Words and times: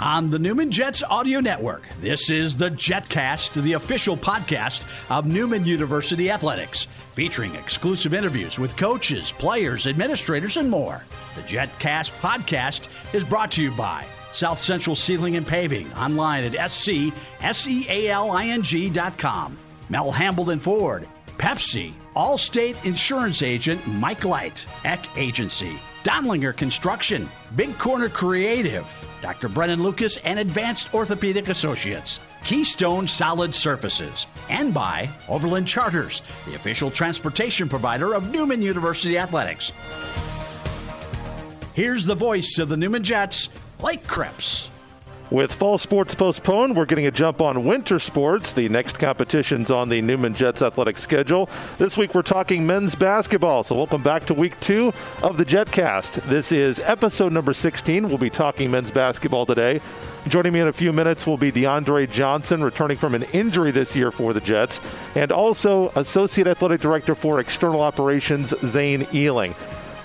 On 0.00 0.30
the 0.30 0.38
Newman 0.38 0.70
Jets 0.70 1.02
Audio 1.02 1.40
Network, 1.40 1.86
this 2.00 2.30
is 2.30 2.56
the 2.56 2.70
JetCast, 2.70 3.62
the 3.62 3.74
official 3.74 4.16
podcast 4.16 4.82
of 5.10 5.26
Newman 5.26 5.66
University 5.66 6.30
Athletics, 6.30 6.86
featuring 7.14 7.54
exclusive 7.54 8.14
interviews 8.14 8.58
with 8.58 8.74
coaches, 8.78 9.30
players, 9.30 9.86
administrators, 9.86 10.56
and 10.56 10.70
more. 10.70 11.04
The 11.36 11.42
JetCast 11.42 12.18
podcast 12.22 12.88
is 13.12 13.24
brought 13.24 13.50
to 13.52 13.62
you 13.62 13.72
by 13.72 14.06
South 14.32 14.58
Central 14.58 14.96
Sealing 14.96 15.36
and 15.36 15.46
Paving, 15.46 15.92
online 15.92 16.44
at 16.44 16.52
scsealing.com. 16.52 17.12
Mel 19.90 20.12
Hambelton 20.12 20.60
Ford, 20.60 21.06
Pepsi, 21.40 21.94
Allstate 22.14 22.84
Insurance 22.84 23.42
Agent 23.42 23.84
Mike 23.86 24.26
Light, 24.26 24.66
Eck 24.84 25.06
Agency, 25.16 25.72
Dondlinger 26.04 26.54
Construction, 26.54 27.26
Big 27.56 27.78
Corner 27.78 28.10
Creative, 28.10 28.86
Dr. 29.22 29.48
Brennan 29.48 29.82
Lucas 29.82 30.18
and 30.18 30.38
Advanced 30.38 30.92
Orthopedic 30.92 31.48
Associates, 31.48 32.20
Keystone 32.44 33.08
Solid 33.08 33.54
Surfaces, 33.54 34.26
and 34.50 34.74
by 34.74 35.08
Overland 35.30 35.66
Charters, 35.66 36.20
the 36.46 36.56
official 36.56 36.90
transportation 36.90 37.70
provider 37.70 38.12
of 38.12 38.30
Newman 38.30 38.60
University 38.60 39.16
Athletics. 39.16 39.72
Here's 41.72 42.04
the 42.04 42.14
voice 42.14 42.58
of 42.58 42.68
the 42.68 42.76
Newman 42.76 43.02
Jets, 43.02 43.48
Blake 43.78 44.06
Krebs. 44.06 44.68
With 45.30 45.54
fall 45.54 45.78
sports 45.78 46.16
postponed, 46.16 46.74
we're 46.74 46.86
getting 46.86 47.06
a 47.06 47.12
jump 47.12 47.40
on 47.40 47.64
winter 47.64 48.00
sports. 48.00 48.52
The 48.52 48.68
next 48.68 48.98
competition's 48.98 49.70
on 49.70 49.88
the 49.88 50.02
Newman 50.02 50.34
Jets 50.34 50.60
athletic 50.60 50.98
schedule. 50.98 51.48
This 51.78 51.96
week 51.96 52.16
we're 52.16 52.22
talking 52.22 52.66
men's 52.66 52.96
basketball. 52.96 53.62
So 53.62 53.76
welcome 53.76 54.02
back 54.02 54.24
to 54.24 54.34
week 54.34 54.58
two 54.58 54.92
of 55.22 55.36
the 55.36 55.44
JetCast. 55.44 56.24
This 56.24 56.50
is 56.50 56.80
episode 56.80 57.32
number 57.32 57.52
16. 57.52 58.08
We'll 58.08 58.18
be 58.18 58.28
talking 58.28 58.72
men's 58.72 58.90
basketball 58.90 59.46
today. 59.46 59.80
Joining 60.26 60.52
me 60.52 60.58
in 60.58 60.66
a 60.66 60.72
few 60.72 60.92
minutes 60.92 61.28
will 61.28 61.38
be 61.38 61.52
DeAndre 61.52 62.10
Johnson, 62.10 62.64
returning 62.64 62.96
from 62.96 63.14
an 63.14 63.22
injury 63.32 63.70
this 63.70 63.94
year 63.94 64.10
for 64.10 64.32
the 64.32 64.40
Jets, 64.40 64.80
and 65.14 65.30
also 65.30 65.90
Associate 65.90 66.48
Athletic 66.48 66.80
Director 66.80 67.14
for 67.14 67.38
External 67.38 67.82
Operations, 67.82 68.52
Zane 68.64 69.02
Ehling 69.12 69.54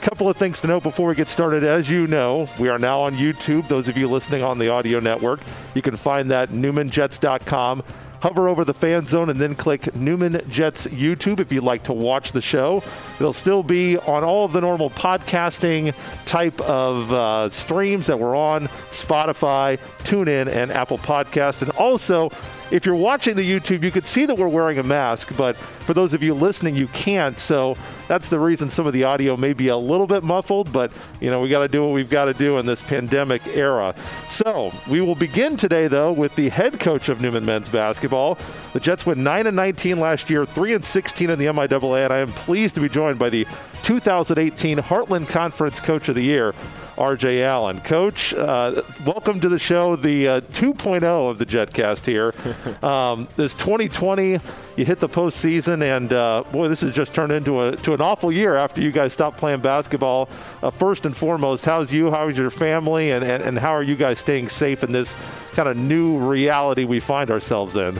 couple 0.05 0.29
of 0.29 0.37
things 0.37 0.61
to 0.61 0.67
note 0.67 0.83
before 0.83 1.09
we 1.09 1.15
get 1.15 1.27
started. 1.27 1.63
As 1.63 1.89
you 1.89 2.05
know, 2.05 2.47
we 2.59 2.69
are 2.69 2.77
now 2.77 3.01
on 3.01 3.15
YouTube. 3.15 3.67
Those 3.67 3.89
of 3.89 3.97
you 3.97 4.07
listening 4.07 4.43
on 4.43 4.59
the 4.59 4.69
audio 4.69 4.99
network, 4.99 5.39
you 5.73 5.81
can 5.81 5.95
find 5.95 6.29
that 6.29 6.49
newmanjets.com. 6.49 7.81
Hover 8.21 8.47
over 8.47 8.63
the 8.63 8.73
fan 8.73 9.07
zone 9.07 9.31
and 9.31 9.39
then 9.39 9.55
click 9.55 9.95
Newman 9.95 10.41
Jets 10.47 10.85
YouTube 10.87 11.39
if 11.39 11.51
you'd 11.51 11.63
like 11.63 11.83
to 11.85 11.93
watch 11.93 12.33
the 12.33 12.41
show. 12.41 12.83
It'll 13.19 13.33
still 13.33 13.63
be 13.63 13.97
on 13.97 14.23
all 14.23 14.45
of 14.45 14.53
the 14.53 14.61
normal 14.61 14.91
podcasting 14.91 15.95
type 16.25 16.61
of 16.61 17.11
uh, 17.11 17.49
streams 17.49 18.05
that 18.05 18.19
we're 18.19 18.35
on 18.35 18.67
Spotify, 18.91 19.79
TuneIn, 20.03 20.47
and 20.47 20.71
Apple 20.71 20.99
Podcast. 20.99 21.63
And 21.63 21.71
also, 21.71 22.29
if 22.69 22.85
you're 22.85 22.95
watching 22.95 23.35
the 23.35 23.47
YouTube, 23.47 23.83
you 23.83 23.91
could 23.91 24.05
see 24.05 24.27
that 24.27 24.37
we're 24.37 24.47
wearing 24.47 24.77
a 24.77 24.83
mask, 24.83 25.35
but 25.35 25.55
for 25.55 25.95
those 25.95 26.13
of 26.13 26.21
you 26.21 26.35
listening, 26.35 26.75
you 26.75 26.87
can't. 26.89 27.39
So 27.39 27.75
that's 28.07 28.29
the 28.29 28.39
reason 28.39 28.69
some 28.69 28.87
of 28.87 28.93
the 28.93 29.03
audio 29.03 29.35
may 29.37 29.53
be 29.53 29.69
a 29.69 29.77
little 29.77 30.07
bit 30.07 30.23
muffled, 30.23 30.71
but 30.71 30.91
you 31.19 31.29
know, 31.29 31.41
we 31.41 31.49
got 31.49 31.59
to 31.59 31.67
do 31.67 31.83
what 31.83 31.93
we've 31.93 32.09
got 32.09 32.25
to 32.25 32.33
do 32.33 32.57
in 32.57 32.65
this 32.65 32.81
pandemic 32.81 33.45
era. 33.47 33.95
So 34.29 34.71
we 34.89 35.01
will 35.01 35.15
begin 35.15 35.57
today, 35.57 35.87
though, 35.87 36.11
with 36.11 36.35
the 36.35 36.49
head 36.49 36.79
coach 36.79 37.09
of 37.09 37.21
Newman 37.21 37.45
men's 37.45 37.69
basketball. 37.69 38.37
The 38.73 38.79
Jets 38.79 39.05
went 39.05 39.19
9 39.19 39.47
and 39.47 39.55
19 39.55 39.99
last 39.99 40.29
year, 40.29 40.45
3 40.45 40.75
and 40.75 40.85
16 40.85 41.29
in 41.29 41.39
the 41.39 41.45
MIAA, 41.45 42.05
and 42.05 42.13
I 42.13 42.17
am 42.19 42.29
pleased 42.29 42.75
to 42.75 42.81
be 42.81 42.89
joined 42.89 43.19
by 43.19 43.29
the 43.29 43.47
2018 43.83 44.77
Heartland 44.79 45.29
Conference 45.29 45.79
Coach 45.79 46.09
of 46.09 46.15
the 46.15 46.23
Year. 46.23 46.53
RJ 46.95 47.41
Allen. 47.41 47.81
Coach, 47.81 48.33
uh, 48.33 48.81
welcome 49.05 49.41
to 49.41 49.49
the 49.49 49.59
show, 49.59 49.97
the 49.97 50.27
uh, 50.27 50.41
2.0 50.41 51.03
of 51.29 51.37
the 51.37 51.45
JetCast 51.45 52.05
here. 52.05 52.33
Um, 52.85 53.27
this 53.35 53.53
2020, 53.55 54.39
you 54.75 54.85
hit 54.85 54.99
the 54.99 55.09
postseason, 55.09 55.81
and 55.81 56.13
uh, 56.13 56.43
boy, 56.51 56.67
this 56.67 56.81
has 56.81 56.93
just 56.93 57.13
turned 57.13 57.31
into 57.31 57.61
a 57.61 57.75
to 57.77 57.93
an 57.93 58.01
awful 58.01 58.31
year 58.31 58.55
after 58.55 58.79
you 58.79 58.91
guys 58.91 59.11
stopped 59.11 59.37
playing 59.37 59.61
basketball. 59.61 60.29
Uh, 60.61 60.69
first 60.69 61.05
and 61.05 61.17
foremost, 61.17 61.65
how's 61.65 61.91
you? 61.91 62.11
How's 62.11 62.37
your 62.37 62.51
family? 62.51 63.11
And, 63.11 63.23
and, 63.23 63.41
and 63.41 63.57
how 63.57 63.71
are 63.71 63.81
you 63.81 63.95
guys 63.95 64.19
staying 64.19 64.49
safe 64.49 64.83
in 64.83 64.91
this 64.91 65.15
kind 65.53 65.67
of 65.67 65.77
new 65.77 66.17
reality 66.17 66.85
we 66.85 66.99
find 66.99 67.31
ourselves 67.31 67.75
in? 67.75 67.99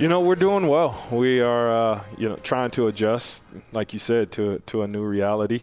You 0.00 0.06
know, 0.06 0.20
we're 0.20 0.36
doing 0.36 0.68
well. 0.68 0.96
We 1.10 1.40
are, 1.40 1.68
uh, 1.72 2.04
you 2.16 2.28
know, 2.28 2.36
trying 2.36 2.70
to 2.72 2.86
adjust, 2.86 3.42
like 3.72 3.92
you 3.92 3.98
said, 3.98 4.30
to 4.32 4.60
to 4.66 4.82
a 4.82 4.86
new 4.86 5.02
reality. 5.02 5.62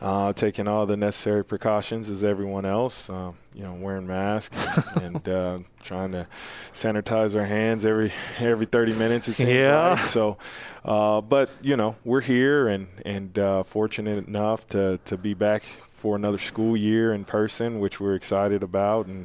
Uh, 0.00 0.32
taking 0.32 0.66
all 0.66 0.86
the 0.86 0.96
necessary 0.96 1.44
precautions 1.44 2.08
as 2.08 2.24
everyone 2.24 2.64
else. 2.64 3.10
Uh, 3.10 3.32
you 3.54 3.62
know, 3.62 3.74
wearing 3.74 4.06
masks 4.06 4.56
and 5.02 5.28
uh, 5.28 5.58
trying 5.82 6.12
to 6.12 6.26
sanitize 6.72 7.38
our 7.38 7.44
hands 7.44 7.84
every 7.84 8.10
every 8.38 8.64
30 8.64 8.94
minutes. 8.94 9.28
It 9.28 9.34
seems 9.34 9.50
yeah. 9.50 9.90
like. 9.90 10.04
So, 10.06 10.38
uh, 10.82 11.20
but 11.20 11.50
you 11.60 11.76
know, 11.76 11.96
we're 12.06 12.22
here 12.22 12.68
and 12.68 12.88
and 13.04 13.38
uh, 13.38 13.64
fortunate 13.64 14.26
enough 14.26 14.66
to 14.68 14.98
to 15.04 15.18
be 15.18 15.34
back 15.34 15.62
for 16.04 16.16
another 16.16 16.36
school 16.36 16.76
year 16.76 17.14
in 17.14 17.24
person, 17.24 17.80
which 17.80 17.98
we're 17.98 18.14
excited 18.14 18.62
about, 18.62 19.06
and 19.06 19.24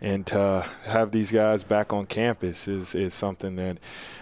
and 0.00 0.26
to 0.26 0.66
have 0.84 1.12
these 1.12 1.30
guys 1.30 1.62
back 1.62 1.92
on 1.92 2.04
campus 2.04 2.66
is 2.66 2.96
is 2.96 3.14
something 3.14 3.54
that 3.54 3.78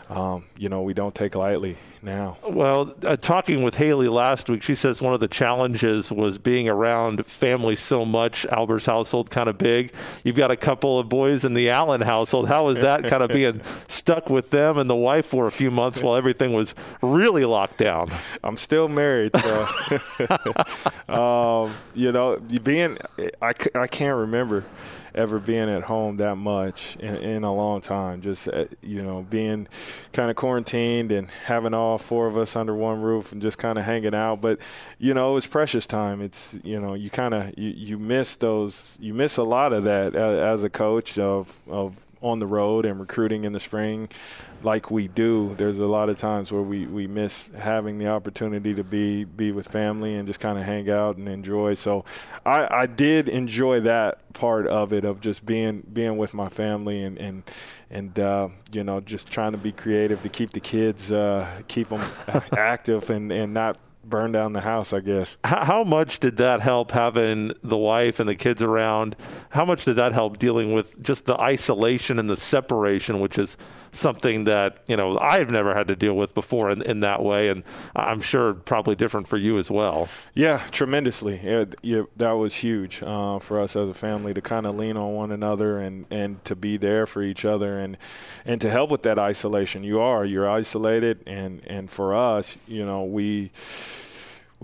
um, 0.09 0.45
you 0.59 0.69
know 0.69 0.83
we 0.83 0.95
don't 0.95 1.15
take 1.15 1.35
lightly 1.35 1.77
now. 2.05 2.37
Well, 2.47 2.95
uh, 3.03 3.17
talking 3.17 3.63
with 3.63 3.77
Haley 3.77 4.09
last 4.09 4.51
week, 4.51 4.63
she 4.63 4.75
says 4.75 5.01
one 5.01 5.15
of 5.15 5.21
the 5.21 5.29
challenges 5.29 6.13
was 6.13 6.39
being 6.39 6.69
around 6.69 7.27
family 7.27 7.77
so 7.77 8.05
much. 8.05 8.45
Albert's 8.47 8.87
household 8.87 9.31
kind 9.31 9.49
of 9.49 9.59
big. 9.59 9.93
You've 10.23 10.37
got 10.37 10.51
a 10.51 10.57
couple 10.57 10.99
of 10.99 11.09
boys 11.09 11.45
in 11.45 11.55
the 11.55 11.71
Allen 11.71 12.03
household. 12.03 12.49
How 12.49 12.67
was 12.67 12.81
that 12.81 13.05
kind 13.05 13.23
of 13.23 13.31
being 13.33 13.63
stuck 13.89 14.29
with 14.29 14.51
them 14.51 14.79
and 14.79 14.89
the 14.89 14.95
wife 14.95 15.27
for 15.27 15.47
a 15.47 15.53
few 15.53 15.71
months 15.71 16.03
while 16.03 16.17
everything 16.17 16.53
was 16.53 16.75
really 17.01 17.45
locked 17.45 17.79
down? 17.79 18.11
I'm 18.43 18.57
still 18.57 18.89
married, 18.89 19.33
so 19.37 19.67
um, 21.09 21.75
you 21.95 22.13
know, 22.13 22.39
being 22.63 22.99
I, 23.41 23.55
I 23.75 23.87
can't 23.87 24.17
remember 24.17 24.65
ever 25.15 25.39
being 25.39 25.69
at 25.69 25.83
home 25.85 26.17
that 26.17 26.37
much 26.37 26.97
in, 26.97 27.17
in 27.17 27.45
a 27.45 27.55
long 27.55 27.81
time. 27.81 28.21
Just 28.21 28.49
uh, 28.49 28.65
you 28.83 29.03
know, 29.03 29.27
being 29.29 29.69
kind 30.13 30.31
of 30.31 30.37
quarantined 30.37 31.13
and 31.13 31.29
having 31.29 31.75
all 31.75 31.99
four 31.99 32.27
of 32.27 32.37
us 32.37 32.57
under 32.57 32.75
one 32.75 33.01
roof 33.01 33.33
and 33.33 33.41
just 33.41 33.59
kind 33.59 33.79
of 33.79 33.85
hanging 33.85 34.15
out. 34.15 34.41
But 34.41 34.61
you 34.99 35.15
know, 35.15 35.37
it's 35.37 35.47
precious 35.47 35.87
time. 35.87 36.21
It's 36.21 36.59
you 36.65 36.81
know, 36.81 36.95
you 36.95 37.11
kind 37.11 37.35
of 37.35 37.59
you, 37.59 37.71
you 37.71 37.99
miss 37.99 38.37
those. 38.37 38.97
You 39.01 39.15
miss 39.15 39.37
a 39.37 39.45
lot 39.45 39.73
of 39.73 39.85
that 39.85 40.15
as, 40.15 40.39
as 40.39 40.65
a 40.65 40.71
coach 40.71 41.19
of 41.19 41.59
of 41.69 42.05
on 42.25 42.39
the 42.39 42.47
road 42.47 42.87
and 42.87 42.99
recruiting 42.99 43.45
in 43.45 43.53
the 43.53 43.61
spring 43.61 44.09
like 44.65 44.91
we 44.91 45.09
do, 45.09 45.55
there's 45.57 45.79
a 45.79 45.87
lot 45.87 46.09
of 46.09 46.17
times 46.17 46.51
where 46.51 46.63
we, 46.63 46.87
we 46.87 47.07
miss 47.07 47.49
having 47.49 47.99
the 47.99 48.09
opportunity 48.09 48.75
to 48.75 48.83
be 48.83 49.25
be 49.25 49.53
with 49.53 49.69
family 49.69 50.15
and 50.15 50.27
just 50.27 50.41
kind 50.41 50.59
of 50.59 50.65
hang 50.65 50.91
out 50.91 51.17
and 51.17 51.29
enjoy. 51.29 51.75
So 51.75 52.05
I, 52.45 52.67
I 52.83 52.87
did 52.87 53.29
enjoy 53.29 53.81
that 53.81 54.33
part 54.33 54.67
of 54.67 54.93
it 54.93 55.05
of 55.05 55.21
just 55.21 55.45
being 55.47 55.87
being 55.93 56.17
with 56.17 56.35
my 56.35 56.49
family 56.49 57.03
and 57.03 57.19
and 57.19 57.43
and 57.91 58.19
uh, 58.19 58.49
you 58.73 58.83
know 58.83 59.01
just 59.01 59.31
trying 59.31 59.53
to 59.53 59.59
be 59.59 59.71
creative 59.71 60.23
to 60.23 60.29
keep 60.29 60.51
the 60.53 60.61
kids 60.61 61.13
uh, 61.13 61.47
keep 61.69 61.89
them 61.89 62.03
active 62.57 63.11
and 63.11 63.31
and 63.31 63.53
not 63.55 63.79
burn 64.09 64.33
down 64.33 64.53
the 64.53 64.61
house, 64.61 64.93
I 64.93 65.01
guess. 65.01 65.37
How 65.45 65.85
much 65.85 66.21
did 66.21 66.37
that 66.39 66.61
help 66.61 66.91
having 66.91 67.53
the 67.63 67.77
wife 67.77 68.21
and 68.21 68.29
the 68.29 68.35
kids 68.35 68.63
around? 68.63 69.17
How 69.51 69.65
much 69.65 69.85
did 69.85 69.97
that 69.97 70.13
help 70.13 70.39
dealing 70.39 70.73
with 70.73 71.03
just 71.03 71.25
the 71.25 71.39
isolation 71.39 72.19
and 72.19 72.29
the 72.29 72.37
separation, 72.37 73.21
which 73.21 73.39
is 73.39 73.57
something 73.95 74.45
that 74.45 74.79
you 74.89 74.97
know 74.97 75.19
I've 75.19 75.51
never 75.51 75.75
had 75.75 75.89
to 75.89 75.97
deal 75.97 76.15
with 76.15 76.35
before 76.35 76.71
in, 76.71 76.83
in 76.83 77.01
that 77.01 77.23
way, 77.23 77.49
and 77.49 77.63
I'm 77.95 78.21
sure 78.21 78.55
probably 78.55 78.95
different 78.95 79.29
for 79.29 79.37
you 79.37 79.59
as 79.59 79.71
well. 79.71 80.09
Yeah, 80.35 80.63
tremendously. 80.71 81.37
It, 81.37 81.75
it, 81.83 82.19
that 82.19 82.33
was 82.33 82.55
huge 82.55 83.03
uh, 83.03 83.39
for 83.39 83.61
us 83.61 83.77
as 83.77 83.89
a 83.89 83.95
family 83.95 84.35
to 84.35 84.43
kind 84.43 84.67
of 84.67 84.77
lean 84.77 84.97
on 84.97 85.15
one 85.15 85.31
another 85.31 85.79
and, 85.79 86.07
and 86.11 86.45
to 86.45 86.57
be 86.57 86.77
there 86.77 87.07
for 87.07 87.23
each 87.23 87.45
other 87.45 87.79
and 87.79 87.97
and 88.45 88.61
to 88.61 88.71
help 88.71 88.91
with 88.91 89.03
that 89.03 89.19
isolation. 89.19 89.85
You 89.85 90.01
are 90.01 90.25
you're 90.25 90.49
isolated, 90.49 91.23
and 91.27 91.63
and 91.67 91.91
for 91.91 92.15
us, 92.15 92.57
you 92.67 92.85
know, 92.85 93.05
we 93.05 93.51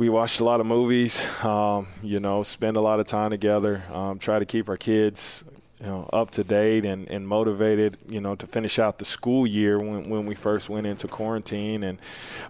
we 0.00 0.08
watched 0.08 0.40
a 0.40 0.44
lot 0.44 0.60
of 0.60 0.66
movies, 0.66 1.22
um, 1.44 1.86
you 2.02 2.20
know, 2.20 2.42
spend 2.42 2.78
a 2.78 2.80
lot 2.80 3.00
of 3.00 3.06
time 3.06 3.28
together, 3.28 3.82
um, 3.92 4.18
try 4.18 4.38
to 4.38 4.46
keep 4.46 4.70
our 4.70 4.78
kids 4.78 5.44
you 5.78 5.84
know, 5.84 6.08
up 6.10 6.30
to 6.30 6.42
date 6.42 6.86
and, 6.86 7.06
and 7.10 7.28
motivated, 7.28 7.98
you 8.08 8.18
know, 8.18 8.34
to 8.34 8.46
finish 8.46 8.78
out 8.78 8.98
the 8.98 9.04
school 9.04 9.46
year 9.46 9.78
when, 9.78 10.08
when 10.08 10.24
we 10.24 10.34
first 10.34 10.70
went 10.70 10.86
into 10.86 11.06
quarantine. 11.06 11.82
And 11.82 11.98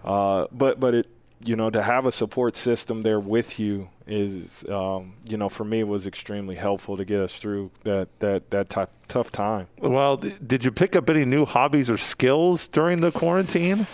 uh, 0.05 0.47
but 0.53 0.79
but 0.79 0.95
it 0.95 1.07
you 1.43 1.57
know 1.57 1.69
to 1.69 1.81
have 1.81 2.05
a 2.05 2.11
support 2.11 2.55
system 2.55 3.01
there 3.01 3.19
with 3.19 3.59
you 3.59 3.89
is 4.07 4.67
um, 4.69 5.15
you 5.27 5.35
know 5.35 5.49
for 5.49 5.65
me 5.65 5.83
was 5.83 6.07
extremely 6.07 6.55
helpful 6.55 6.95
to 6.95 7.03
get 7.03 7.19
us 7.19 7.37
through 7.37 7.71
that 7.83 8.07
that 8.19 8.49
that 8.51 8.69
tough 8.69 8.97
tough 9.09 9.29
time. 9.29 9.67
Well, 9.77 10.15
did 10.15 10.63
you 10.63 10.71
pick 10.71 10.95
up 10.95 11.09
any 11.09 11.25
new 11.25 11.45
hobbies 11.45 11.89
or 11.89 11.97
skills 11.97 12.69
during 12.69 13.01
the 13.01 13.11
quarantine? 13.11 13.85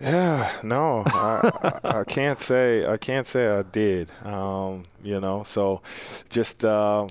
Yeah, 0.00 0.52
no, 0.62 1.04
I, 1.06 1.80
I, 1.84 1.98
I, 2.00 2.04
can't 2.04 2.38
say 2.38 2.86
I 2.86 2.98
can't 2.98 3.26
say 3.26 3.48
I 3.48 3.62
did. 3.62 4.10
Um, 4.22 4.84
you 5.02 5.20
know, 5.20 5.42
so 5.42 5.80
just 6.28 6.64
uh, 6.64 7.06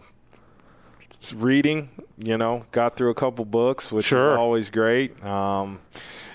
reading, 1.35 1.89
you 2.19 2.37
know, 2.37 2.63
got 2.71 2.95
through 2.95 3.09
a 3.09 3.15
couple 3.15 3.43
books, 3.45 3.91
which 3.91 4.05
sure. 4.05 4.33
is 4.33 4.37
always 4.37 4.69
great. 4.69 5.23
Um, 5.23 5.79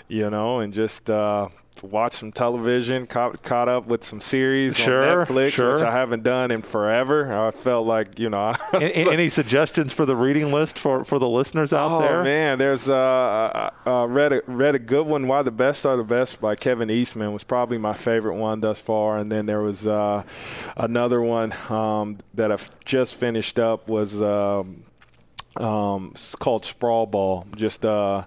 you 0.08 0.28
know, 0.28 0.58
and 0.58 0.74
just 0.74 1.08
uh, 1.08 1.48
watch 1.82 2.14
some 2.14 2.32
television, 2.32 3.06
caught, 3.06 3.42
caught 3.42 3.68
up 3.68 3.86
with 3.86 4.04
some 4.04 4.20
series 4.20 4.76
sure, 4.76 5.02
on 5.02 5.26
Netflix, 5.26 5.52
sure. 5.52 5.74
which 5.74 5.82
I 5.82 5.92
haven't 5.92 6.22
done 6.22 6.50
in 6.50 6.62
forever. 6.62 7.32
I 7.32 7.50
felt 7.50 7.86
like, 7.86 8.18
you 8.18 8.30
know. 8.30 8.54
any, 8.74 8.92
any, 8.94 9.28
suggestions 9.28 9.92
for 9.92 10.06
the 10.06 10.16
reading 10.16 10.52
list 10.52 10.78
for, 10.78 11.04
for 11.04 11.18
the 11.18 11.28
listeners 11.28 11.72
out 11.72 11.90
oh, 11.90 12.00
there? 12.00 12.20
Oh, 12.20 12.24
man. 12.24 12.58
There's 12.58 12.88
uh, 12.88 13.70
uh, 13.86 14.06
read, 14.08 14.32
a, 14.32 14.42
read 14.46 14.74
a 14.74 14.78
good 14.78 15.06
one, 15.06 15.28
Why 15.28 15.42
the 15.42 15.50
Best 15.50 15.86
Are 15.86 15.96
the 15.96 16.04
Best 16.04 16.40
by 16.40 16.54
Kevin 16.54 16.90
Eastman 16.90 17.32
was 17.32 17.44
probably 17.44 17.78
my 17.78 17.94
favorite 17.94 18.36
one 18.36 18.60
thus 18.60 18.80
far. 18.80 19.18
And 19.18 19.30
then 19.30 19.46
there 19.46 19.62
was 19.62 19.86
uh, 19.86 20.24
another 20.76 21.20
one 21.20 21.54
um, 21.68 22.18
that 22.34 22.52
I've 22.52 22.70
just 22.84 23.14
finished 23.14 23.58
up 23.58 23.88
was 23.88 24.20
um, 24.20 24.84
um, 25.56 26.12
it's 26.14 26.34
called 26.36 26.64
Sprawl 26.64 27.06
Ball. 27.06 27.46
Just 27.56 27.84
uh, 27.84 28.24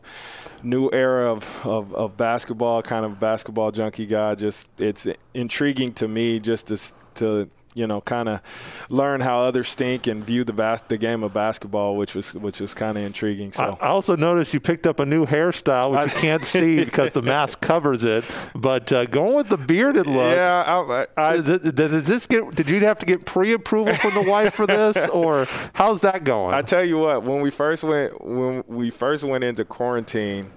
new 0.61 0.89
era 0.91 1.31
of, 1.31 1.65
of, 1.65 1.93
of, 1.93 2.17
basketball, 2.17 2.81
kind 2.81 3.05
of 3.05 3.19
basketball 3.19 3.71
junkie 3.71 4.05
guy. 4.05 4.35
Just 4.35 4.69
it's 4.81 5.07
intriguing 5.33 5.93
to 5.93 6.07
me 6.07 6.39
just 6.39 6.67
to, 6.67 6.79
to 7.15 7.49
you 7.73 7.87
know, 7.87 8.01
kind 8.01 8.29
of 8.29 8.41
learn 8.89 9.21
how 9.21 9.41
others 9.41 9.73
think 9.73 10.07
and 10.07 10.23
view 10.23 10.43
the 10.43 10.53
bas- 10.53 10.81
the 10.87 10.97
game 10.97 11.23
of 11.23 11.33
basketball, 11.33 11.97
which 11.97 12.15
was 12.15 12.33
which 12.33 12.59
was 12.59 12.73
kind 12.73 12.97
of 12.97 13.03
intriguing. 13.03 13.51
So 13.51 13.77
I 13.81 13.87
also 13.87 14.15
noticed 14.15 14.53
you 14.53 14.59
picked 14.59 14.87
up 14.87 14.99
a 14.99 15.05
new 15.05 15.25
hairstyle, 15.25 15.91
which 15.91 15.99
I, 15.99 16.03
you 16.03 16.21
can't 16.21 16.45
see 16.45 16.83
because 16.85 17.13
the 17.13 17.21
mask 17.21 17.61
covers 17.61 18.03
it. 18.03 18.23
But 18.55 18.91
uh, 18.91 19.05
going 19.05 19.35
with 19.35 19.49
the 19.49 19.57
bearded 19.57 20.07
look, 20.07 20.35
yeah. 20.35 20.63
I, 20.65 21.07
I, 21.17 21.41
did, 21.41 21.75
did, 21.75 21.91
this 22.05 22.27
get? 22.27 22.55
Did 22.55 22.69
you 22.69 22.79
have 22.81 22.99
to 22.99 23.05
get 23.05 23.25
pre-approval 23.25 23.93
from 23.95 24.13
the 24.13 24.29
wife 24.29 24.53
for 24.53 24.67
this, 24.67 25.07
or 25.09 25.45
how's 25.73 26.01
that 26.01 26.23
going? 26.23 26.53
I 26.53 26.61
tell 26.61 26.83
you 26.83 26.97
what, 26.97 27.23
when 27.23 27.41
we 27.41 27.49
first 27.49 27.83
went 27.83 28.23
when 28.23 28.63
we 28.67 28.89
first 28.89 29.23
went 29.23 29.43
into 29.43 29.65
quarantine, 29.65 30.51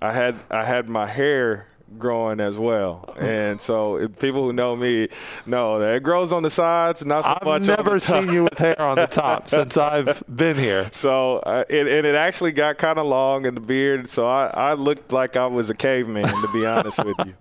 I 0.00 0.12
had 0.12 0.36
I 0.50 0.64
had 0.64 0.88
my 0.88 1.06
hair 1.06 1.66
growing 1.98 2.40
as 2.40 2.58
well. 2.58 3.12
And 3.18 3.60
so 3.60 4.08
people 4.08 4.44
who 4.44 4.52
know 4.52 4.76
me 4.76 5.08
know 5.46 5.78
that 5.78 5.96
it 5.96 6.02
grows 6.02 6.32
on 6.32 6.42
the 6.42 6.50
sides, 6.50 7.04
not 7.04 7.24
so 7.24 7.30
I've 7.30 7.44
much. 7.44 7.68
I've 7.68 7.78
never 7.78 7.98
seen 8.00 8.32
you 8.32 8.44
with 8.44 8.58
hair 8.58 8.80
on 8.80 8.96
the 8.96 9.06
top 9.06 9.48
since 9.48 9.76
I've 9.76 10.22
been 10.28 10.56
here. 10.56 10.88
So 10.92 11.38
uh, 11.38 11.64
it, 11.68 11.86
and 11.86 12.06
it 12.06 12.14
actually 12.14 12.52
got 12.52 12.78
kind 12.78 12.98
of 12.98 13.06
long 13.06 13.46
in 13.46 13.54
the 13.54 13.60
beard, 13.60 14.10
so 14.10 14.26
I, 14.26 14.46
I 14.48 14.74
looked 14.74 15.12
like 15.12 15.36
I 15.36 15.46
was 15.46 15.70
a 15.70 15.74
caveman, 15.74 16.28
to 16.28 16.48
be 16.52 16.66
honest 16.66 17.04
with 17.04 17.16
you. 17.24 17.34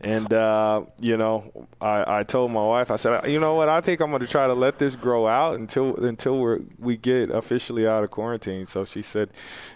And 0.00 0.32
uh, 0.32 0.84
you 1.00 1.16
know, 1.16 1.66
I, 1.80 2.20
I 2.20 2.22
told 2.22 2.52
my 2.52 2.64
wife, 2.64 2.90
I 2.90 2.96
said, 2.96 3.28
you 3.28 3.40
know 3.40 3.54
what, 3.54 3.68
I 3.68 3.80
think 3.80 4.00
I'm 4.00 4.10
going 4.10 4.22
to 4.22 4.28
try 4.28 4.46
to 4.46 4.54
let 4.54 4.78
this 4.78 4.96
grow 4.96 5.26
out 5.26 5.58
until 5.58 5.96
until 5.96 6.40
we 6.40 6.56
we 6.78 6.96
get 6.96 7.30
officially 7.30 7.86
out 7.86 8.04
of 8.04 8.10
quarantine. 8.10 8.66
So 8.66 8.84
she 8.84 9.02
said, 9.02 9.30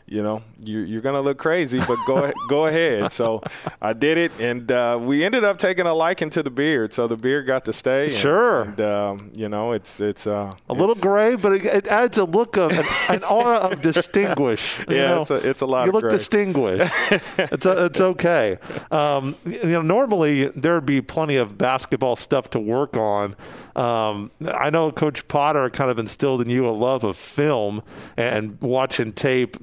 you 0.07 0.23
know, 0.23 0.43
you, 0.63 0.81
you're 0.81 1.01
going 1.01 1.15
to 1.15 1.21
look 1.21 1.39
crazy, 1.39 1.79
but 1.79 1.99
go 2.07 2.33
go 2.49 2.67
ahead. 2.67 3.13
So 3.13 3.43
I 3.81 3.93
did 3.93 4.19
it, 4.21 4.33
and 4.39 4.71
uh, 4.71 4.99
we 5.01 5.25
ended 5.25 5.45
up 5.45 5.59
taking 5.59 5.87
a 5.87 5.95
liking 5.95 6.31
to 6.31 6.43
the 6.43 6.51
beard. 6.51 6.93
So 6.93 7.07
the 7.07 7.17
beard 7.17 7.47
got 7.47 7.65
to 7.65 7.73
stay. 7.73 8.05
And, 8.05 8.13
sure. 8.13 8.63
And 8.63 8.81
um, 8.81 9.31
you 9.35 9.49
know, 9.49 9.73
it's 9.73 10.01
it's 10.01 10.27
uh, 10.27 10.53
a 10.69 10.75
little 10.75 10.95
gray, 10.95 11.37
but 11.37 11.53
it, 11.53 11.65
it, 11.65 11.87
adds 11.89 12.19
a 12.19 12.25
look 12.25 12.57
of 12.57 12.71
an, 12.71 12.85
an 13.09 13.25
aura 13.25 13.57
of 13.57 13.83
distinguish. 13.83 14.85
yeah, 14.89 15.07
know? 15.07 15.23
it's 15.23 15.31
a, 15.31 15.49
it's 15.49 15.61
a 15.61 15.67
lot. 15.67 15.87
You 15.87 15.93
look 15.93 16.03
gray. 16.03 16.13
distinguished. 16.13 16.93
it's 17.39 17.67
a, 17.67 17.87
it's 17.87 18.01
okay. 18.01 18.59
Um, 18.91 19.37
you 19.45 19.67
know, 19.67 19.83
normally 19.83 20.47
there'd 20.49 20.87
be 20.87 21.01
plenty 21.01 21.37
of 21.37 21.59
basketball 21.59 22.17
stuff 22.17 22.51
to 22.51 22.61
work 22.61 22.97
on. 22.97 23.37
Um, 23.77 24.31
I 24.47 24.71
know 24.71 24.91
Coach 24.91 25.27
Potter 25.29 25.71
kind 25.71 25.91
of 25.91 25.99
instilled 25.99 26.41
in 26.41 26.49
you 26.49 26.69
a 26.69 26.71
love 26.71 27.05
of 27.05 27.17
film 27.17 27.83
and 28.17 28.61
watching 28.61 29.13
tape. 29.13 29.57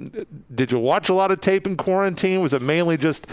Did 0.53 0.71
you 0.71 0.79
watch 0.79 1.09
a 1.09 1.13
lot 1.13 1.31
of 1.31 1.41
tape 1.41 1.67
in 1.67 1.77
quarantine? 1.77 2.41
Was 2.41 2.53
it 2.53 2.61
mainly 2.61 2.97
just 2.97 3.27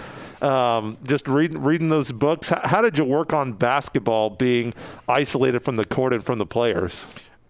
um, 0.45 0.99
just 1.05 1.27
reading 1.27 1.63
reading 1.63 1.89
those 1.89 2.13
books? 2.13 2.51
How, 2.51 2.61
how 2.65 2.83
did 2.83 2.99
you 2.99 3.05
work 3.05 3.33
on 3.33 3.53
basketball, 3.53 4.31
being 4.31 4.75
isolated 5.09 5.61
from 5.65 5.77
the 5.77 5.85
court 5.85 6.13
and 6.13 6.23
from 6.25 6.39
the 6.39 6.47
players? 6.47 7.07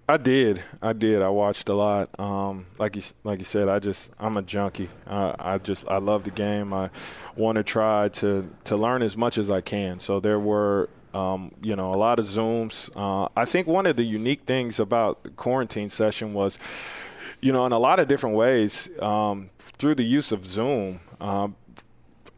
I 0.08 0.18
did. 0.18 0.62
I 0.82 0.92
did. 0.92 1.22
I 1.22 1.30
watched 1.30 1.68
a 1.70 1.74
lot. 1.74 2.08
Um, 2.20 2.66
like 2.78 2.96
you, 2.96 3.02
like 3.24 3.38
you 3.38 3.44
said, 3.44 3.68
I 3.68 3.78
just 3.78 4.10
I'm 4.18 4.36
a 4.36 4.42
junkie. 4.42 4.90
Uh, 5.06 5.34
I 5.38 5.58
just 5.58 5.88
I 5.88 5.98
love 5.98 6.24
the 6.24 6.30
game. 6.30 6.72
I 6.72 6.90
want 7.36 7.56
to 7.56 7.62
try 7.62 8.08
to 8.10 8.48
to 8.64 8.76
learn 8.76 9.02
as 9.02 9.16
much 9.16 9.38
as 9.38 9.50
I 9.50 9.60
can. 9.60 9.98
So 10.00 10.20
there 10.20 10.38
were 10.38 10.88
um, 11.14 11.52
you 11.62 11.76
know, 11.76 11.94
a 11.94 11.96
lot 11.96 12.18
of 12.18 12.26
Zooms. 12.26 12.90
Uh, 12.94 13.28
I 13.36 13.44
think 13.44 13.66
one 13.66 13.86
of 13.86 13.96
the 13.96 14.02
unique 14.02 14.42
things 14.42 14.80
about 14.80 15.22
the 15.22 15.30
quarantine 15.30 15.88
session 15.88 16.34
was, 16.34 16.58
you 17.40 17.52
know, 17.52 17.64
in 17.66 17.72
a 17.72 17.78
lot 17.78 18.00
of 18.00 18.08
different 18.08 18.34
ways, 18.34 18.90
um, 19.00 19.48
through 19.58 19.94
the 19.94 20.04
use 20.04 20.32
of 20.32 20.44
Zoom, 20.44 21.00
um, 21.20 21.54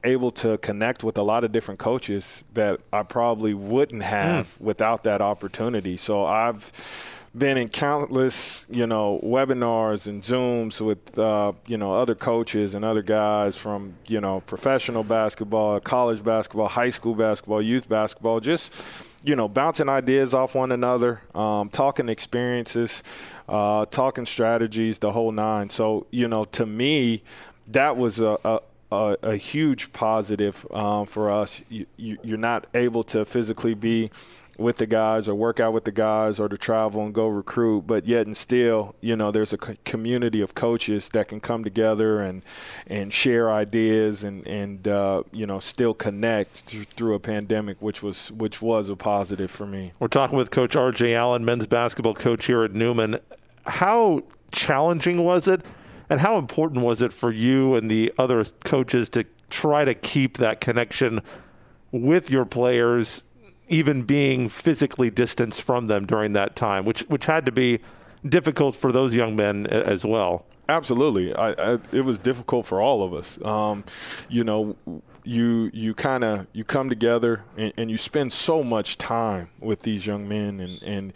able 0.07 0.31
to 0.33 0.59
connect 0.59 1.05
with 1.05 1.19
a 1.19 1.23
lot 1.23 1.45
of 1.45 1.53
different 1.53 1.81
coaches 1.81 2.45
that 2.55 2.81
I 2.93 3.03
probably 3.03 3.55
wouldn't 3.55 4.03
have 4.03 4.47
mm. 4.47 4.61
without 4.61 5.05
that 5.05 5.21
opportunity. 5.21 5.97
So 5.97 6.25
I've 6.25 6.73
been 7.37 7.59
in 7.59 7.69
countless, 7.69 8.65
you 8.71 8.87
know, 8.87 9.21
webinars 9.23 10.07
and 10.07 10.23
Zooms 10.23 10.81
with, 10.81 11.19
uh, 11.19 11.53
you 11.67 11.77
know, 11.77 11.93
other 11.93 12.15
coaches 12.15 12.75
and 12.75 12.85
other 12.85 13.03
guys 13.03 13.57
from, 13.57 13.95
you 14.09 14.21
know, 14.21 14.41
professional 14.41 15.05
basketball, 15.05 15.79
college 15.81 16.25
basketball, 16.25 16.69
high 16.69 16.91
school 16.91 17.15
basketball, 17.15 17.61
youth 17.61 17.89
basketball, 17.89 18.41
just, 18.41 18.73
you 19.23 19.37
know, 19.37 19.49
bouncing 19.49 19.89
ideas 19.89 20.33
off 20.33 20.55
one 20.55 20.73
another, 20.73 21.21
um, 21.35 21.69
talking 21.69 22.09
experiences, 22.09 23.03
uh, 23.49 23.85
talking 23.87 24.25
strategies, 24.25 24.99
the 24.99 25.13
whole 25.13 25.33
nine. 25.33 25.69
So, 25.69 26.07
you 26.11 26.29
know, 26.29 26.47
to 26.47 26.65
me, 26.65 27.23
that 27.69 27.97
was 27.99 28.19
a, 28.19 28.39
a 28.45 28.61
a, 28.93 29.17
a, 29.23 29.37
huge 29.37 29.93
positive 29.93 30.67
um, 30.73 31.07
for 31.07 31.31
us. 31.31 31.61
You, 31.69 31.87
you, 31.97 32.19
you're 32.23 32.39
not 32.39 32.67
able 32.75 33.03
to 33.05 33.25
physically 33.25 33.75
be 33.75 34.11
with 34.59 34.77
the 34.77 34.87
guys 34.87 35.29
or 35.29 35.35
work 35.35 35.61
out 35.61 35.73
with 35.73 35.85
the 35.85 35.93
guys 35.93 36.41
or 36.41 36.49
to 36.49 36.57
travel 36.57 37.05
and 37.05 37.15
go 37.15 37.29
recruit 37.29 37.87
but 37.87 38.07
yet 38.07 38.27
and 38.27 38.37
still 38.37 38.95
you 39.01 39.15
know 39.15 39.31
there's 39.31 39.53
a 39.53 39.59
community 39.59 40.41
of 40.41 40.55
coaches 40.55 41.09
that 41.11 41.29
can 41.29 41.41
come 41.41 41.63
together 41.63 42.21
and 42.21 42.43
and 42.87 43.13
share 43.13 43.53
ideas 43.53 44.25
and 44.25 44.47
and 44.47 44.89
uh, 44.89 45.23
you 45.33 45.47
know 45.47 45.59
still 45.59 45.93
connect 45.93 46.75
through 46.97 47.15
a 47.15 47.21
pandemic 47.21 47.77
which 47.81 48.03
was 48.03 48.31
which 48.33 48.63
was 48.63 48.89
a 48.89 48.97
positive 48.97 49.51
for 49.51 49.67
me. 49.67 49.93
We're 49.99 50.09
talking 50.09 50.37
with 50.37 50.51
coach 50.51 50.75
RJ 50.75 51.15
Allen 51.15 51.45
men's 51.45 51.67
basketball 51.67 52.15
coach 52.15 52.47
here 52.47 52.65
at 52.65 52.73
Newman. 52.73 53.19
How 53.67 54.23
challenging 54.53 55.25
was 55.25 55.49
it 55.49 55.63
and 56.09 56.21
how 56.21 56.39
important 56.39 56.85
was 56.85 57.03
it 57.03 57.13
for 57.13 57.31
you 57.31 57.75
and 57.75 57.91
the 57.91 58.13
other 58.19 58.45
coaches 58.65 59.09
to 59.11 59.25
try 59.51 59.85
to 59.85 59.95
keep 59.95 60.39
that 60.39 60.61
connection 60.61 61.21
with 61.93 62.31
your 62.31 62.45
players 62.45 63.23
even 63.69 64.03
being 64.03 64.49
physically 64.49 65.11
distanced 65.11 65.63
from 65.63 65.87
them 65.87 66.07
during 66.07 66.33
that 66.33 66.57
time, 66.57 66.85
which 66.85 67.01
which 67.03 67.27
had 67.27 67.47
to 67.47 67.53
be 67.53 67.81
difficult 68.29 68.77
for 68.77 68.93
those 68.93 69.15
young 69.15 69.37
men 69.37 69.67
as 69.67 70.05
well. 70.05 70.47
Absolutely, 70.69 71.35
I, 71.35 71.51
I, 71.53 71.79
it 71.93 72.05
was 72.05 72.19
difficult 72.19 72.67
for 72.67 72.81
all 72.81 73.03
of 73.03 73.15
us. 73.15 73.43
Um, 73.45 73.85
you 74.29 74.43
know, 74.43 74.77
you 75.25 75.71
you 75.73 75.95
kind 75.95 76.25
of 76.25 76.47
you 76.53 76.65
come 76.65 76.89
together 76.89 77.45
and, 77.57 77.73
and, 77.77 77.91
you 77.91 77.99
spend 77.99 78.33
so 78.33 78.65
much 78.65 78.99
time 78.99 79.49
with 79.61 79.83
these 79.83 80.07
young 80.07 80.29
men, 80.29 80.59
and, 80.59 80.83
and 80.83 81.13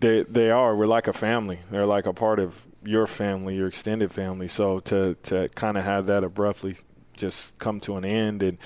they 0.00 0.22
they 0.22 0.50
are 0.50 0.74
we're 0.74 0.86
like 0.86 1.08
a 1.08 1.12
family. 1.12 1.60
They're 1.70 1.86
like 1.86 2.06
a 2.06 2.14
part 2.14 2.38
of 2.38 2.66
your 2.86 3.06
family, 3.06 3.56
your 3.56 3.66
extended 3.66 4.12
family. 4.12 4.48
So 4.48 4.80
to 4.80 5.16
to 5.24 5.48
kind 5.54 5.76
of 5.76 5.84
have 5.84 6.06
that 6.06 6.24
abruptly 6.24 6.76
just 7.16 7.56
come 7.58 7.80
to 7.80 7.96
an 7.96 8.04
end 8.04 8.42
and 8.42 8.58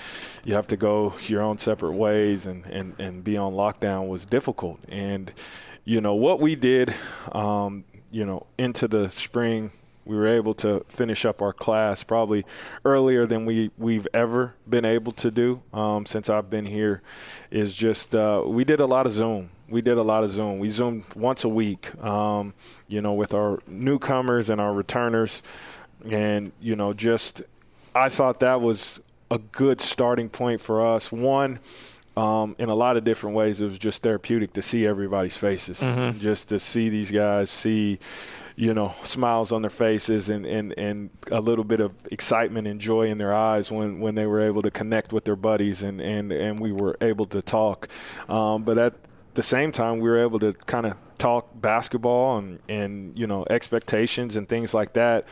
you 0.43 0.53
have 0.53 0.67
to 0.67 0.77
go 0.77 1.13
your 1.27 1.41
own 1.41 1.57
separate 1.57 1.93
ways 1.93 2.45
and, 2.45 2.65
and, 2.65 2.93
and 2.99 3.23
be 3.23 3.37
on 3.37 3.53
lockdown 3.53 4.07
was 4.07 4.25
difficult. 4.25 4.79
And, 4.89 5.31
you 5.85 6.01
know, 6.01 6.13
what 6.13 6.39
we 6.39 6.55
did, 6.55 6.93
um, 7.31 7.85
you 8.11 8.25
know, 8.25 8.45
into 8.57 8.87
the 8.87 9.09
spring, 9.09 9.71
we 10.05 10.15
were 10.15 10.27
able 10.27 10.53
to 10.55 10.83
finish 10.87 11.25
up 11.25 11.41
our 11.41 11.53
class 11.53 12.03
probably 12.03 12.45
earlier 12.85 13.25
than 13.25 13.45
we, 13.45 13.71
we've 13.77 14.07
ever 14.13 14.55
been 14.69 14.85
able 14.85 15.11
to 15.13 15.31
do 15.31 15.61
um, 15.73 16.05
since 16.05 16.29
I've 16.29 16.49
been 16.49 16.65
here. 16.65 17.01
Is 17.51 17.73
just 17.75 18.15
uh, 18.15 18.43
we 18.45 18.63
did 18.63 18.79
a 18.79 18.85
lot 18.85 19.05
of 19.05 19.13
Zoom. 19.13 19.49
We 19.69 19.81
did 19.81 19.97
a 19.97 20.03
lot 20.03 20.23
of 20.23 20.31
Zoom. 20.31 20.59
We 20.59 20.69
Zoomed 20.69 21.05
once 21.15 21.43
a 21.43 21.49
week, 21.49 21.95
um, 22.03 22.53
you 22.87 23.01
know, 23.01 23.13
with 23.13 23.33
our 23.33 23.59
newcomers 23.67 24.49
and 24.49 24.59
our 24.59 24.73
returners. 24.73 25.41
And, 26.09 26.51
you 26.59 26.75
know, 26.75 26.93
just 26.93 27.43
I 27.95 28.09
thought 28.09 28.39
that 28.41 28.59
was 28.59 28.99
a 29.29 29.37
good 29.37 29.79
starting 29.79 30.29
point 30.29 30.59
for 30.59 30.85
us. 30.85 31.11
One, 31.11 31.59
um, 32.17 32.55
in 32.59 32.67
a 32.67 32.75
lot 32.75 32.97
of 32.97 33.05
different 33.05 33.35
ways, 33.35 33.61
it 33.61 33.65
was 33.65 33.79
just 33.79 34.01
therapeutic 34.01 34.53
to 34.53 34.61
see 34.61 34.85
everybody's 34.85 35.37
faces, 35.37 35.79
mm-hmm. 35.79 36.19
just 36.19 36.49
to 36.49 36.59
see 36.59 36.89
these 36.89 37.09
guys, 37.09 37.49
see, 37.49 37.99
you 38.55 38.73
know, 38.73 38.93
smiles 39.03 39.51
on 39.51 39.61
their 39.61 39.69
faces 39.69 40.29
and, 40.29 40.45
and, 40.45 40.77
and 40.77 41.09
a 41.31 41.39
little 41.39 41.63
bit 41.63 41.79
of 41.79 41.93
excitement 42.11 42.67
and 42.67 42.79
joy 42.81 43.07
in 43.07 43.17
their 43.17 43.33
eyes 43.33 43.71
when, 43.71 43.99
when 43.99 44.15
they 44.15 44.25
were 44.25 44.41
able 44.41 44.61
to 44.61 44.71
connect 44.71 45.13
with 45.13 45.25
their 45.25 45.35
buddies 45.35 45.83
and, 45.83 46.01
and, 46.01 46.31
and 46.31 46.59
we 46.59 46.71
were 46.71 46.97
able 47.01 47.25
to 47.25 47.41
talk. 47.41 47.87
Um, 48.29 48.63
but 48.63 48.77
at 48.77 48.95
the 49.33 49.43
same 49.43 49.71
time, 49.71 49.99
we 49.99 50.09
were 50.09 50.19
able 50.19 50.39
to 50.39 50.53
kind 50.53 50.85
of 50.85 50.95
talk 51.17 51.49
basketball 51.61 52.39
and, 52.39 52.59
and 52.67 53.17
you 53.17 53.27
know 53.27 53.45
expectations 53.47 54.35
and 54.35 54.49
things 54.49 54.73
like 54.73 54.93
that 54.93 55.23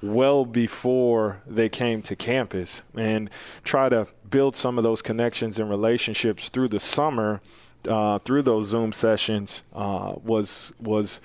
well 0.00 0.44
before 0.44 1.42
they 1.48 1.68
came 1.68 2.00
to 2.00 2.14
campus 2.14 2.82
and 2.94 3.28
try 3.64 3.88
to 3.88 4.06
build 4.30 4.54
some 4.54 4.78
of 4.78 4.84
those 4.84 5.02
connections 5.02 5.58
and 5.58 5.68
relationships 5.68 6.48
through 6.48 6.68
the 6.68 6.78
summer 6.78 7.40
uh, 7.88 8.18
through 8.20 8.42
those 8.42 8.68
Zoom 8.68 8.92
sessions 8.92 9.62
uh, 9.74 10.14
was 10.22 10.72
was 10.78 11.20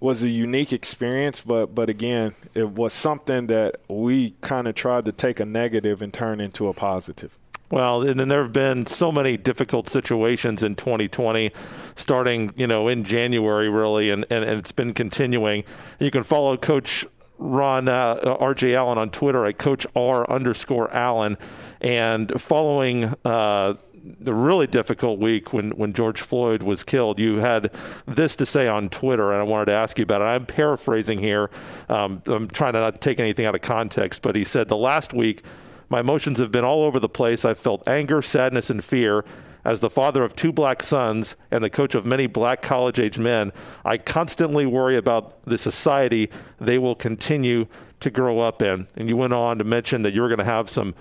was 0.00 0.22
a 0.22 0.28
unique 0.28 0.72
experience, 0.72 1.40
but 1.40 1.74
but 1.74 1.88
again, 1.88 2.34
it 2.54 2.70
was 2.70 2.92
something 2.92 3.46
that 3.46 3.76
we 3.88 4.30
kind 4.40 4.68
of 4.68 4.74
tried 4.74 5.04
to 5.06 5.12
take 5.12 5.40
a 5.40 5.46
negative 5.46 6.02
and 6.02 6.12
turn 6.12 6.40
into 6.40 6.68
a 6.68 6.72
positive. 6.72 7.36
Well, 7.70 8.02
and 8.02 8.20
then 8.20 8.28
there 8.28 8.42
have 8.42 8.52
been 8.52 8.86
so 8.86 9.10
many 9.10 9.36
difficult 9.36 9.88
situations 9.88 10.62
in 10.62 10.76
2020, 10.76 11.50
starting 11.96 12.52
you 12.56 12.66
know 12.66 12.88
in 12.88 13.04
January 13.04 13.68
really, 13.68 14.10
and, 14.10 14.24
and, 14.30 14.44
and 14.44 14.60
it's 14.60 14.72
been 14.72 14.94
continuing. 14.94 15.64
You 15.98 16.10
can 16.10 16.22
follow 16.22 16.56
Coach 16.56 17.04
Ron 17.38 17.88
uh, 17.88 18.16
RJ 18.40 18.74
Allen 18.74 18.98
on 18.98 19.10
Twitter 19.10 19.46
at 19.46 19.58
Coach 19.58 19.86
R 19.96 20.30
underscore 20.30 20.92
Allen, 20.92 21.36
and 21.80 22.40
following 22.40 23.14
uh, 23.24 23.74
the 24.20 24.34
really 24.34 24.66
difficult 24.66 25.18
week 25.18 25.52
when, 25.52 25.70
when 25.72 25.92
George 25.92 26.20
Floyd 26.20 26.62
was 26.62 26.84
killed, 26.84 27.18
you 27.18 27.36
had 27.38 27.72
this 28.06 28.36
to 28.36 28.46
say 28.46 28.68
on 28.68 28.88
Twitter, 28.88 29.32
and 29.32 29.40
I 29.40 29.44
wanted 29.44 29.66
to 29.66 29.72
ask 29.72 29.98
you 29.98 30.02
about 30.04 30.20
it. 30.20 30.24
I'm 30.24 30.46
paraphrasing 30.46 31.18
here. 31.18 31.50
Um, 31.88 32.22
I'm 32.26 32.48
trying 32.48 32.74
to 32.74 32.80
not 32.80 33.00
take 33.00 33.20
anything 33.20 33.46
out 33.46 33.54
of 33.54 33.62
context, 33.62 34.22
but 34.22 34.36
he 34.36 34.44
said, 34.44 34.68
The 34.68 34.76
last 34.76 35.12
week, 35.12 35.42
my 35.88 36.00
emotions 36.00 36.38
have 36.38 36.50
been 36.50 36.64
all 36.64 36.82
over 36.82 36.98
the 36.98 37.08
place. 37.08 37.44
I've 37.44 37.58
felt 37.58 37.86
anger, 37.88 38.22
sadness, 38.22 38.70
and 38.70 38.82
fear. 38.82 39.24
As 39.64 39.80
the 39.80 39.90
father 39.90 40.22
of 40.22 40.36
two 40.36 40.52
black 40.52 40.80
sons 40.80 41.34
and 41.50 41.64
the 41.64 41.70
coach 41.70 41.96
of 41.96 42.06
many 42.06 42.28
black 42.28 42.62
college 42.62 43.00
age 43.00 43.18
men, 43.18 43.52
I 43.84 43.98
constantly 43.98 44.64
worry 44.64 44.96
about 44.96 45.42
the 45.44 45.58
society 45.58 46.30
they 46.60 46.78
will 46.78 46.94
continue 46.94 47.66
to 47.98 48.10
grow 48.10 48.38
up 48.38 48.62
in. 48.62 48.86
And 48.96 49.08
you 49.08 49.16
went 49.16 49.32
on 49.32 49.58
to 49.58 49.64
mention 49.64 50.02
that 50.02 50.12
you 50.12 50.22
were 50.22 50.28
going 50.28 50.38
to 50.38 50.44
have 50.44 50.70
some 50.70 50.94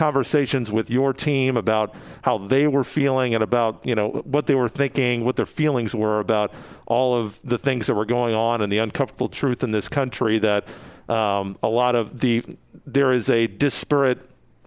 conversations 0.00 0.70
with 0.70 0.88
your 0.88 1.12
team 1.12 1.58
about 1.58 1.94
how 2.22 2.38
they 2.38 2.66
were 2.66 2.82
feeling 2.82 3.34
and 3.34 3.44
about 3.44 3.84
you 3.84 3.94
know 3.94 4.08
what 4.24 4.46
they 4.46 4.54
were 4.54 4.68
thinking, 4.68 5.26
what 5.26 5.36
their 5.36 5.44
feelings 5.44 5.94
were 5.94 6.20
about 6.20 6.54
all 6.86 7.14
of 7.14 7.38
the 7.44 7.58
things 7.58 7.86
that 7.86 7.94
were 7.94 8.06
going 8.06 8.34
on 8.34 8.62
and 8.62 8.72
the 8.72 8.78
uncomfortable 8.78 9.28
truth 9.28 9.62
in 9.62 9.72
this 9.72 9.88
country 9.88 10.38
that 10.38 10.66
um, 11.10 11.54
a 11.62 11.68
lot 11.68 11.94
of 11.94 12.20
the 12.20 12.42
there 12.86 13.12
is 13.12 13.28
a 13.28 13.46
disparate 13.46 14.22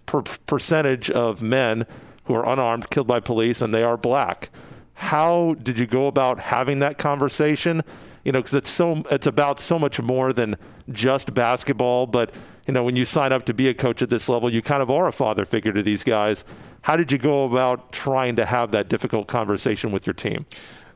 per- 0.06 0.22
percentage 0.46 1.10
of 1.10 1.42
men 1.42 1.84
who 2.26 2.34
are 2.34 2.48
unarmed 2.48 2.88
killed 2.90 3.08
by 3.08 3.18
police 3.18 3.60
and 3.60 3.74
they 3.74 3.82
are 3.82 3.96
black. 3.96 4.50
How 4.94 5.54
did 5.54 5.80
you 5.80 5.86
go 5.86 6.06
about 6.06 6.38
having 6.38 6.78
that 6.78 6.96
conversation? 6.96 7.82
You 8.24 8.30
know, 8.30 8.38
because 8.38 8.54
it's 8.54 8.70
so 8.70 9.02
it's 9.10 9.26
about 9.26 9.58
so 9.58 9.80
much 9.80 10.00
more 10.00 10.32
than 10.32 10.54
just 10.92 11.34
basketball, 11.34 12.06
but 12.06 12.32
you 12.66 12.72
know, 12.72 12.82
when 12.82 12.96
you 12.96 13.04
sign 13.04 13.32
up 13.32 13.44
to 13.46 13.54
be 13.54 13.68
a 13.68 13.74
coach 13.74 14.02
at 14.02 14.10
this 14.10 14.28
level, 14.28 14.52
you 14.52 14.62
kind 14.62 14.82
of 14.82 14.90
are 14.90 15.06
a 15.08 15.12
father 15.12 15.44
figure 15.44 15.72
to 15.72 15.82
these 15.82 16.02
guys. 16.02 16.44
How 16.82 16.96
did 16.96 17.12
you 17.12 17.18
go 17.18 17.44
about 17.44 17.92
trying 17.92 18.36
to 18.36 18.46
have 18.46 18.70
that 18.72 18.88
difficult 18.88 19.26
conversation 19.26 19.92
with 19.92 20.06
your 20.06 20.14
team? 20.14 20.46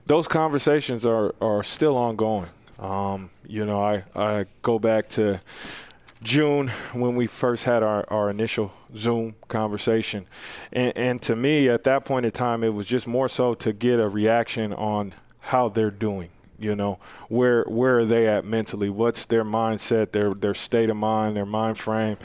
Those 0.07 0.29
conversations 0.29 1.05
are, 1.05 1.35
are 1.41 1.63
still 1.63 1.97
ongoing. 1.97 2.49
Um, 2.79 3.31
you 3.47 3.67
know, 3.67 3.83
I, 3.83 4.05
I 4.15 4.47
go 4.63 4.79
back 4.79 5.09
to 5.11 5.41
June 6.23 6.69
when 6.93 7.17
we 7.17 7.27
first 7.27 7.65
had 7.65 7.83
our, 7.83 8.05
our 8.09 8.31
initial 8.31 8.73
Zoom 8.97 9.35
conversation. 9.49 10.27
And, 10.73 10.97
and 10.97 11.23
to 11.23 11.37
me, 11.37 11.69
at 11.69 11.85
that 11.85 12.05
point 12.05 12.25
in 12.25 12.33
time, 12.33 12.65
it 12.65 12.71
was 12.71 12.87
just 12.87 13.07
more 13.07 13.29
so 13.29 13.55
to 13.55 13.73
get 13.73 14.01
a 14.01 14.09
reaction 14.09 14.73
on 14.73 15.13
how 15.41 15.69
they're 15.69 15.91
doing 15.91 16.31
you 16.59 16.75
know 16.75 16.99
where 17.29 17.65
where 17.65 18.01
are 18.01 18.05
they 18.05 18.27
at 18.27 18.45
mentally? 18.45 18.91
What's 18.91 19.27
their 19.27 19.45
mindset 19.45 20.13
their 20.13 20.35
their 20.35 20.55
state 20.55 20.91
of 20.91 20.97
mind 20.97 21.37
their 21.37 21.47
mind 21.47 21.79
frame? 21.79 22.19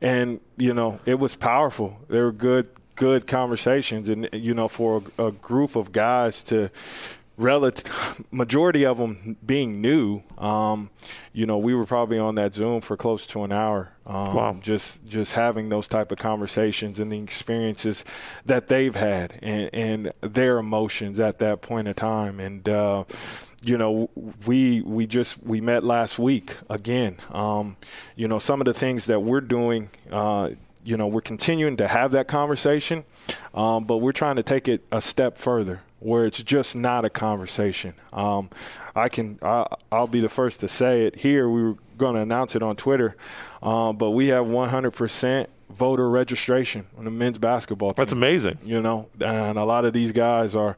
And 0.00 0.40
you 0.56 0.74
know 0.74 1.00
it 1.04 1.18
was 1.18 1.36
powerful. 1.36 1.98
They 2.08 2.20
were 2.20 2.32
good 2.32 2.68
good 2.96 3.26
conversations 3.26 4.08
and 4.08 4.28
you 4.32 4.54
know 4.54 4.68
for 4.68 5.02
a, 5.18 5.26
a 5.26 5.32
group 5.32 5.76
of 5.76 5.92
guys 5.92 6.42
to 6.44 6.70
relative 7.36 8.24
majority 8.30 8.86
of 8.86 8.98
them 8.98 9.36
being 9.44 9.80
new 9.80 10.22
um, 10.38 10.90
you 11.32 11.44
know 11.44 11.58
we 11.58 11.74
were 11.74 11.86
probably 11.86 12.18
on 12.18 12.36
that 12.36 12.54
zoom 12.54 12.80
for 12.80 12.96
close 12.96 13.26
to 13.26 13.42
an 13.42 13.50
hour 13.50 13.93
um, 14.06 14.34
wow. 14.34 14.56
just 14.60 15.04
just 15.06 15.32
having 15.32 15.68
those 15.68 15.88
type 15.88 16.12
of 16.12 16.18
conversations 16.18 17.00
and 17.00 17.10
the 17.12 17.18
experiences 17.18 18.04
that 18.44 18.68
they've 18.68 18.94
had 18.94 19.38
and, 19.42 19.70
and 19.72 20.12
their 20.20 20.58
emotions 20.58 21.18
at 21.18 21.38
that 21.38 21.62
point 21.62 21.88
in 21.88 21.94
time 21.94 22.40
and 22.40 22.68
uh, 22.68 23.04
you 23.64 23.78
know, 23.78 24.10
we 24.46 24.82
we 24.82 25.06
just 25.06 25.42
we 25.42 25.60
met 25.60 25.84
last 25.84 26.18
week 26.18 26.54
again. 26.68 27.16
Um, 27.32 27.76
you 28.14 28.28
know, 28.28 28.38
some 28.38 28.60
of 28.60 28.66
the 28.66 28.74
things 28.74 29.06
that 29.06 29.20
we're 29.20 29.40
doing. 29.40 29.90
Uh, 30.10 30.50
you 30.84 30.98
know, 30.98 31.06
we're 31.06 31.22
continuing 31.22 31.78
to 31.78 31.88
have 31.88 32.10
that 32.10 32.28
conversation, 32.28 33.04
um, 33.54 33.84
but 33.84 33.98
we're 33.98 34.12
trying 34.12 34.36
to 34.36 34.42
take 34.42 34.68
it 34.68 34.84
a 34.92 35.00
step 35.00 35.38
further 35.38 35.80
where 35.98 36.26
it's 36.26 36.42
just 36.42 36.76
not 36.76 37.06
a 37.06 37.10
conversation. 37.10 37.94
Um, 38.12 38.50
I 38.94 39.08
can, 39.08 39.38
I, 39.40 39.66
will 39.90 40.06
be 40.06 40.20
the 40.20 40.28
first 40.28 40.60
to 40.60 40.68
say 40.68 41.06
it 41.06 41.16
here. 41.16 41.48
We 41.48 41.62
were 41.62 41.76
going 41.96 42.14
to 42.14 42.20
announce 42.20 42.56
it 42.56 42.62
on 42.62 42.76
Twitter, 42.76 43.16
uh, 43.62 43.92
but 43.92 44.10
we 44.10 44.28
have 44.28 44.46
100% 44.46 45.46
voter 45.70 46.08
registration 46.08 46.86
on 46.98 47.04
the 47.04 47.10
men's 47.10 47.38
basketball 47.38 47.90
team. 47.90 47.96
That's 47.96 48.12
amazing. 48.12 48.58
You 48.64 48.80
know, 48.80 49.08
and 49.20 49.58
a 49.58 49.64
lot 49.64 49.84
of 49.84 49.92
these 49.92 50.12
guys 50.12 50.54
are 50.54 50.76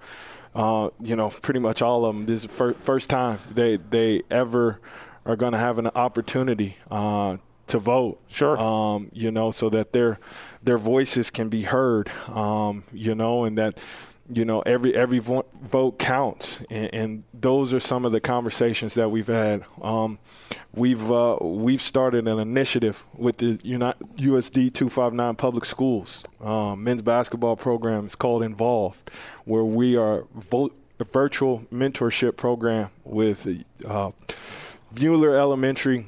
uh, 0.57 0.89
you 1.03 1.15
know, 1.15 1.29
pretty 1.29 1.61
much 1.61 1.83
all 1.83 2.07
of 2.07 2.17
them. 2.17 2.25
This 2.25 2.43
is 2.43 2.49
the 2.51 2.75
first 2.75 3.11
time 3.11 3.39
they 3.51 3.77
they 3.77 4.23
ever 4.31 4.81
are 5.27 5.37
going 5.37 5.53
to 5.53 5.59
have 5.59 5.79
an 5.79 5.89
opportunity 5.89 6.79
uh, 6.91 7.37
to 7.67 7.79
vote. 7.79 8.19
Sure. 8.29 8.59
Um, 8.59 9.11
you 9.13 9.31
know, 9.31 9.51
so 9.51 9.69
that 9.69 9.93
their 9.93 10.19
their 10.63 10.79
voices 10.79 11.31
can 11.31 11.51
be 11.51 11.63
heard. 11.63 12.11
Um, 12.29 12.85
you 12.91 13.15
know, 13.15 13.45
and 13.45 13.59
that 13.59 13.79
you 14.33 14.45
know 14.45 14.61
every 14.61 14.95
every 14.95 15.19
vo- 15.19 15.47
vote 15.63 15.99
counts. 15.99 16.63
And, 16.71 16.95
and, 16.95 17.23
those 17.39 17.75
are 17.75 17.81
some 17.81 18.05
of 18.05 18.13
the 18.13 18.21
conversations 18.21 18.95
that 18.95 19.11
we've 19.11 19.27
had. 19.27 19.65
Um, 19.83 20.19
we've 20.75 21.11
uh, 21.13 21.37
we've 21.41 21.83
started 21.83 22.27
an 22.27 22.39
initiative 22.39 23.05
with 23.15 23.37
the 23.37 23.59
USD 23.59 24.73
259 24.73 25.37
public 25.37 25.65
schools 25.65 26.25
um, 26.41 26.83
men's 26.83 27.03
basketball 27.03 27.57
program. 27.57 28.07
It's 28.07 28.17
called 28.17 28.43
involved 28.43 29.11
where 29.45 29.65
we 29.65 29.97
are 29.97 30.25
vo- 30.35 30.73
a 30.99 31.05
virtual 31.05 31.67
mentorship 31.73 32.37
program 32.37 32.91
with 33.05 33.65
uh, 33.87 34.11
Mueller 34.99 35.37
Elementary 35.37 36.07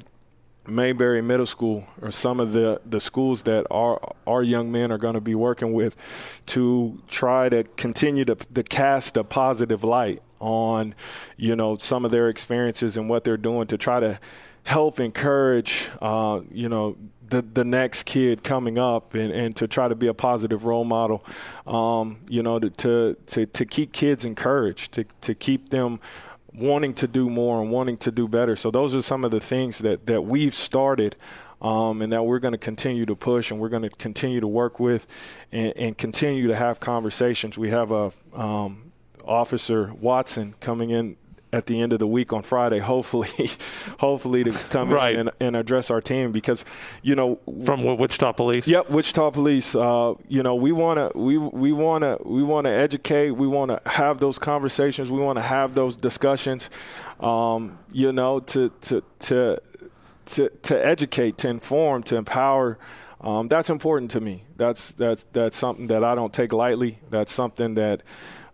Mayberry 0.69 1.23
Middle 1.23 1.47
School 1.47 1.85
or 2.03 2.11
some 2.11 2.41
of 2.41 2.53
the, 2.53 2.81
the 2.85 3.01
schools 3.01 3.43
that 3.43 3.67
our 3.71 4.01
our 4.27 4.43
young 4.43 4.71
men 4.71 4.93
are 4.93 4.99
going 4.99 5.15
to 5.15 5.21
be 5.21 5.35
working 5.35 5.73
with 5.73 6.43
to 6.47 7.01
try 7.09 7.49
to 7.49 7.65
continue 7.77 8.25
to, 8.25 8.35
to 8.35 8.63
cast 8.63 9.17
a 9.17 9.25
positive 9.25 9.83
light 9.83 10.21
on 10.41 10.95
you 11.37 11.57
know 11.57 11.77
some 11.77 12.05
of 12.05 12.11
their 12.11 12.29
experiences 12.29 12.97
and 12.97 13.09
what 13.09 13.25
they're 13.25 13.37
doing 13.37 13.67
to 13.67 13.79
try 13.79 14.01
to 14.01 14.19
help 14.65 15.01
encourage 15.01 15.89
uh, 16.01 16.41
you 16.51 16.69
know 16.69 16.97
the 17.31 17.43
the 17.43 17.65
next 17.65 18.05
kid 18.05 18.43
coming 18.43 18.79
up 18.79 19.15
and, 19.15 19.33
and 19.33 19.57
to 19.57 19.67
try 19.67 19.89
to 19.89 19.95
be 19.95 20.07
a 20.07 20.15
positive 20.15 20.65
role 20.65 20.85
model 20.85 21.25
um, 21.67 22.19
you 22.29 22.43
know 22.43 22.59
to, 22.59 22.71
to, 22.71 23.17
to 23.27 23.47
to 23.47 23.65
keep 23.67 23.93
kids 23.93 24.25
encouraged 24.25 24.93
to 24.93 25.05
to 25.21 25.35
keep 25.35 25.71
them 25.71 26.01
wanting 26.59 26.95
to 26.95 27.07
do 27.07 27.31
more 27.31 27.61
and 27.63 27.71
wanting 27.71 27.97
to 27.99 28.11
do 28.11 28.29
better. 28.29 28.57
So 28.57 28.71
those 28.71 28.95
are 28.95 29.03
some 29.03 29.25
of 29.25 29.31
the 29.31 29.41
things 29.41 29.79
that, 29.79 30.07
that 30.07 30.23
we've 30.23 30.55
started 30.55 31.17
um, 31.61 32.03
and 32.03 32.13
that 32.13 32.25
we're 32.25 32.39
going 32.39 32.53
to 32.53 32.59
continue 32.59 33.07
to 33.07 33.17
push 33.17 33.51
and 33.51 33.61
we're 33.61 33.69
going 33.69 33.83
to 33.83 33.91
continue 33.91 34.41
to 34.41 34.47
work 34.47 34.79
with 34.79 35.07
and, 35.51 35.77
and, 35.77 35.99
continue 35.99 36.47
to 36.47 36.55
have 36.55 36.79
conversations. 36.79 37.59
We 37.59 37.71
have 37.71 37.91
a 37.91 38.13
um, 38.33 38.93
officer 39.25 39.93
Watson 39.95 40.55
coming 40.61 40.91
in 40.91 41.17
at 41.53 41.67
the 41.67 41.81
end 41.81 41.93
of 41.93 41.99
the 41.99 42.07
week 42.07 42.33
on 42.33 42.43
Friday, 42.43 42.79
hopefully, 42.79 43.29
hopefully 43.99 44.45
to 44.45 44.53
come 44.53 44.91
right. 44.91 45.15
in 45.15 45.21
and, 45.21 45.31
and, 45.41 45.57
address 45.57 45.91
our 45.91 46.01
team 46.01 46.31
because, 46.31 46.65
you 47.03 47.15
know, 47.15 47.39
from 47.65 47.85
Wichita 47.85 48.33
Police. 48.33 48.69
Yep, 48.69 48.91
Wichita 48.91 49.31
Police. 49.31 49.75
Uh, 49.75 50.15
you 50.29 50.43
know, 50.43 50.55
we 50.55 50.73
want 50.73 50.99
to 50.99 51.19
we 51.19 51.39
we 51.39 51.73
want 51.73 52.03
to 52.03 52.19
we 52.25 52.43
want 52.43 52.67
to 52.67 52.71
educate. 52.71 53.31
We 53.31 53.47
want 53.47 53.71
to 53.71 53.89
have 53.89 54.19
those 54.19 54.39
conversations. 54.39 55.11
We 55.11 55.21
want 55.21 55.37
to 55.37 55.43
have 55.43 55.75
those 55.75 55.97
discussions. 55.97 56.71
Um, 57.21 57.79
you 57.91 58.13
know, 58.13 58.41
to 58.41 58.71
to 58.83 59.03
to 59.21 59.59
to 60.27 60.49
to 60.51 60.87
educate, 60.87 61.39
to 61.39 61.49
inform, 61.49 62.03
to 62.05 62.17
empower. 62.17 62.79
Um, 63.21 63.49
that's 63.49 63.69
important 63.69 64.13
to 64.13 64.21
me. 64.21 64.45
That's 64.57 64.93
that's 64.93 65.25
that's 65.33 65.57
something 65.57 65.89
that 65.89 66.05
I 66.05 66.15
don't 66.15 66.33
take 66.33 66.53
lightly. 66.53 66.99
That's 67.11 67.33
something 67.33 67.75
that 67.75 68.03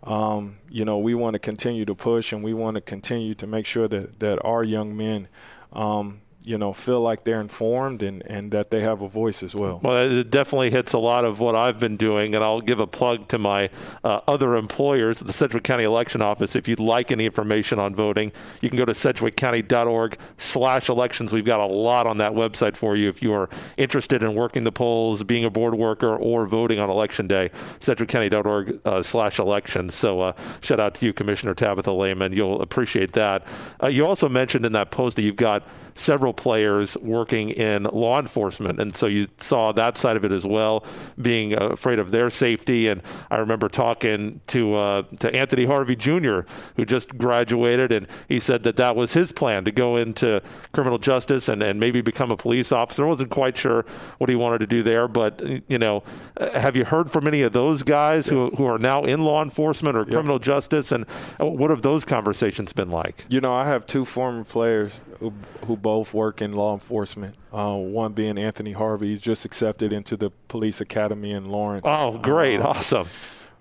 um, 0.04 0.58
you 0.68 0.84
know, 0.84 0.98
we 0.98 1.14
want 1.14 1.34
to 1.34 1.38
continue 1.38 1.84
to 1.86 1.94
push 1.94 2.32
and 2.32 2.44
we 2.44 2.54
want 2.54 2.74
to 2.76 2.80
continue 2.80 3.34
to 3.34 3.46
make 3.46 3.66
sure 3.66 3.88
that, 3.88 4.20
that 4.20 4.44
our 4.44 4.62
young 4.62 4.96
men, 4.96 5.28
um, 5.72 6.20
you 6.44 6.58
know, 6.58 6.74
feel 6.74 7.00
like 7.00 7.24
they're 7.24 7.40
informed 7.40 8.02
and, 8.02 8.22
and 8.26 8.52
that 8.52 8.70
they 8.70 8.82
have 8.82 9.00
a 9.00 9.08
voice 9.08 9.42
as 9.42 9.54
well. 9.54 9.80
Well, 9.82 10.10
it 10.10 10.30
definitely 10.30 10.70
hits 10.70 10.92
a 10.92 10.98
lot 10.98 11.24
of 11.24 11.40
what 11.40 11.54
I've 11.56 11.80
been 11.80 11.96
doing, 11.96 12.34
and 12.34 12.44
I'll 12.44 12.60
give 12.60 12.80
a 12.80 12.86
plug 12.86 13.28
to 13.28 13.38
my 13.38 13.70
uh, 14.04 14.20
other 14.28 14.54
employers 14.54 15.20
the 15.20 15.32
Sedgwick 15.32 15.64
County 15.64 15.84
Election 15.84 16.20
Office. 16.20 16.54
If 16.54 16.68
you'd 16.68 16.80
like 16.80 17.10
any 17.10 17.24
information 17.24 17.78
on 17.78 17.94
voting, 17.94 18.30
you 18.60 18.68
can 18.68 18.76
go 18.76 18.84
to 18.84 18.92
sedgwickcounty.org 18.92 20.18
slash 20.36 20.90
elections. 20.90 21.32
We've 21.32 21.46
got 21.46 21.60
a 21.60 21.66
lot 21.66 22.06
on 22.06 22.18
that 22.18 22.32
website 22.32 22.76
for 22.76 22.94
you 22.94 23.08
if 23.08 23.22
you 23.22 23.32
are 23.32 23.48
interested 23.78 24.22
in 24.22 24.34
working 24.34 24.64
the 24.64 24.72
polls, 24.72 25.22
being 25.22 25.46
a 25.46 25.50
board 25.50 25.74
worker, 25.74 26.14
or 26.14 26.46
voting 26.46 26.78
on 26.78 26.90
Election 26.90 27.26
Day, 27.26 27.50
sedgwickcounty.org 27.80 28.80
uh, 28.84 29.02
slash 29.02 29.38
elections. 29.38 29.94
So 29.94 30.20
uh, 30.20 30.32
shout 30.60 30.78
out 30.78 30.94
to 30.96 31.06
you, 31.06 31.14
Commissioner 31.14 31.54
Tabitha 31.54 31.92
Lehman. 31.92 32.34
You'll 32.34 32.60
appreciate 32.60 33.12
that. 33.12 33.46
Uh, 33.82 33.86
you 33.86 34.04
also 34.04 34.28
mentioned 34.28 34.66
in 34.66 34.72
that 34.72 34.90
post 34.90 35.16
that 35.16 35.22
you've 35.22 35.36
got 35.36 35.66
several 35.94 36.32
players 36.32 36.96
working 36.98 37.50
in 37.50 37.84
law 37.84 38.18
enforcement. 38.18 38.80
And 38.80 38.94
so 38.94 39.06
you 39.06 39.28
saw 39.38 39.72
that 39.72 39.96
side 39.96 40.16
of 40.16 40.24
it 40.24 40.32
as 40.32 40.44
well, 40.44 40.84
being 41.20 41.54
afraid 41.54 41.98
of 41.98 42.10
their 42.10 42.30
safety. 42.30 42.88
And 42.88 43.02
I 43.30 43.36
remember 43.36 43.68
talking 43.68 44.40
to, 44.48 44.74
uh, 44.74 45.02
to 45.20 45.34
Anthony 45.34 45.64
Harvey 45.64 45.96
Jr., 45.96 46.40
who 46.76 46.84
just 46.84 47.16
graduated, 47.16 47.92
and 47.92 48.06
he 48.28 48.40
said 48.40 48.62
that 48.64 48.76
that 48.76 48.96
was 48.96 49.12
his 49.12 49.32
plan 49.32 49.64
to 49.64 49.72
go 49.72 49.96
into 49.96 50.42
criminal 50.72 50.98
justice 50.98 51.48
and, 51.48 51.62
and 51.62 51.78
maybe 51.78 52.00
become 52.00 52.30
a 52.30 52.36
police 52.36 52.72
officer. 52.72 53.04
I 53.04 53.08
wasn't 53.08 53.30
quite 53.30 53.56
sure 53.56 53.84
what 54.18 54.28
he 54.28 54.36
wanted 54.36 54.58
to 54.58 54.66
do 54.66 54.82
there, 54.82 55.08
but, 55.08 55.40
you 55.68 55.78
know, 55.78 56.02
have 56.38 56.76
you 56.76 56.84
heard 56.84 57.10
from 57.10 57.26
any 57.26 57.42
of 57.42 57.52
those 57.52 57.82
guys 57.82 58.28
who, 58.28 58.50
who 58.50 58.64
are 58.64 58.78
now 58.78 59.04
in 59.04 59.22
law 59.22 59.42
enforcement 59.42 59.96
or 59.96 60.04
criminal 60.04 60.38
justice? 60.38 60.92
And 60.92 61.08
what 61.38 61.70
have 61.70 61.82
those 61.82 62.04
conversations 62.04 62.72
been 62.72 62.90
like? 62.90 63.24
You 63.28 63.40
know, 63.40 63.52
I 63.52 63.66
have 63.66 63.86
two 63.86 64.04
former 64.04 64.44
players 64.44 65.00
who, 65.24 65.32
who 65.66 65.76
both 65.76 66.12
work 66.12 66.42
in 66.42 66.52
law 66.52 66.74
enforcement. 66.74 67.34
Uh, 67.50 67.74
one 67.74 68.12
being 68.12 68.36
Anthony 68.36 68.72
Harvey, 68.72 69.08
he's 69.08 69.20
just 69.22 69.44
accepted 69.46 69.92
into 69.92 70.16
the 70.16 70.30
police 70.48 70.82
academy 70.82 71.30
in 71.30 71.48
Lawrence. 71.48 71.84
Oh, 71.86 72.18
great, 72.18 72.60
um, 72.60 72.66
awesome. 72.66 73.08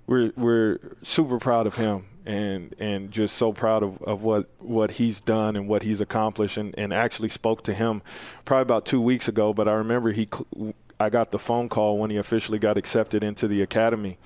We're 0.06 0.34
we're 0.36 0.80
super 1.04 1.40
proud 1.40 1.66
of 1.66 1.78
him 1.78 2.06
and 2.26 2.76
and 2.78 3.10
just 3.10 3.38
so 3.38 3.54
proud 3.54 3.84
of, 3.84 4.02
of 4.02 4.22
what 4.22 4.50
what 4.60 4.92
he's 4.92 5.22
done 5.22 5.56
and 5.56 5.70
what 5.70 5.84
he's 5.84 6.02
accomplished 6.02 6.58
and, 6.58 6.78
and 6.78 6.92
actually 6.92 7.30
spoke 7.30 7.64
to 7.64 7.74
him 7.74 8.02
probably 8.44 8.64
about 8.64 8.86
two 8.86 9.00
weeks 9.00 9.30
ago. 9.30 9.54
But 9.54 9.70
I 9.70 9.74
remember 9.74 10.12
he 10.12 10.28
I 11.00 11.10
got 11.10 11.32
the 11.32 11.40
phone 11.40 11.70
call 11.70 11.98
when 11.98 12.10
he 12.10 12.18
officially 12.18 12.60
got 12.60 12.76
accepted 12.76 13.24
into 13.24 13.48
the 13.48 13.62
academy, 13.62 14.18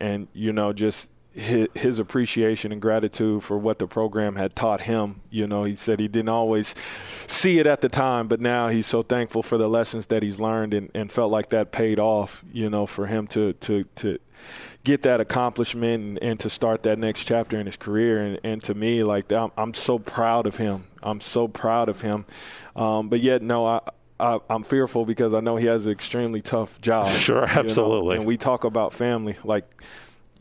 and 0.00 0.26
you 0.32 0.52
know 0.52 0.72
just 0.72 1.08
his, 1.34 1.68
his, 1.74 1.98
appreciation 1.98 2.72
and 2.72 2.82
gratitude 2.82 3.42
for 3.42 3.58
what 3.58 3.78
the 3.78 3.86
program 3.86 4.36
had 4.36 4.54
taught 4.54 4.82
him. 4.82 5.20
You 5.30 5.46
know, 5.46 5.64
he 5.64 5.74
said 5.74 6.00
he 6.00 6.08
didn't 6.08 6.28
always 6.28 6.74
see 7.26 7.58
it 7.58 7.66
at 7.66 7.80
the 7.80 7.88
time, 7.88 8.28
but 8.28 8.40
now 8.40 8.68
he's 8.68 8.86
so 8.86 9.02
thankful 9.02 9.42
for 9.42 9.58
the 9.58 9.68
lessons 9.68 10.06
that 10.06 10.22
he's 10.22 10.40
learned 10.40 10.74
and, 10.74 10.90
and 10.94 11.10
felt 11.10 11.32
like 11.32 11.50
that 11.50 11.72
paid 11.72 11.98
off, 11.98 12.44
you 12.52 12.68
know, 12.68 12.86
for 12.86 13.06
him 13.06 13.26
to, 13.28 13.52
to, 13.54 13.84
to 13.96 14.18
get 14.84 15.02
that 15.02 15.20
accomplishment 15.20 16.02
and, 16.02 16.18
and, 16.22 16.40
to 16.40 16.50
start 16.50 16.82
that 16.82 16.98
next 16.98 17.24
chapter 17.24 17.58
in 17.58 17.66
his 17.66 17.76
career. 17.76 18.20
And, 18.22 18.40
and 18.44 18.62
to 18.64 18.74
me, 18.74 19.04
like, 19.04 19.30
I'm, 19.32 19.52
I'm, 19.56 19.74
so 19.74 19.98
proud 19.98 20.46
of 20.46 20.56
him. 20.56 20.84
I'm 21.02 21.20
so 21.20 21.48
proud 21.48 21.88
of 21.88 22.00
him. 22.00 22.24
Um, 22.74 23.08
but 23.08 23.20
yet, 23.20 23.42
no, 23.42 23.64
I, 23.64 23.80
I, 24.18 24.38
am 24.50 24.64
fearful 24.64 25.04
because 25.04 25.34
I 25.34 25.40
know 25.40 25.56
he 25.56 25.66
has 25.66 25.86
an 25.86 25.92
extremely 25.92 26.42
tough 26.42 26.80
job. 26.80 27.08
Sure, 27.12 27.44
absolutely. 27.44 27.96
You 27.96 28.14
know? 28.14 28.20
And 28.20 28.26
we 28.26 28.36
talk 28.36 28.64
about 28.64 28.92
family. 28.92 29.36
Like, 29.44 29.82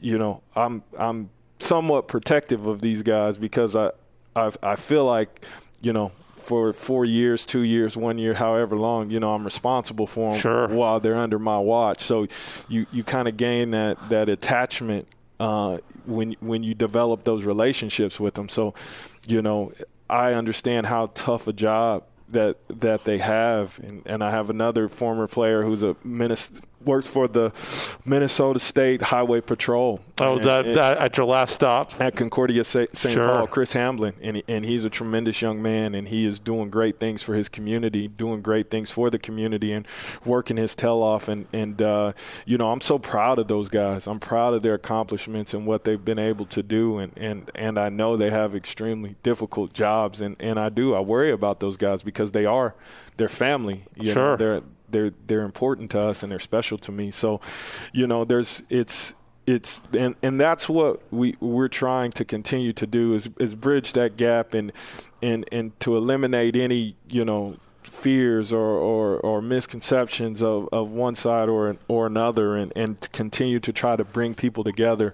you 0.01 0.17
know, 0.17 0.43
I'm 0.55 0.83
I'm 0.97 1.29
somewhat 1.59 2.07
protective 2.07 2.67
of 2.67 2.81
these 2.81 3.03
guys 3.03 3.37
because 3.37 3.75
I 3.75 3.91
I, 4.35 4.51
I 4.63 4.75
feel 4.75 5.05
like, 5.05 5.45
you 5.81 5.93
know, 5.93 6.11
for 6.35 6.73
four 6.73 7.05
years, 7.05 7.45
two 7.45 7.61
years, 7.61 7.95
one 7.95 8.17
year, 8.17 8.33
however 8.33 8.75
long, 8.75 9.11
you 9.11 9.19
know, 9.19 9.33
I'm 9.33 9.43
responsible 9.43 10.07
for 10.07 10.31
them 10.31 10.41
sure. 10.41 10.67
while 10.67 10.99
they're 10.99 11.15
under 11.15 11.37
my 11.37 11.59
watch. 11.59 12.01
So 12.01 12.27
you, 12.67 12.87
you 12.91 13.03
kind 13.03 13.27
of 13.27 13.37
gain 13.37 13.71
that, 13.71 14.09
that 14.09 14.27
attachment 14.27 15.07
uh, 15.39 15.77
when 16.05 16.35
when 16.39 16.61
you 16.63 16.75
develop 16.75 17.23
those 17.23 17.43
relationships 17.45 18.19
with 18.19 18.35
them. 18.35 18.47
So, 18.47 18.73
you 19.25 19.41
know, 19.41 19.71
I 20.09 20.33
understand 20.33 20.85
how 20.85 21.07
tough 21.13 21.47
a 21.47 21.53
job 21.53 22.03
that 22.29 22.57
that 22.79 23.05
they 23.05 23.17
have, 23.17 23.79
and, 23.79 24.03
and 24.05 24.23
I 24.23 24.31
have 24.31 24.49
another 24.49 24.87
former 24.87 25.27
player 25.27 25.63
who's 25.63 25.83
a 25.83 25.95
minister 26.03 26.61
works 26.85 27.07
for 27.07 27.27
the 27.27 27.51
Minnesota 28.05 28.59
State 28.59 29.01
Highway 29.01 29.41
Patrol. 29.41 29.99
Oh, 30.19 30.35
and, 30.35 30.43
that, 30.43 30.65
and 30.65 30.75
that, 30.75 30.97
at 30.99 31.17
your 31.17 31.25
last 31.25 31.53
stop 31.53 31.99
at 31.99 32.15
Concordia 32.15 32.63
St. 32.63 32.95
Sure. 32.95 33.23
Paul, 33.23 33.47
Chris 33.47 33.73
Hamblin, 33.73 34.13
and 34.21 34.43
and 34.47 34.63
he's 34.65 34.85
a 34.85 34.89
tremendous 34.89 35.41
young 35.41 35.61
man, 35.61 35.95
and 35.95 36.07
he 36.07 36.25
is 36.25 36.39
doing 36.39 36.69
great 36.69 36.99
things 36.99 37.23
for 37.23 37.33
his 37.33 37.49
community, 37.49 38.07
doing 38.07 38.41
great 38.41 38.69
things 38.69 38.91
for 38.91 39.09
the 39.09 39.17
community, 39.17 39.71
and 39.71 39.87
working 40.23 40.57
his 40.57 40.75
tail 40.75 41.01
off. 41.01 41.27
And 41.27 41.47
and 41.53 41.81
uh, 41.81 42.13
you 42.45 42.57
know, 42.57 42.71
I'm 42.71 42.81
so 42.81 42.99
proud 42.99 43.39
of 43.39 43.47
those 43.47 43.69
guys. 43.69 44.07
I'm 44.07 44.19
proud 44.19 44.53
of 44.53 44.61
their 44.61 44.75
accomplishments 44.75 45.53
and 45.53 45.65
what 45.65 45.83
they've 45.83 46.03
been 46.03 46.19
able 46.19 46.45
to 46.47 46.61
do, 46.61 46.99
and 46.99 47.11
and 47.17 47.49
and 47.55 47.79
I 47.79 47.89
know 47.89 48.15
they 48.15 48.29
have 48.29 48.55
extremely 48.55 49.15
difficult 49.23 49.73
jobs, 49.73 50.21
and 50.21 50.35
and 50.39 50.59
I 50.59 50.69
do. 50.69 50.93
I 50.93 50.99
worry 50.99 51.31
about 51.31 51.59
those 51.59 51.77
guys 51.77 52.03
because 52.03 52.31
they 52.31 52.45
are 52.45 52.75
their 53.17 53.29
family. 53.29 53.85
You 53.95 54.13
sure, 54.13 54.31
know, 54.31 54.35
they're 54.35 54.61
they're 54.91 55.11
they're 55.27 55.43
important 55.43 55.91
to 55.91 55.99
us 55.99 56.23
and 56.23 56.31
they're 56.31 56.39
special 56.39 56.77
to 56.79 56.91
me. 56.91 57.11
So, 57.11 57.41
you 57.93 58.07
know, 58.07 58.25
there's 58.25 58.63
it's 58.69 59.13
it's 59.47 59.81
and 59.97 60.15
and 60.21 60.39
that's 60.39 60.69
what 60.69 61.01
we 61.11 61.35
we're 61.39 61.67
trying 61.67 62.11
to 62.11 62.25
continue 62.25 62.73
to 62.73 62.87
do 62.87 63.13
is 63.15 63.29
is 63.39 63.55
bridge 63.55 63.93
that 63.93 64.17
gap 64.17 64.53
and 64.53 64.71
and 65.21 65.45
and 65.51 65.79
to 65.79 65.97
eliminate 65.97 66.55
any 66.55 66.95
you 67.09 67.25
know 67.25 67.57
fears 67.83 68.53
or, 68.53 68.59
or, 68.59 69.19
or 69.19 69.41
misconceptions 69.41 70.41
of, 70.41 70.69
of 70.71 70.89
one 70.89 71.13
side 71.15 71.49
or 71.49 71.75
or 71.87 72.07
another 72.07 72.55
and, 72.55 72.71
and 72.75 73.11
continue 73.11 73.59
to 73.59 73.73
try 73.73 73.95
to 73.95 74.05
bring 74.05 74.33
people 74.33 74.63
together 74.63 75.13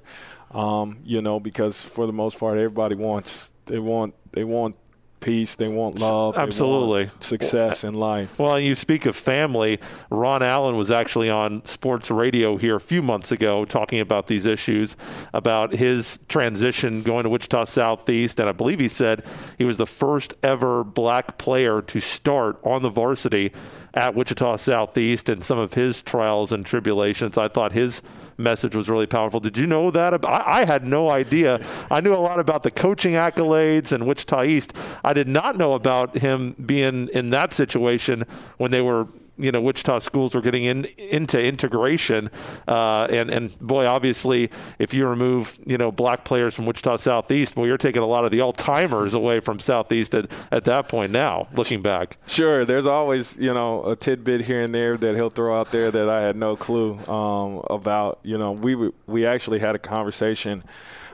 um, 0.51 0.99
you 1.03 1.21
know 1.21 1.39
because 1.39 1.83
for 1.83 2.05
the 2.05 2.13
most 2.13 2.37
part 2.37 2.57
everybody 2.57 2.95
wants 2.95 3.51
they 3.65 3.79
want 3.79 4.13
they 4.31 4.43
want 4.43 4.75
peace. 5.19 5.55
They 5.55 5.67
want 5.67 5.99
love. 5.99 6.37
Absolutely. 6.37 7.05
Want 7.05 7.23
success 7.23 7.83
in 7.83 7.93
life. 7.93 8.39
Well, 8.39 8.59
you 8.59 8.75
speak 8.75 9.05
of 9.05 9.15
family. 9.15 9.79
Ron 10.09 10.43
Allen 10.43 10.77
was 10.77 10.91
actually 10.91 11.29
on 11.29 11.65
sports 11.65 12.09
radio 12.09 12.57
here 12.57 12.75
a 12.75 12.79
few 12.79 13.01
months 13.01 13.31
ago 13.31 13.65
talking 13.65 13.99
about 13.99 14.27
these 14.27 14.45
issues, 14.45 14.97
about 15.33 15.73
his 15.73 16.19
transition 16.27 17.01
going 17.01 17.23
to 17.23 17.29
Wichita 17.29 17.65
Southeast. 17.65 18.39
And 18.39 18.49
I 18.49 18.51
believe 18.51 18.79
he 18.79 18.89
said 18.89 19.25
he 19.57 19.65
was 19.65 19.77
the 19.77 19.87
first 19.87 20.33
ever 20.43 20.83
black 20.83 21.37
player 21.37 21.81
to 21.81 21.99
start 21.99 22.59
on 22.63 22.81
the 22.81 22.89
varsity 22.89 23.51
at 23.93 24.15
Wichita 24.15 24.57
Southeast 24.57 25.27
and 25.27 25.43
some 25.43 25.57
of 25.57 25.73
his 25.73 26.01
trials 26.01 26.51
and 26.51 26.65
tribulations. 26.65 27.37
I 27.37 27.47
thought 27.47 27.71
his 27.71 28.01
message 28.37 28.75
was 28.75 28.89
really 28.89 29.07
powerful. 29.07 29.39
Did 29.39 29.57
you 29.57 29.67
know 29.67 29.91
that? 29.91 30.25
I, 30.25 30.61
I 30.61 30.65
had 30.65 30.87
no 30.87 31.09
idea. 31.09 31.65
I 31.89 32.01
knew 32.01 32.13
a 32.13 32.15
lot 32.15 32.39
about 32.39 32.63
the 32.63 32.71
coaching 32.71 33.13
accolades 33.13 33.91
and 33.91 34.05
Wichita 34.05 34.43
East. 34.43 34.73
I 35.03 35.13
did 35.13 35.27
not 35.27 35.57
know 35.57 35.73
about 35.73 36.17
him 36.17 36.55
being 36.65 37.09
in 37.09 37.29
that 37.31 37.53
situation 37.53 38.23
when 38.57 38.71
they 38.71 38.81
were 38.81 39.07
you 39.37 39.51
know 39.51 39.61
Wichita 39.61 39.99
schools 39.99 40.35
were 40.35 40.41
getting 40.41 40.63
in 40.63 40.85
into 40.97 41.41
integration, 41.41 42.29
uh, 42.67 43.07
and 43.09 43.29
and 43.29 43.57
boy, 43.59 43.85
obviously, 43.85 44.49
if 44.79 44.93
you 44.93 45.07
remove 45.07 45.57
you 45.65 45.77
know 45.77 45.91
black 45.91 46.25
players 46.25 46.55
from 46.55 46.65
Wichita 46.65 46.97
Southeast, 46.97 47.55
well, 47.55 47.65
you're 47.65 47.77
taking 47.77 48.01
a 48.01 48.07
lot 48.07 48.25
of 48.25 48.31
the 48.31 48.41
all 48.41 48.53
timers 48.53 49.13
away 49.13 49.39
from 49.39 49.59
Southeast 49.59 50.13
at, 50.15 50.31
at 50.51 50.63
that 50.65 50.89
point. 50.89 51.11
Now, 51.11 51.47
looking 51.53 51.81
back, 51.81 52.17
sure, 52.27 52.65
there's 52.65 52.85
always 52.85 53.37
you 53.37 53.53
know 53.53 53.83
a 53.85 53.95
tidbit 53.95 54.41
here 54.41 54.61
and 54.61 54.73
there 54.73 54.97
that 54.97 55.15
he'll 55.15 55.29
throw 55.29 55.59
out 55.59 55.71
there 55.71 55.91
that 55.91 56.09
I 56.09 56.21
had 56.21 56.35
no 56.35 56.55
clue 56.55 56.97
um, 57.07 57.63
about. 57.69 58.19
You 58.23 58.37
know, 58.37 58.51
we 58.51 58.91
we 59.05 59.25
actually 59.25 59.59
had 59.59 59.75
a 59.75 59.79
conversation. 59.79 60.63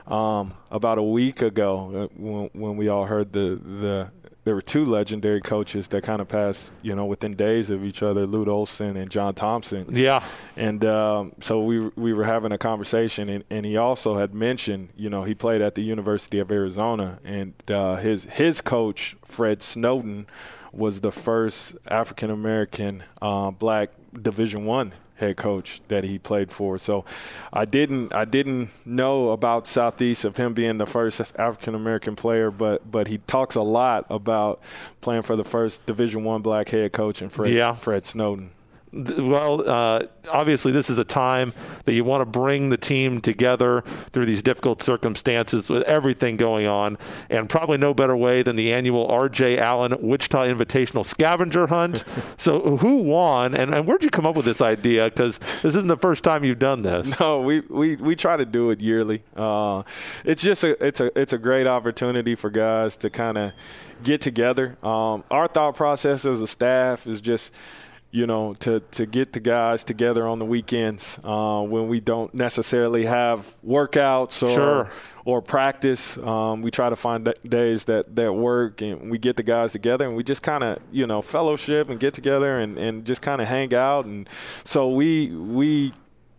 Um, 0.06 0.52
about 0.70 0.98
a 0.98 1.02
week 1.02 1.40
ago, 1.40 1.90
uh, 1.94 2.08
when, 2.14 2.50
when 2.52 2.76
we 2.76 2.88
all 2.88 3.06
heard 3.06 3.32
the 3.32 3.56
the 3.56 4.10
there 4.44 4.54
were 4.54 4.62
two 4.62 4.84
legendary 4.84 5.40
coaches 5.40 5.88
that 5.88 6.02
kind 6.02 6.20
of 6.20 6.28
passed, 6.28 6.72
you 6.82 6.94
know, 6.94 7.06
within 7.06 7.34
days 7.34 7.70
of 7.70 7.82
each 7.82 8.02
other, 8.02 8.26
Lute 8.26 8.48
Olson 8.48 8.96
and 8.96 9.10
John 9.10 9.34
Thompson. 9.34 9.86
Yeah. 9.90 10.22
And 10.56 10.84
um, 10.84 11.32
so 11.40 11.62
we 11.62 11.78
we 11.96 12.12
were 12.12 12.24
having 12.24 12.52
a 12.52 12.58
conversation, 12.58 13.28
and, 13.28 13.44
and 13.50 13.64
he 13.64 13.76
also 13.76 14.16
had 14.16 14.34
mentioned, 14.34 14.90
you 14.96 15.08
know, 15.08 15.24
he 15.24 15.34
played 15.34 15.62
at 15.62 15.74
the 15.74 15.82
University 15.82 16.38
of 16.38 16.52
Arizona, 16.52 17.18
and 17.24 17.54
uh, 17.68 17.96
his 17.96 18.24
his 18.24 18.60
coach 18.60 19.16
Fred 19.24 19.62
Snowden 19.62 20.26
was 20.72 21.00
the 21.00 21.12
first 21.12 21.76
African 21.88 22.30
American 22.30 23.02
uh, 23.22 23.50
black 23.50 23.90
Division 24.12 24.64
One 24.64 24.92
head 25.16 25.36
coach 25.36 25.80
that 25.88 26.04
he 26.04 26.18
played 26.18 26.50
for. 26.50 26.78
So 26.78 27.04
I 27.52 27.64
didn't 27.64 28.14
I 28.14 28.24
didn't 28.24 28.70
know 28.84 29.30
about 29.30 29.66
Southeast 29.66 30.24
of 30.24 30.36
him 30.36 30.54
being 30.54 30.78
the 30.78 30.86
first 30.86 31.20
African 31.38 31.74
American 31.74 32.16
player, 32.16 32.50
but 32.50 32.90
but 32.90 33.08
he 33.08 33.18
talks 33.18 33.54
a 33.54 33.62
lot 33.62 34.06
about 34.10 34.60
playing 35.00 35.22
for 35.22 35.36
the 35.36 35.44
first 35.44 35.86
Division 35.86 36.24
One 36.24 36.42
black 36.42 36.68
head 36.68 36.92
coach 36.92 37.22
and 37.22 37.32
Fred 37.32 37.52
yeah. 37.52 37.74
Fred 37.74 38.06
Snowden. 38.06 38.50
Well, 38.94 39.68
uh, 39.68 40.02
obviously, 40.30 40.70
this 40.70 40.88
is 40.88 40.98
a 40.98 41.04
time 41.04 41.52
that 41.84 41.94
you 41.94 42.04
want 42.04 42.20
to 42.20 42.26
bring 42.26 42.70
the 42.70 42.76
team 42.76 43.20
together 43.20 43.82
through 44.12 44.26
these 44.26 44.42
difficult 44.42 44.82
circumstances 44.82 45.68
with 45.68 45.82
everything 45.82 46.36
going 46.36 46.66
on, 46.66 46.96
and 47.28 47.48
probably 47.48 47.76
no 47.76 47.92
better 47.92 48.16
way 48.16 48.42
than 48.42 48.56
the 48.56 48.72
annual 48.72 49.06
R.J. 49.08 49.58
Allen 49.58 49.96
Wichita 50.00 50.44
Invitational 50.44 51.04
Scavenger 51.04 51.66
Hunt. 51.66 52.04
so, 52.36 52.76
who 52.76 52.98
won, 52.98 53.54
and, 53.54 53.74
and 53.74 53.86
where'd 53.86 54.04
you 54.04 54.10
come 54.10 54.26
up 54.26 54.36
with 54.36 54.44
this 54.44 54.60
idea? 54.60 55.06
Because 55.06 55.38
this 55.38 55.74
isn't 55.74 55.88
the 55.88 55.96
first 55.96 56.22
time 56.22 56.44
you've 56.44 56.58
done 56.58 56.82
this. 56.82 57.18
No, 57.18 57.40
we 57.40 57.60
we, 57.60 57.96
we 57.96 58.16
try 58.16 58.36
to 58.36 58.44
do 58.44 58.70
it 58.70 58.80
yearly. 58.80 59.22
Uh, 59.36 59.82
it's 60.24 60.42
just 60.42 60.62
a 60.62 60.86
it's 60.86 61.00
a 61.00 61.18
it's 61.18 61.32
a 61.32 61.38
great 61.38 61.66
opportunity 61.66 62.34
for 62.34 62.50
guys 62.50 62.96
to 62.98 63.10
kind 63.10 63.38
of 63.38 63.52
get 64.02 64.20
together. 64.20 64.76
Um, 64.82 65.24
our 65.30 65.48
thought 65.48 65.74
process 65.74 66.24
as 66.24 66.40
a 66.40 66.46
staff 66.46 67.06
is 67.06 67.20
just 67.20 67.52
you 68.14 68.28
know, 68.28 68.54
to, 68.54 68.78
to 68.92 69.06
get 69.06 69.32
the 69.32 69.40
guys 69.40 69.82
together 69.82 70.24
on 70.24 70.38
the 70.38 70.44
weekends 70.44 71.18
uh, 71.24 71.60
when 71.60 71.88
we 71.88 71.98
don't 71.98 72.32
necessarily 72.32 73.06
have 73.06 73.56
workouts 73.66 74.40
or 74.40 74.54
sure. 74.54 74.90
or 75.24 75.42
practice. 75.42 76.16
Um, 76.18 76.62
we 76.62 76.70
try 76.70 76.90
to 76.90 76.94
find 76.94 77.34
days 77.42 77.86
that, 77.86 78.14
that 78.14 78.32
work 78.32 78.80
and 78.82 79.10
we 79.10 79.18
get 79.18 79.36
the 79.36 79.42
guys 79.42 79.72
together 79.72 80.06
and 80.06 80.14
we 80.14 80.22
just 80.22 80.44
kind 80.44 80.62
of, 80.62 80.78
you 80.92 81.08
know, 81.08 81.22
fellowship 81.22 81.90
and 81.90 81.98
get 81.98 82.14
together 82.14 82.56
and, 82.60 82.78
and 82.78 83.04
just 83.04 83.20
kind 83.20 83.42
of 83.42 83.48
hang 83.48 83.74
out. 83.74 84.04
And 84.04 84.28
so 84.62 84.90
we 84.90 85.34
we 85.34 85.92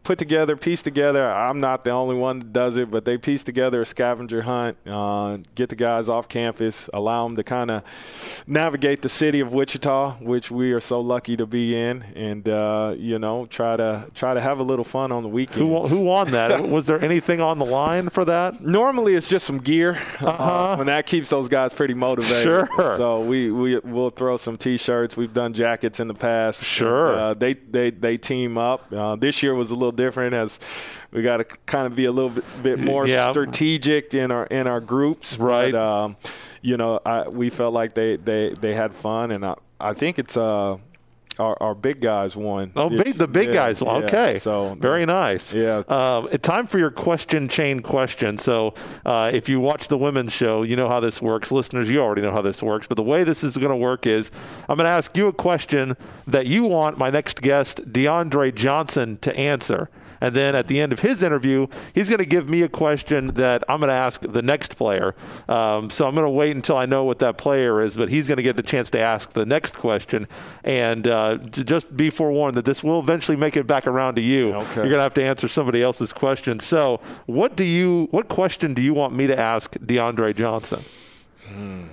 put 0.05 0.19
together, 0.19 0.55
piece 0.55 0.81
together. 0.81 1.27
I'm 1.27 1.59
not 1.59 1.83
the 1.83 1.89
only 1.89 2.15
one 2.15 2.39
that 2.39 2.53
does 2.53 2.77
it, 2.77 2.89
but 2.89 3.03
they 3.03 3.17
piece 3.17 3.43
together 3.43 3.81
a 3.81 3.85
scavenger 3.85 4.43
hunt, 4.43 4.77
uh, 4.85 5.39
get 5.55 5.69
the 5.69 5.75
guys 5.75 6.07
off 6.07 6.29
campus, 6.29 6.89
allow 6.93 7.27
them 7.27 7.35
to 7.35 7.43
kind 7.43 7.71
of 7.71 8.43
navigate 8.47 9.01
the 9.01 9.09
city 9.09 9.39
of 9.39 9.53
Wichita, 9.53 10.17
which 10.21 10.51
we 10.51 10.71
are 10.71 10.79
so 10.79 11.01
lucky 11.01 11.35
to 11.35 11.45
be 11.45 11.75
in, 11.75 12.03
and 12.15 12.47
uh, 12.47 12.93
you 12.97 13.19
know 13.19 13.47
try 13.47 13.75
to 13.75 14.07
try 14.13 14.33
to 14.33 14.39
have 14.39 14.59
a 14.59 14.63
little 14.63 14.85
fun 14.85 15.11
on 15.11 15.23
the 15.23 15.29
weekend. 15.29 15.61
Who, 15.61 15.87
who 15.87 16.01
won 16.01 16.31
that? 16.31 16.61
Was 16.69 16.85
there 16.85 17.03
anything 17.03 17.41
on 17.41 17.57
the 17.57 17.65
line 17.65 18.09
for 18.09 18.23
that? 18.25 18.63
Normally, 18.63 19.15
it's 19.15 19.27
just 19.27 19.45
some 19.45 19.57
gear, 19.57 19.93
uh-huh. 19.93 20.27
uh, 20.27 20.75
and 20.79 20.87
that 20.87 21.07
keeps 21.07 21.29
those 21.29 21.49
guys 21.49 21.73
pretty 21.73 21.95
motivated. 21.95 22.43
Sure. 22.43 22.67
So 22.97 23.21
we 23.21 23.51
we 23.51 23.79
will 23.79 24.11
throw 24.11 24.37
some 24.37 24.55
T-shirts. 24.55 25.17
We've 25.17 25.33
done 25.33 25.53
jackets 25.53 25.99
in 25.99 26.07
the 26.07 26.13
past. 26.13 26.63
Sure. 26.63 27.11
And, 27.11 27.19
uh, 27.19 27.33
they 27.33 27.53
they 27.53 27.89
they 27.89 28.17
team 28.17 28.59
up. 28.59 28.93
Uh, 28.93 29.15
this 29.15 29.41
year 29.41 29.55
was 29.55 29.71
a 29.71 29.75
little 29.75 29.94
different 29.95 30.33
as 30.33 30.59
we 31.11 31.23
got 31.23 31.37
to 31.37 31.43
kind 31.65 31.87
of 31.87 31.95
be 31.95 32.05
a 32.05 32.11
little 32.11 32.29
bit, 32.29 32.63
bit 32.63 32.79
more 32.79 33.07
yeah. 33.07 33.31
strategic 33.31 34.13
in 34.13 34.31
our 34.31 34.45
in 34.47 34.67
our 34.67 34.81
groups. 34.81 35.37
Right. 35.37 35.71
But, 35.71 35.79
um, 35.79 36.17
you 36.61 36.77
know, 36.77 36.99
I, 37.05 37.27
we 37.29 37.51
felt 37.51 37.73
like 37.73 37.93
they, 37.93 38.15
they, 38.15 38.49
they 38.49 38.73
had 38.73 38.91
fun, 38.93 39.29
and 39.29 39.45
I, 39.45 39.53
I 39.79 39.93
think 39.93 40.17
it's 40.17 40.35
uh, 40.35 40.77
our, 41.39 41.57
our 41.61 41.75
big 41.75 42.01
guys 42.01 42.35
won. 42.35 42.71
Oh, 42.75 42.89
big, 42.89 43.17
the 43.17 43.27
big 43.27 43.47
yeah, 43.47 43.53
guys 43.53 43.81
won. 43.81 44.03
Okay. 44.03 44.39
So 44.39 44.75
very 44.75 45.05
nice. 45.05 45.53
Yeah. 45.53 45.83
Um, 45.87 46.29
time 46.39 46.67
for 46.67 46.77
your 46.77 46.91
question 46.91 47.47
chain 47.47 47.81
question. 47.81 48.37
So 48.37 48.73
uh, 49.05 49.31
if 49.33 49.49
you 49.49 49.59
watch 49.59 49.87
the 49.87 49.97
women's 49.97 50.33
show, 50.33 50.63
you 50.63 50.75
know 50.75 50.89
how 50.89 50.99
this 50.99 51.21
works. 51.21 51.51
Listeners, 51.51 51.89
you 51.89 51.99
already 51.99 52.21
know 52.21 52.31
how 52.31 52.41
this 52.41 52.61
works. 52.63 52.87
But 52.87 52.95
the 52.95 53.03
way 53.03 53.23
this 53.23 53.43
is 53.43 53.57
going 53.57 53.69
to 53.69 53.75
work 53.75 54.05
is 54.05 54.31
I'm 54.69 54.77
going 54.77 54.85
to 54.85 54.91
ask 54.91 55.15
you 55.17 55.27
a 55.27 55.33
question 55.33 55.95
that 56.27 56.45
you 56.47 56.63
want 56.63 56.97
my 56.97 57.09
next 57.09 57.41
guest, 57.41 57.81
DeAndre 57.91 58.53
Johnson, 58.53 59.17
to 59.21 59.35
answer. 59.35 59.89
And 60.21 60.35
then 60.35 60.55
at 60.55 60.67
the 60.67 60.79
end 60.79 60.93
of 60.93 60.99
his 60.99 61.23
interview, 61.23 61.67
he's 61.93 62.09
going 62.09 62.19
to 62.19 62.25
give 62.25 62.49
me 62.49 62.61
a 62.61 62.69
question 62.69 63.27
that 63.27 63.63
I'm 63.69 63.79
going 63.79 63.89
to 63.89 63.93
ask 63.93 64.21
the 64.21 64.41
next 64.41 64.75
player. 64.75 65.15
Um, 65.47 65.89
so 65.89 66.07
I'm 66.07 66.15
going 66.15 66.25
to 66.25 66.31
wait 66.31 66.55
until 66.55 66.77
I 66.77 66.85
know 66.85 67.03
what 67.03 67.19
that 67.19 67.37
player 67.37 67.81
is, 67.81 67.95
but 67.95 68.09
he's 68.09 68.27
going 68.27 68.37
to 68.37 68.43
get 68.43 68.55
the 68.55 68.63
chance 68.63 68.89
to 68.91 68.99
ask 68.99 69.33
the 69.33 69.45
next 69.45 69.75
question. 69.75 70.27
And 70.63 71.07
uh, 71.07 71.37
just 71.37 71.95
be 71.95 72.09
forewarned 72.09 72.57
that 72.57 72.65
this 72.65 72.83
will 72.83 72.99
eventually 72.99 73.37
make 73.37 73.57
it 73.57 73.67
back 73.67 73.87
around 73.87 74.15
to 74.15 74.21
you. 74.21 74.53
Okay. 74.53 74.75
You're 74.75 74.85
going 74.85 74.93
to 74.93 75.01
have 75.01 75.13
to 75.15 75.23
answer 75.23 75.47
somebody 75.47 75.81
else's 75.81 76.13
question. 76.13 76.59
So, 76.59 76.99
what 77.25 77.55
do 77.55 77.63
you? 77.63 78.07
What 78.11 78.27
question 78.27 78.73
do 78.73 78.81
you 78.81 78.93
want 78.93 79.13
me 79.13 79.27
to 79.27 79.37
ask 79.37 79.73
DeAndre 79.77 80.35
Johnson? 80.35 80.83
Hmm. 81.47 81.83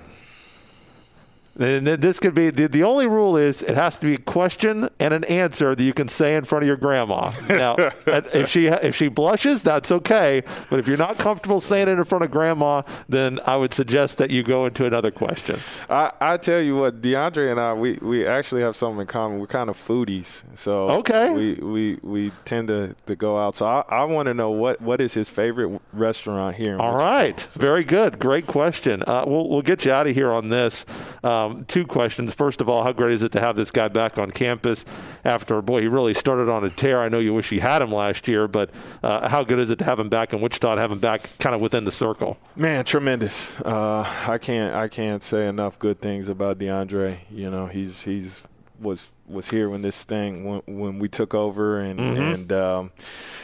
And 1.59 1.85
this 1.85 2.19
could 2.19 2.33
be 2.33 2.49
the, 2.49 2.67
the 2.67 2.83
only 2.83 3.05
rule 3.05 3.37
is 3.37 3.61
it 3.61 3.75
has 3.75 3.97
to 3.99 4.07
be 4.07 4.15
a 4.15 4.17
question 4.17 4.89
and 4.99 5.13
an 5.13 5.23
answer 5.25 5.75
that 5.75 5.83
you 5.83 5.93
can 5.93 6.07
say 6.07 6.35
in 6.35 6.45
front 6.45 6.63
of 6.63 6.67
your 6.67 6.77
grandma. 6.77 7.31
Now, 7.47 7.75
if 8.07 8.49
she 8.49 8.67
if 8.67 8.95
she 8.95 9.07
blushes, 9.07 9.61
that's 9.61 9.91
okay. 9.91 10.43
But 10.71 10.79
if 10.79 10.87
you're 10.87 10.97
not 10.97 11.19
comfortable 11.19 11.61
saying 11.61 11.89
it 11.89 11.99
in 11.99 12.03
front 12.05 12.23
of 12.23 12.31
grandma, 12.31 12.81
then 13.07 13.39
I 13.45 13.55
would 13.55 13.73
suggest 13.73 14.17
that 14.17 14.31
you 14.31 14.41
go 14.41 14.65
into 14.65 14.85
another 14.85 15.11
question. 15.11 15.59
I, 15.89 16.11
I 16.19 16.37
tell 16.37 16.59
you 16.59 16.77
what, 16.77 17.01
DeAndre 17.01 17.51
and 17.51 17.59
I, 17.59 17.73
we, 17.73 17.99
we 18.01 18.25
actually 18.25 18.61
have 18.61 18.75
something 18.75 19.01
in 19.01 19.07
common. 19.07 19.39
We're 19.39 19.47
kind 19.47 19.69
of 19.69 19.77
foodies, 19.77 20.43
so 20.55 20.89
okay. 20.89 21.29
we 21.29 21.53
we, 21.55 21.99
we 22.01 22.31
tend 22.45 22.69
to, 22.69 22.95
to 23.05 23.15
go 23.15 23.37
out. 23.37 23.55
So 23.55 23.67
I, 23.67 23.83
I 23.89 24.03
want 24.05 24.25
to 24.25 24.33
know 24.33 24.49
what, 24.49 24.81
what 24.81 25.01
is 25.01 25.13
his 25.13 25.29
favorite 25.29 25.79
restaurant 25.91 26.55
here. 26.55 26.79
All 26.79 26.95
right, 26.95 27.39
so. 27.39 27.59
very 27.59 27.83
good, 27.83 28.17
great 28.17 28.47
question. 28.47 29.03
Uh, 29.05 29.23
we'll 29.27 29.49
we'll 29.49 29.61
get 29.61 29.85
you 29.85 29.91
out 29.91 30.07
of 30.07 30.15
here 30.15 30.31
on 30.31 30.49
this. 30.49 30.85
Um, 31.23 31.42
um, 31.43 31.65
two 31.65 31.85
questions. 31.85 32.33
First 32.33 32.61
of 32.61 32.69
all, 32.69 32.83
how 32.83 32.91
great 32.91 33.13
is 33.13 33.23
it 33.23 33.31
to 33.33 33.39
have 33.39 33.55
this 33.55 33.71
guy 33.71 33.87
back 33.87 34.17
on 34.17 34.31
campus 34.31 34.85
after, 35.23 35.61
boy, 35.61 35.81
he 35.81 35.87
really 35.87 36.13
started 36.13 36.49
on 36.49 36.63
a 36.63 36.69
tear. 36.69 37.01
I 37.01 37.09
know 37.09 37.19
you 37.19 37.33
wish 37.33 37.51
you 37.51 37.61
had 37.61 37.81
him 37.81 37.91
last 37.91 38.27
year, 38.27 38.47
but 38.47 38.69
uh, 39.01 39.27
how 39.29 39.43
good 39.43 39.59
is 39.59 39.69
it 39.69 39.79
to 39.79 39.85
have 39.85 39.99
him 39.99 40.09
back 40.09 40.33
in 40.33 40.41
Wichita 40.41 40.71
and 40.71 40.79
have 40.79 40.91
him 40.91 40.99
back 40.99 41.37
kind 41.39 41.55
of 41.55 41.61
within 41.61 41.83
the 41.83 41.91
circle? 41.91 42.37
Man, 42.55 42.85
tremendous. 42.85 43.59
Uh, 43.61 44.05
I 44.27 44.37
can't 44.37 44.75
I 44.75 44.87
can't 44.87 45.23
say 45.23 45.47
enough 45.47 45.79
good 45.79 45.99
things 46.01 46.29
about 46.29 46.59
DeAndre. 46.59 47.17
You 47.29 47.49
know, 47.49 47.67
he's 47.67 48.03
he's 48.03 48.43
was 48.83 49.09
was 49.25 49.49
here 49.49 49.69
when 49.69 49.81
this 49.81 50.03
thing 50.03 50.43
when 50.43 50.61
when 50.65 50.99
we 50.99 51.07
took 51.07 51.33
over 51.33 51.79
and 51.79 51.99
mm-hmm. 51.99 52.21
and 52.21 52.53
um, 52.53 52.91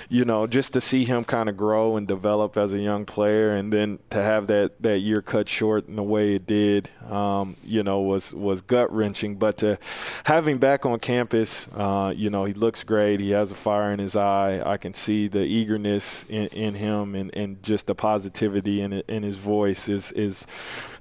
you 0.09 0.25
know 0.25 0.45
just 0.45 0.73
to 0.73 0.81
see 0.81 1.05
him 1.05 1.23
kind 1.23 1.47
of 1.47 1.55
grow 1.55 1.95
and 1.95 2.05
develop 2.05 2.57
as 2.57 2.73
a 2.73 2.79
young 2.79 3.05
player 3.05 3.53
and 3.53 3.71
then 3.71 3.97
to 4.09 4.21
have 4.21 4.47
that 4.47 4.81
that 4.81 4.99
year 4.99 5.21
cut 5.21 5.47
short 5.47 5.87
in 5.87 5.95
the 5.95 6.03
way 6.03 6.35
it 6.35 6.45
did 6.45 6.89
um, 7.09 7.55
you 7.63 7.81
know 7.81 8.01
was 8.01 8.33
was 8.33 8.61
gut 8.61 8.91
wrenching 8.93 9.35
but 9.35 9.57
to 9.57 9.77
have 10.25 10.45
him 10.45 10.57
back 10.57 10.85
on 10.85 10.99
campus 10.99 11.69
uh, 11.75 12.13
you 12.15 12.29
know 12.29 12.43
he 12.45 12.53
looks 12.53 12.83
great. 12.83 13.19
He 13.19 13.31
has 13.31 13.51
a 13.51 13.55
fire 13.55 13.91
in 13.91 13.99
his 13.99 14.15
eye. 14.15 14.61
I 14.65 14.77
can 14.77 14.93
see 14.93 15.27
the 15.27 15.43
eagerness 15.43 16.25
in, 16.29 16.47
in 16.47 16.75
him 16.75 17.15
and, 17.15 17.35
and 17.35 17.61
just 17.63 17.87
the 17.87 17.95
positivity 17.95 18.81
in 18.81 18.93
in 19.07 19.23
his 19.23 19.35
voice 19.35 19.87
is 19.87 20.11
is 20.11 20.45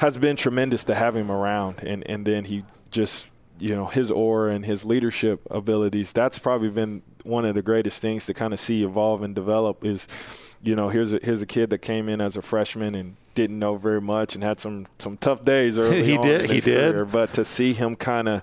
has 0.01 0.17
been 0.17 0.37
tremendous 0.37 0.85
to 0.85 0.95
have 0.95 1.17
him 1.17 1.31
around. 1.31 1.83
And 1.83 2.09
and 2.09 2.25
then 2.25 2.45
he 2.45 2.65
just 2.91 3.33
you 3.59 3.75
know 3.75 3.87
his 3.87 4.11
aura 4.11 4.53
and 4.53 4.65
his 4.65 4.85
leadership 4.85 5.41
abilities 5.51 6.13
that's 6.13 6.39
probably 6.39 6.71
been 6.71 7.03
one 7.25 7.45
of 7.45 7.55
the 7.55 7.63
greatest 7.63 8.01
things 8.01 8.27
to 8.27 8.35
kind 8.35 8.53
of 8.53 8.61
see 8.61 8.85
evolve 8.85 9.23
and 9.23 9.35
develop 9.35 9.85
is 9.85 10.07
you 10.63 10.75
know 10.75 10.89
here's 10.89 11.13
a 11.13 11.21
here's 11.23 11.43
a 11.43 11.47
kid 11.47 11.71
that 11.71 11.79
came 11.79 12.09
in 12.09 12.21
as 12.21 12.37
a 12.37 12.43
freshman 12.43 12.95
and 12.95 13.17
didn't 13.35 13.59
know 13.59 13.77
very 13.77 14.01
much 14.01 14.35
and 14.35 14.43
had 14.43 14.59
some 14.59 14.87
some 14.99 15.17
tough 15.17 15.45
days 15.45 15.79
early 15.79 16.03
he 16.03 16.17
on 16.17 16.27
did 16.27 16.43
in 16.43 16.49
he 16.49 16.55
his 16.57 16.65
did. 16.65 16.93
career, 16.93 17.05
but 17.05 17.33
to 17.33 17.45
see 17.45 17.73
him 17.73 17.95
kind 17.95 18.29
of 18.29 18.43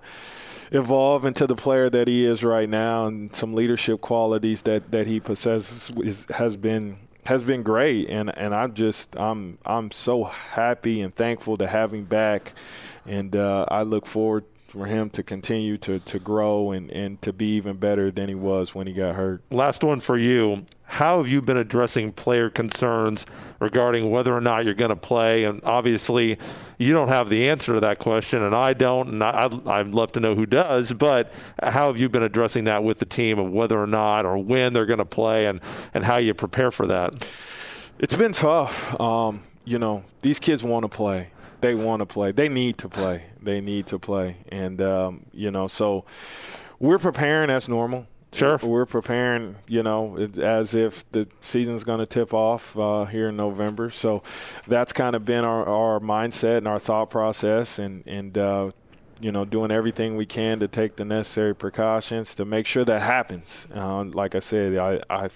evolve 0.72 1.26
into 1.26 1.46
the 1.46 1.56
player 1.56 1.90
that 1.90 2.08
he 2.08 2.26
is 2.26 2.44
right 2.44 2.70
now 2.70 3.06
and 3.06 3.36
some 3.36 3.54
leadership 3.54 4.02
qualities 4.02 4.62
that 4.64 4.92
that 4.92 5.08
he 5.08 5.20
possesses 5.20 5.92
is, 5.98 6.26
has 6.32 6.56
been 6.56 6.98
has 7.26 7.42
been 7.42 7.64
great. 7.64 8.10
And 8.10 8.36
and 8.38 8.54
I'm 8.54 8.74
just 8.74 9.16
I'm 9.18 9.58
I'm 9.66 9.92
so 9.92 10.24
happy 10.24 11.02
and 11.02 11.14
thankful 11.14 11.58
to 11.58 11.68
have 11.68 11.94
him 11.94 12.06
back. 12.06 12.54
And 13.06 13.36
uh, 13.36 13.66
I 13.70 13.84
look 13.84 14.06
forward 14.06 14.46
for 14.76 14.86
him 14.86 15.10
to 15.10 15.24
continue 15.24 15.78
to, 15.78 16.00
to 16.00 16.20
grow 16.20 16.72
and, 16.72 16.92
and 16.92 17.22
to 17.22 17.32
be 17.32 17.56
even 17.56 17.78
better 17.78 18.12
than 18.12 18.28
he 18.28 18.36
was 18.36 18.76
when 18.76 18.86
he 18.86 18.92
got 18.92 19.16
hurt. 19.16 19.42
Last 19.50 19.86
one 19.86 20.02
for 20.02 20.18
you. 20.18 20.66
How 20.84 21.18
have 21.18 21.30
you 21.30 21.42
been 21.42 21.56
addressing 21.56 22.12
player 22.12 22.50
concerns 22.50 23.26
regarding 23.60 24.12
whether 24.12 24.36
or 24.36 24.42
not 24.42 24.66
you're 24.66 24.74
going 24.74 24.90
to 24.90 24.98
play? 24.98 25.46
And 25.46 25.64
obviously, 25.64 26.38
you 26.78 26.92
don't 26.92 27.08
have 27.08 27.30
the 27.30 27.48
answer 27.48 27.74
to 27.74 27.80
that 27.80 28.00
question, 28.00 28.44
and 28.44 28.54
I 28.54 28.74
don't, 28.74 29.08
and 29.08 29.24
I'd, 29.24 29.66
I'd 29.66 29.88
love 29.88 30.12
to 30.12 30.20
know 30.20 30.36
who 30.36 30.46
does. 30.46 30.92
But 30.92 31.32
how 31.64 31.88
have 31.88 31.98
you 31.98 32.10
been 32.10 32.24
addressing 32.24 32.66
that 32.66 32.84
with 32.84 33.00
the 33.00 33.06
team 33.06 33.40
of 33.40 33.50
whether 33.52 33.82
or 33.82 33.88
not 33.88 34.26
or 34.26 34.38
when 34.38 34.74
they're 34.74 34.86
going 34.86 35.00
to 35.00 35.06
play 35.06 35.46
and, 35.46 35.62
and 35.94 36.04
how 36.04 36.18
you 36.18 36.34
prepare 36.34 36.70
for 36.70 36.86
that? 36.88 37.26
It's 37.98 38.16
been 38.16 38.34
tough. 38.34 39.00
Um, 39.00 39.44
you 39.64 39.80
know, 39.80 40.04
these 40.20 40.38
kids 40.38 40.66
want 40.66 40.84
to 40.84 40.90
play 40.90 41.30
they 41.66 41.76
want 41.76 42.00
to 42.02 42.06
play. 42.06 42.32
They 42.32 42.48
need 42.50 42.78
to 42.80 42.90
play. 42.90 43.24
They 43.46 43.62
need 43.62 43.88
to 43.88 44.00
play. 44.00 44.38
And, 44.50 44.82
um, 44.82 45.26
you 45.32 45.52
know, 45.52 45.68
so 45.68 46.04
we're 46.80 47.00
preparing 47.00 47.50
as 47.50 47.70
normal. 47.70 48.08
Sure. 48.34 48.60
We're 48.62 48.86
preparing, 48.86 49.56
you 49.66 49.82
know, 49.82 50.18
as 50.42 50.74
if 50.74 51.10
the 51.12 51.26
season's 51.40 51.86
going 51.86 52.00
to 52.00 52.06
tip 52.06 52.34
off 52.34 52.78
uh, 52.78 53.06
here 53.06 53.30
in 53.30 53.38
November. 53.38 53.90
So 53.92 54.24
that's 54.68 54.92
kind 54.92 55.16
of 55.16 55.24
been 55.24 55.46
our, 55.46 55.66
our 55.66 56.00
mindset 56.02 56.58
and 56.58 56.68
our 56.68 56.80
thought 56.80 57.10
process, 57.10 57.80
and 57.80 58.06
and 58.06 58.38
uh, 58.38 58.72
you 59.22 59.32
know, 59.32 59.46
doing 59.46 59.72
everything 59.72 60.18
we 60.18 60.26
can 60.26 60.60
to 60.60 60.68
take 60.68 60.98
the 60.98 61.06
necessary 61.06 61.56
precautions 61.56 62.36
to 62.36 62.44
make 62.44 62.68
sure 62.68 62.84
that 62.84 63.02
happens. 63.02 63.70
Uh, 63.74 64.04
like 64.04 64.36
I 64.36 64.40
said, 64.40 64.76
I, 64.78 65.00
I 65.10 65.30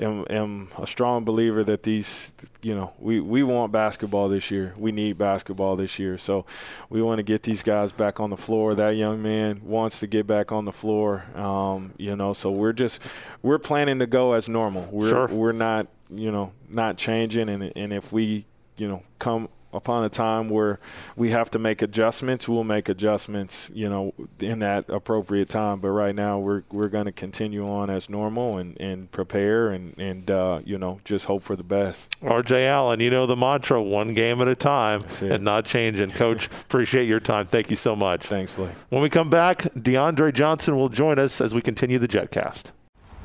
am, 0.00 0.24
am 0.30 0.68
a 0.78 0.86
strong 0.86 1.24
believer 1.24 1.64
that 1.64 1.82
these, 1.82 2.32
you 2.62 2.74
know, 2.74 2.92
we, 2.98 3.20
we 3.20 3.42
want 3.42 3.72
basketball 3.72 4.28
this 4.28 4.50
year. 4.50 4.74
We 4.76 4.92
need 4.92 5.18
basketball 5.18 5.76
this 5.76 5.98
year. 5.98 6.18
So 6.18 6.46
we 6.90 7.02
want 7.02 7.18
to 7.18 7.22
get 7.22 7.42
these 7.42 7.62
guys 7.62 7.92
back 7.92 8.20
on 8.20 8.30
the 8.30 8.36
floor. 8.36 8.74
That 8.74 8.90
young 8.90 9.22
man 9.22 9.60
wants 9.64 10.00
to 10.00 10.06
get 10.06 10.26
back 10.26 10.52
on 10.52 10.64
the 10.64 10.72
floor. 10.72 11.24
Um, 11.34 11.92
you 11.98 12.16
know, 12.16 12.32
so 12.32 12.50
we're 12.50 12.72
just 12.72 13.02
we're 13.42 13.58
planning 13.58 13.98
to 13.98 14.06
go 14.06 14.32
as 14.32 14.48
normal. 14.48 14.88
We're 14.90 15.10
sure. 15.10 15.26
we're 15.28 15.52
not 15.52 15.88
you 16.10 16.32
know 16.32 16.52
not 16.68 16.96
changing, 16.96 17.48
and 17.48 17.72
and 17.76 17.92
if 17.92 18.12
we 18.12 18.46
you 18.76 18.88
know 18.88 19.02
come 19.18 19.48
upon 19.72 20.04
a 20.04 20.08
time 20.08 20.48
where 20.48 20.80
we 21.16 21.30
have 21.30 21.50
to 21.50 21.58
make 21.58 21.82
adjustments, 21.82 22.48
we'll 22.48 22.64
make 22.64 22.88
adjustments, 22.88 23.70
you 23.74 23.88
know, 23.88 24.14
in 24.40 24.60
that 24.60 24.88
appropriate 24.88 25.48
time. 25.48 25.80
But 25.80 25.90
right 25.90 26.14
now, 26.14 26.38
we're 26.38 26.62
we're 26.70 26.88
going 26.88 27.06
to 27.06 27.12
continue 27.12 27.68
on 27.68 27.90
as 27.90 28.08
normal 28.08 28.58
and, 28.58 28.80
and 28.80 29.10
prepare 29.10 29.70
and 29.70 29.94
and 29.98 30.30
uh, 30.30 30.60
you 30.64 30.78
know 30.78 31.00
just 31.04 31.26
hope 31.26 31.42
for 31.42 31.56
the 31.56 31.64
best. 31.64 32.16
R.J. 32.22 32.66
Allen, 32.66 33.00
you 33.00 33.10
know 33.10 33.26
the 33.26 33.36
mantra: 33.36 33.82
one 33.82 34.14
game 34.14 34.40
at 34.40 34.48
a 34.48 34.54
time 34.54 35.04
and 35.20 35.44
not 35.44 35.64
changing. 35.64 36.10
Coach, 36.10 36.46
appreciate 36.62 37.06
your 37.06 37.20
time. 37.20 37.46
Thank 37.46 37.70
you 37.70 37.76
so 37.76 37.94
much. 37.94 38.26
Thanks, 38.26 38.52
Blake. 38.52 38.72
When 38.88 39.02
we 39.02 39.10
come 39.10 39.30
back, 39.30 39.58
DeAndre 39.58 40.32
Johnson 40.32 40.76
will 40.76 40.88
join 40.88 41.18
us 41.18 41.40
as 41.40 41.54
we 41.54 41.60
continue 41.60 41.98
the 41.98 42.08
JetCast. 42.08 42.72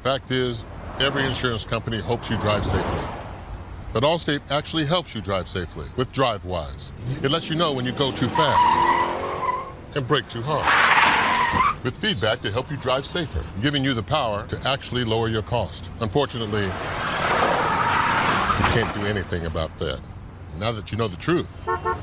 Fact 0.04 0.32
is, 0.32 0.64
every 1.00 1.24
insurance 1.24 1.64
company 1.64 2.00
hopes 2.00 2.30
you 2.30 2.38
drive 2.40 2.66
safely. 2.66 3.23
But 3.94 4.02
Allstate 4.02 4.50
actually 4.50 4.86
helps 4.86 5.14
you 5.14 5.22
drive 5.22 5.48
safely 5.48 5.88
with 5.98 6.12
DriveWise. 6.12 6.92
It 7.24 7.30
lets 7.30 7.48
you 7.48 7.56
know 7.56 7.74
when 7.74 7.86
you 7.86 7.92
go 7.92 8.12
too 8.12 8.28
fast 8.28 9.96
and 9.96 10.08
brake 10.08 10.28
too 10.30 10.42
hard. 10.42 10.66
With 11.84 11.96
feedback 11.98 12.42
to 12.42 12.52
help 12.52 12.72
you 12.72 12.78
drive 12.78 13.06
safer, 13.06 13.46
giving 13.62 13.84
you 13.84 13.94
the 13.94 14.02
power 14.02 14.48
to 14.48 14.60
actually 14.68 15.04
lower 15.04 15.28
your 15.30 15.44
cost. 15.44 15.92
Unfortunately, 16.00 16.64
you 16.64 16.70
can't 18.72 18.92
do 18.96 19.06
anything 19.06 19.46
about 19.46 19.78
that. 19.78 20.02
Now 20.58 20.72
that 20.72 20.92
you 20.92 20.98
know 20.98 21.08
the 21.08 21.18
truth, 21.18 21.48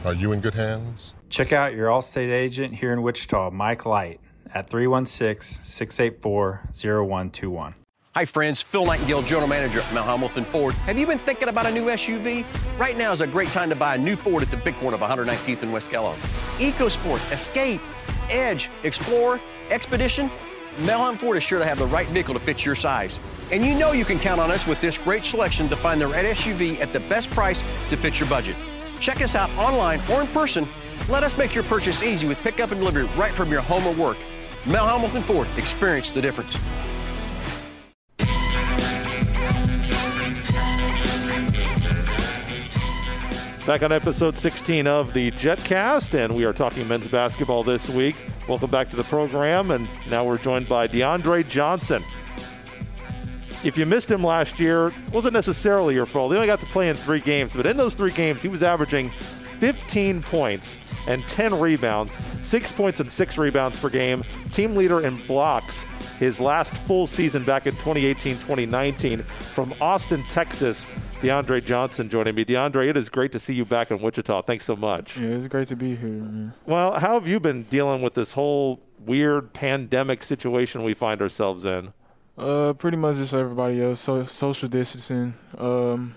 are 0.05 0.14
you 0.14 0.31
in 0.31 0.40
good 0.40 0.55
hands? 0.55 1.16
Check 1.29 1.53
out 1.53 1.74
your 1.74 1.88
Allstate 1.88 2.31
agent 2.31 2.74
here 2.74 2.92
in 2.92 3.03
Wichita, 3.03 3.50
Mike 3.50 3.85
Light, 3.85 4.20
at 4.55 4.70
316 4.70 5.64
684 5.64 6.68
0121. 6.72 7.74
Hi, 8.16 8.25
friends. 8.25 8.61
Phil 8.61 8.85
Nightingale, 8.85 9.23
General 9.23 9.46
Manager 9.46 9.79
at 9.79 9.94
Mel 9.94 10.03
Hambelton 10.03 10.44
Ford. 10.46 10.75
Have 10.75 10.99
you 10.99 11.07
been 11.07 11.20
thinking 11.20 11.49
about 11.49 11.66
a 11.66 11.70
new 11.70 11.85
SUV? 11.85 12.44
Right 12.77 12.99
now 12.99 13.12
is 13.12 13.20
a 13.20 13.27
great 13.27 13.46
time 13.51 13.68
to 13.68 13.77
buy 13.77 13.94
a 13.94 13.99
new 13.99 14.16
Ford 14.16 14.42
at 14.42 14.51
the 14.51 14.57
big 14.57 14.75
one 14.83 14.94
of 14.94 14.99
119th 14.99 15.62
and 15.62 15.73
West 15.73 15.92
Kellogg. 15.92 16.18
EcoSport, 16.59 17.20
Escape, 17.31 17.81
Edge, 18.29 18.68
Explorer, 18.83 19.40
Expedition. 19.70 20.29
Mel 20.81 20.99
Hambelton 20.99 21.18
Ford 21.20 21.37
is 21.37 21.44
sure 21.44 21.61
to 21.61 21.64
have 21.64 21.79
the 21.79 21.87
right 21.87 22.09
vehicle 22.09 22.35
to 22.35 22.40
fit 22.40 22.64
your 22.64 22.75
size. 22.75 23.20
And 23.53 23.64
you 23.64 23.77
know 23.77 23.92
you 23.92 24.05
can 24.05 24.18
count 24.18 24.40
on 24.40 24.51
us 24.51 24.66
with 24.66 24.81
this 24.81 24.99
great 24.99 25.23
selection 25.23 25.68
to 25.68 25.77
find 25.77 26.01
the 26.01 26.09
right 26.09 26.27
SUV 26.35 26.81
at 26.81 26.92
the 26.92 27.01
best 27.01 27.31
price 27.31 27.62
to 27.90 27.96
fit 27.96 28.18
your 28.18 28.29
budget. 28.29 28.57
Check 28.99 29.20
us 29.20 29.37
out 29.37 29.51
online 29.51 30.01
or 30.11 30.20
in 30.20 30.27
person. 30.27 30.66
Let 31.09 31.23
us 31.23 31.38
make 31.38 31.55
your 31.55 31.64
purchase 31.64 32.03
easy 32.03 32.27
with 32.27 32.38
pickup 32.38 32.73
and 32.73 32.81
delivery 32.81 33.05
right 33.16 33.33
from 33.33 33.53
your 33.53 33.61
home 33.61 33.87
or 33.87 33.94
work. 33.94 34.16
Mel 34.66 34.88
Hambelton 34.88 35.23
Ford. 35.23 35.46
Experience 35.57 36.11
the 36.11 36.20
difference. 36.20 36.57
Back 43.70 43.85
on 43.85 43.92
episode 43.92 44.37
16 44.37 44.88
of 44.88 45.12
the 45.12 45.30
JetCast, 45.30 46.14
and 46.14 46.35
we 46.35 46.44
are 46.44 46.52
talking 46.52 46.88
men's 46.88 47.06
basketball 47.06 47.62
this 47.62 47.88
week. 47.88 48.26
Welcome 48.48 48.68
back 48.68 48.90
to 48.90 48.96
the 48.96 49.04
program, 49.04 49.70
and 49.70 49.88
now 50.11 50.24
we're 50.24 50.38
joined 50.38 50.68
by 50.68 50.88
DeAndre 50.88 51.48
Johnson. 51.48 52.02
If 53.62 53.78
you 53.78 53.87
missed 53.87 54.11
him 54.11 54.24
last 54.24 54.59
year, 54.59 54.88
it 54.88 55.12
wasn't 55.12 55.35
necessarily 55.35 55.94
your 55.94 56.04
fault. 56.04 56.33
He 56.33 56.37
only 56.37 56.48
got 56.48 56.59
to 56.59 56.66
play 56.66 56.88
in 56.88 56.96
three 56.96 57.20
games, 57.20 57.52
but 57.54 57.64
in 57.64 57.76
those 57.76 57.94
three 57.94 58.11
games, 58.11 58.42
he 58.42 58.48
was 58.48 58.64
averaging 58.64 59.11
15 59.61 60.20
points 60.24 60.76
and 61.06 61.22
10 61.28 61.61
rebounds, 61.61 62.18
six 62.42 62.72
points 62.72 62.98
and 62.98 63.09
six 63.09 63.38
rebounds 63.38 63.78
per 63.78 63.88
game, 63.88 64.24
team 64.50 64.74
leader 64.74 65.06
in 65.06 65.16
blocks 65.28 65.87
his 66.20 66.38
last 66.38 66.76
full 66.76 67.06
season 67.06 67.44
back 67.44 67.66
in 67.66 67.74
2018 67.76 68.35
2019 68.35 69.22
from 69.22 69.72
Austin, 69.80 70.22
Texas. 70.24 70.87
DeAndre 71.20 71.62
Johnson 71.62 72.09
joining 72.09 72.35
me. 72.35 72.46
DeAndre, 72.46 72.88
it 72.88 72.96
is 72.96 73.11
great 73.11 73.30
to 73.33 73.38
see 73.38 73.52
you 73.52 73.66
back 73.66 73.90
in 73.90 74.00
Wichita. 74.00 74.40
Thanks 74.42 74.64
so 74.64 74.74
much. 74.74 75.18
Yeah, 75.18 75.28
it's 75.28 75.48
great 75.48 75.68
to 75.68 75.76
be 75.76 75.94
here. 75.94 76.09
Man. 76.09 76.54
Well, 76.64 76.98
how 76.98 77.12
have 77.12 77.28
you 77.28 77.38
been 77.38 77.64
dealing 77.64 78.00
with 78.00 78.14
this 78.14 78.33
whole 78.33 78.80
weird 79.04 79.52
pandemic 79.52 80.22
situation 80.22 80.83
we 80.83 80.94
find 80.94 81.20
ourselves 81.20 81.66
in? 81.66 81.92
Uh, 82.38 82.72
pretty 82.72 82.96
much 82.96 83.16
just 83.16 83.35
everybody 83.35 83.83
else. 83.83 84.00
So 84.00 84.24
social 84.24 84.70
distancing. 84.70 85.35
Um, 85.59 86.14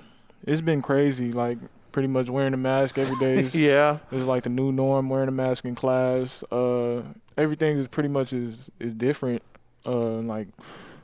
it's 0.47 0.61
been 0.61 0.81
crazy. 0.81 1.33
Like 1.33 1.57
pretty 1.91 2.07
much 2.07 2.29
wearing 2.29 2.53
a 2.53 2.57
mask 2.57 2.97
every 2.97 3.17
day. 3.17 3.39
Is, 3.39 3.55
yeah, 3.57 3.97
it's 4.09 4.23
like 4.23 4.43
the 4.43 4.49
new 4.49 4.71
norm. 4.71 5.09
Wearing 5.09 5.27
a 5.27 5.33
mask 5.33 5.65
in 5.65 5.75
class. 5.75 6.45
Uh, 6.49 7.01
everything 7.37 7.77
is 7.77 7.89
pretty 7.89 8.09
much 8.09 8.31
is 8.31 8.71
is 8.79 8.93
different. 8.93 9.41
Uh, 9.85 10.19
like 10.21 10.47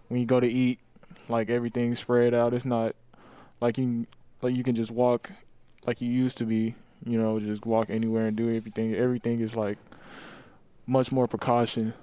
when 0.08 0.22
you 0.22 0.26
go 0.26 0.40
to 0.40 0.48
eat, 0.48 0.80
like 1.28 1.50
everything's 1.50 2.00
spread 2.00 2.34
out. 2.34 2.54
It's 2.54 2.64
not 2.64 2.96
like 3.62 3.78
you 3.78 4.08
like 4.42 4.56
you 4.56 4.64
can 4.64 4.76
just 4.76 4.92
walk 4.92 5.32
like 5.86 6.02
you 6.02 6.10
used 6.10 6.38
to 6.38 6.46
be. 6.46 6.76
You 7.06 7.18
know, 7.18 7.40
just 7.40 7.66
walk 7.66 7.90
anywhere 7.90 8.28
and 8.28 8.36
do 8.36 8.54
everything. 8.54 8.94
Everything 8.94 9.40
is 9.40 9.56
like 9.56 9.78
much 10.86 11.12
more 11.12 11.28
precaution. 11.28 11.94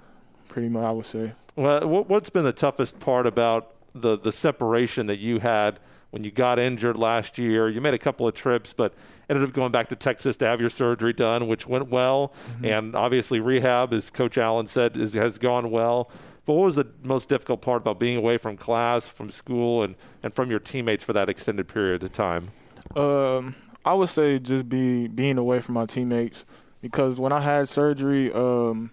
Pretty 0.49 0.69
much, 0.69 0.83
I 0.83 0.91
would 0.91 1.05
say. 1.05 1.33
Well, 1.55 1.87
what's 1.87 2.29
been 2.29 2.45
the 2.45 2.53
toughest 2.53 2.99
part 2.99 3.27
about 3.27 3.73
the 3.93 4.17
the 4.17 4.31
separation 4.31 5.07
that 5.07 5.19
you 5.19 5.39
had 5.39 5.79
when 6.09 6.23
you 6.23 6.31
got 6.31 6.57
injured 6.57 6.97
last 6.97 7.37
year? 7.37 7.69
You 7.69 7.79
made 7.79 7.93
a 7.93 7.99
couple 7.99 8.27
of 8.27 8.33
trips, 8.33 8.73
but 8.73 8.93
ended 9.29 9.47
up 9.47 9.53
going 9.53 9.71
back 9.71 9.89
to 9.89 9.95
Texas 9.95 10.37
to 10.37 10.45
have 10.45 10.59
your 10.59 10.69
surgery 10.69 11.13
done, 11.13 11.47
which 11.47 11.67
went 11.67 11.89
well. 11.89 12.33
Mm-hmm. 12.49 12.65
And 12.65 12.95
obviously, 12.95 13.39
rehab, 13.39 13.93
as 13.93 14.09
Coach 14.09 14.37
Allen 14.37 14.67
said, 14.67 14.97
is, 14.97 15.13
has 15.13 15.37
gone 15.37 15.69
well. 15.69 16.09
But 16.47 16.53
what 16.53 16.63
was 16.63 16.77
the 16.77 16.87
most 17.03 17.27
difficult 17.27 17.61
part 17.61 17.81
about 17.81 17.99
being 17.99 18.15
away 18.15 18.37
from 18.37 18.55
class, 18.55 19.09
from 19.09 19.29
school, 19.29 19.83
and, 19.83 19.95
and 20.23 20.33
from 20.33 20.49
your 20.49 20.59
teammates 20.59 21.03
for 21.03 21.11
that 21.11 21.27
extended 21.27 21.67
period 21.67 22.01
of 22.03 22.13
time? 22.13 22.51
Um, 22.95 23.53
I 23.85 23.93
would 23.93 24.07
say 24.07 24.39
just 24.39 24.69
be 24.69 25.09
being 25.09 25.37
away 25.37 25.59
from 25.59 25.75
my 25.75 25.85
teammates 25.85 26.45
because 26.81 27.19
when 27.19 27.33
I 27.33 27.41
had 27.41 27.67
surgery, 27.67 28.31
um, 28.31 28.91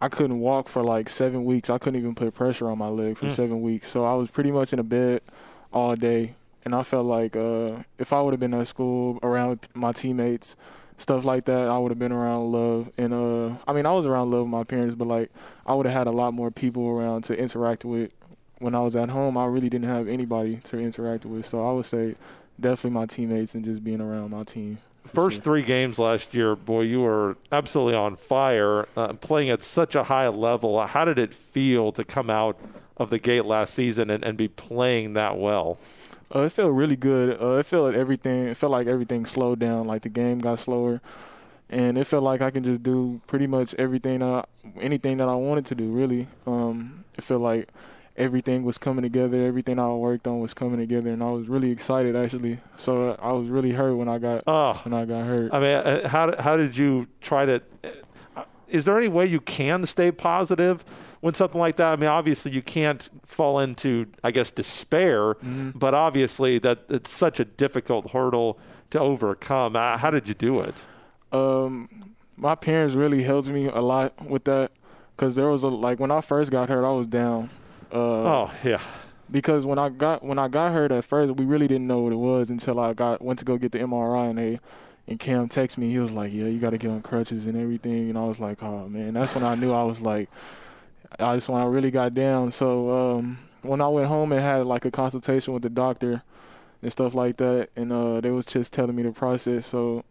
I 0.00 0.08
couldn't 0.08 0.40
walk 0.40 0.70
for 0.70 0.82
like 0.82 1.10
seven 1.10 1.44
weeks. 1.44 1.68
I 1.68 1.76
couldn't 1.76 2.00
even 2.00 2.14
put 2.14 2.34
pressure 2.34 2.70
on 2.70 2.78
my 2.78 2.88
leg 2.88 3.18
for 3.18 3.26
mm. 3.26 3.32
seven 3.32 3.60
weeks. 3.60 3.86
So 3.86 4.06
I 4.06 4.14
was 4.14 4.30
pretty 4.30 4.50
much 4.50 4.72
in 4.72 4.78
a 4.78 4.82
bed 4.82 5.20
all 5.74 5.94
day, 5.96 6.34
and 6.64 6.74
I 6.74 6.82
felt 6.82 7.04
like 7.04 7.36
uh, 7.36 7.82
if 7.98 8.14
I 8.14 8.22
would 8.22 8.32
have 8.32 8.40
been 8.40 8.54
at 8.54 8.66
school 8.66 9.18
around 9.22 9.68
my 9.74 9.92
teammates, 9.92 10.56
stuff 11.00 11.24
like 11.24 11.46
that, 11.46 11.68
I 11.68 11.78
would 11.78 11.90
have 11.90 11.98
been 11.98 12.12
around 12.12 12.52
love. 12.52 12.90
And 12.98 13.12
uh, 13.12 13.56
I 13.66 13.72
mean, 13.72 13.86
I 13.86 13.92
was 13.92 14.06
around 14.06 14.30
love 14.30 14.42
with 14.42 14.50
my 14.50 14.64
parents, 14.64 14.94
but 14.94 15.08
like 15.08 15.30
I 15.66 15.74
would 15.74 15.86
have 15.86 15.94
had 15.94 16.06
a 16.06 16.12
lot 16.12 16.34
more 16.34 16.50
people 16.50 16.86
around 16.86 17.22
to 17.24 17.38
interact 17.38 17.84
with. 17.84 18.12
When 18.58 18.74
I 18.74 18.80
was 18.80 18.94
at 18.94 19.08
home, 19.08 19.38
I 19.38 19.46
really 19.46 19.70
didn't 19.70 19.88
have 19.88 20.06
anybody 20.06 20.56
to 20.64 20.78
interact 20.78 21.24
with. 21.24 21.46
So 21.46 21.66
I 21.66 21.72
would 21.72 21.86
say 21.86 22.14
definitely 22.60 22.90
my 22.90 23.06
teammates 23.06 23.54
and 23.54 23.64
just 23.64 23.82
being 23.82 24.02
around 24.02 24.30
my 24.30 24.44
team. 24.44 24.78
First 25.14 25.36
sure. 25.36 25.44
three 25.44 25.62
games 25.62 25.98
last 25.98 26.34
year, 26.34 26.54
boy, 26.54 26.82
you 26.82 27.00
were 27.00 27.38
absolutely 27.50 27.94
on 27.94 28.16
fire, 28.16 28.86
uh, 28.96 29.14
playing 29.14 29.48
at 29.48 29.62
such 29.62 29.94
a 29.94 30.04
high 30.04 30.28
level. 30.28 30.86
How 30.86 31.06
did 31.06 31.18
it 31.18 31.32
feel 31.32 31.90
to 31.92 32.04
come 32.04 32.28
out 32.28 32.58
of 32.98 33.08
the 33.08 33.18
gate 33.18 33.46
last 33.46 33.72
season 33.72 34.10
and, 34.10 34.22
and 34.22 34.36
be 34.36 34.46
playing 34.46 35.14
that 35.14 35.38
well? 35.38 35.78
Uh, 36.34 36.42
it 36.42 36.52
felt 36.52 36.72
really 36.72 36.96
good. 36.96 37.40
Uh, 37.40 37.58
it 37.58 37.66
felt 37.66 37.86
like 37.86 37.96
everything. 37.96 38.46
It 38.46 38.56
felt 38.56 38.72
like 38.72 38.86
everything 38.86 39.26
slowed 39.26 39.58
down. 39.58 39.86
Like 39.86 40.02
the 40.02 40.08
game 40.08 40.38
got 40.38 40.58
slower, 40.58 41.00
and 41.68 41.98
it 41.98 42.04
felt 42.04 42.22
like 42.22 42.40
I 42.40 42.50
can 42.50 42.62
just 42.62 42.82
do 42.82 43.20
pretty 43.26 43.46
much 43.46 43.74
everything, 43.74 44.22
I, 44.22 44.44
anything 44.80 45.16
that 45.16 45.28
I 45.28 45.34
wanted 45.34 45.66
to 45.66 45.74
do. 45.74 45.90
Really, 45.90 46.28
um, 46.46 47.04
it 47.18 47.24
felt 47.24 47.40
like 47.40 47.68
everything 48.16 48.62
was 48.62 48.78
coming 48.78 49.02
together. 49.02 49.44
Everything 49.44 49.78
I 49.80 49.88
worked 49.88 50.28
on 50.28 50.40
was 50.40 50.54
coming 50.54 50.78
together, 50.78 51.10
and 51.10 51.22
I 51.22 51.30
was 51.30 51.48
really 51.48 51.72
excited 51.72 52.16
actually. 52.16 52.58
So 52.76 53.10
uh, 53.10 53.16
I 53.20 53.32
was 53.32 53.48
really 53.48 53.72
hurt 53.72 53.94
when 53.94 54.08
I 54.08 54.18
got 54.18 54.44
oh, 54.46 54.80
when 54.84 54.94
I 54.94 55.04
got 55.06 55.26
hurt. 55.26 55.52
I 55.52 55.58
mean, 55.58 55.76
uh, 55.76 56.08
how 56.08 56.40
how 56.40 56.56
did 56.56 56.76
you 56.76 57.08
try 57.20 57.44
to? 57.44 57.62
Uh, 57.82 58.44
is 58.68 58.84
there 58.84 58.96
any 58.96 59.08
way 59.08 59.26
you 59.26 59.40
can 59.40 59.84
stay 59.84 60.12
positive? 60.12 60.84
When 61.20 61.34
something 61.34 61.60
like 61.60 61.76
that. 61.76 61.92
I 61.92 61.96
mean, 61.96 62.08
obviously 62.08 62.52
you 62.52 62.62
can't 62.62 63.08
fall 63.24 63.58
into, 63.60 64.06
I 64.24 64.30
guess, 64.30 64.50
despair, 64.50 65.34
mm-hmm. 65.34 65.70
but 65.70 65.94
obviously 65.94 66.58
that 66.60 66.84
it's 66.88 67.10
such 67.10 67.40
a 67.40 67.44
difficult 67.44 68.10
hurdle 68.10 68.58
to 68.90 69.00
overcome. 69.00 69.76
Uh, 69.76 69.98
how 69.98 70.10
did 70.10 70.28
you 70.28 70.34
do 70.34 70.60
it? 70.60 70.74
Um, 71.32 72.14
my 72.36 72.54
parents 72.54 72.94
really 72.94 73.22
helped 73.22 73.48
me 73.48 73.66
a 73.66 73.80
lot 73.80 74.20
with 74.24 74.44
that 74.44 74.72
because 75.14 75.36
there 75.36 75.48
was 75.48 75.62
a 75.62 75.68
like 75.68 76.00
when 76.00 76.10
I 76.10 76.20
first 76.20 76.50
got 76.50 76.68
hurt, 76.68 76.84
I 76.84 76.92
was 76.92 77.06
down. 77.06 77.50
Uh, 77.92 77.96
oh 77.96 78.54
yeah. 78.64 78.80
Because 79.30 79.64
when 79.64 79.78
I 79.78 79.90
got 79.90 80.24
when 80.24 80.38
I 80.38 80.48
got 80.48 80.72
hurt 80.72 80.90
at 80.90 81.04
first, 81.04 81.36
we 81.36 81.44
really 81.44 81.68
didn't 81.68 81.86
know 81.86 82.00
what 82.00 82.12
it 82.12 82.16
was 82.16 82.50
until 82.50 82.80
I 82.80 82.94
got 82.94 83.22
went 83.22 83.38
to 83.40 83.44
go 83.44 83.58
get 83.58 83.72
the 83.72 83.78
MRI 83.78 84.30
and 84.30 84.38
they 84.38 84.60
and 85.06 85.20
Cam 85.20 85.48
texted 85.48 85.78
me. 85.78 85.90
He 85.90 85.98
was 85.98 86.10
like, 86.10 86.32
"Yeah, 86.32 86.46
you 86.46 86.58
got 86.58 86.70
to 86.70 86.78
get 86.78 86.90
on 86.90 87.02
crutches 87.02 87.46
and 87.46 87.56
everything." 87.56 88.08
And 88.08 88.18
I 88.18 88.24
was 88.24 88.40
like, 88.40 88.62
"Oh 88.62 88.88
man!" 88.88 89.14
That's 89.14 89.34
when 89.34 89.44
I 89.44 89.54
knew 89.54 89.72
I 89.72 89.84
was 89.84 90.00
like, 90.00 90.28
I 91.18 91.34
just 91.36 91.48
when 91.48 91.60
I 91.60 91.66
really 91.66 91.90
got 91.90 92.14
down. 92.14 92.50
So 92.50 92.90
um, 92.90 93.38
when 93.62 93.80
I 93.80 93.88
went 93.88 94.08
home 94.08 94.32
and 94.32 94.40
had 94.40 94.66
like 94.66 94.84
a 94.84 94.90
consultation 94.90 95.52
with 95.54 95.62
the 95.62 95.70
doctor 95.70 96.22
and 96.82 96.92
stuff 96.92 97.14
like 97.14 97.36
that, 97.38 97.70
and 97.76 97.92
uh, 97.92 98.20
they 98.20 98.30
was 98.30 98.46
just 98.46 98.72
telling 98.72 98.94
me 98.94 99.02
the 99.02 99.12
process. 99.12 99.66
So 99.66 100.04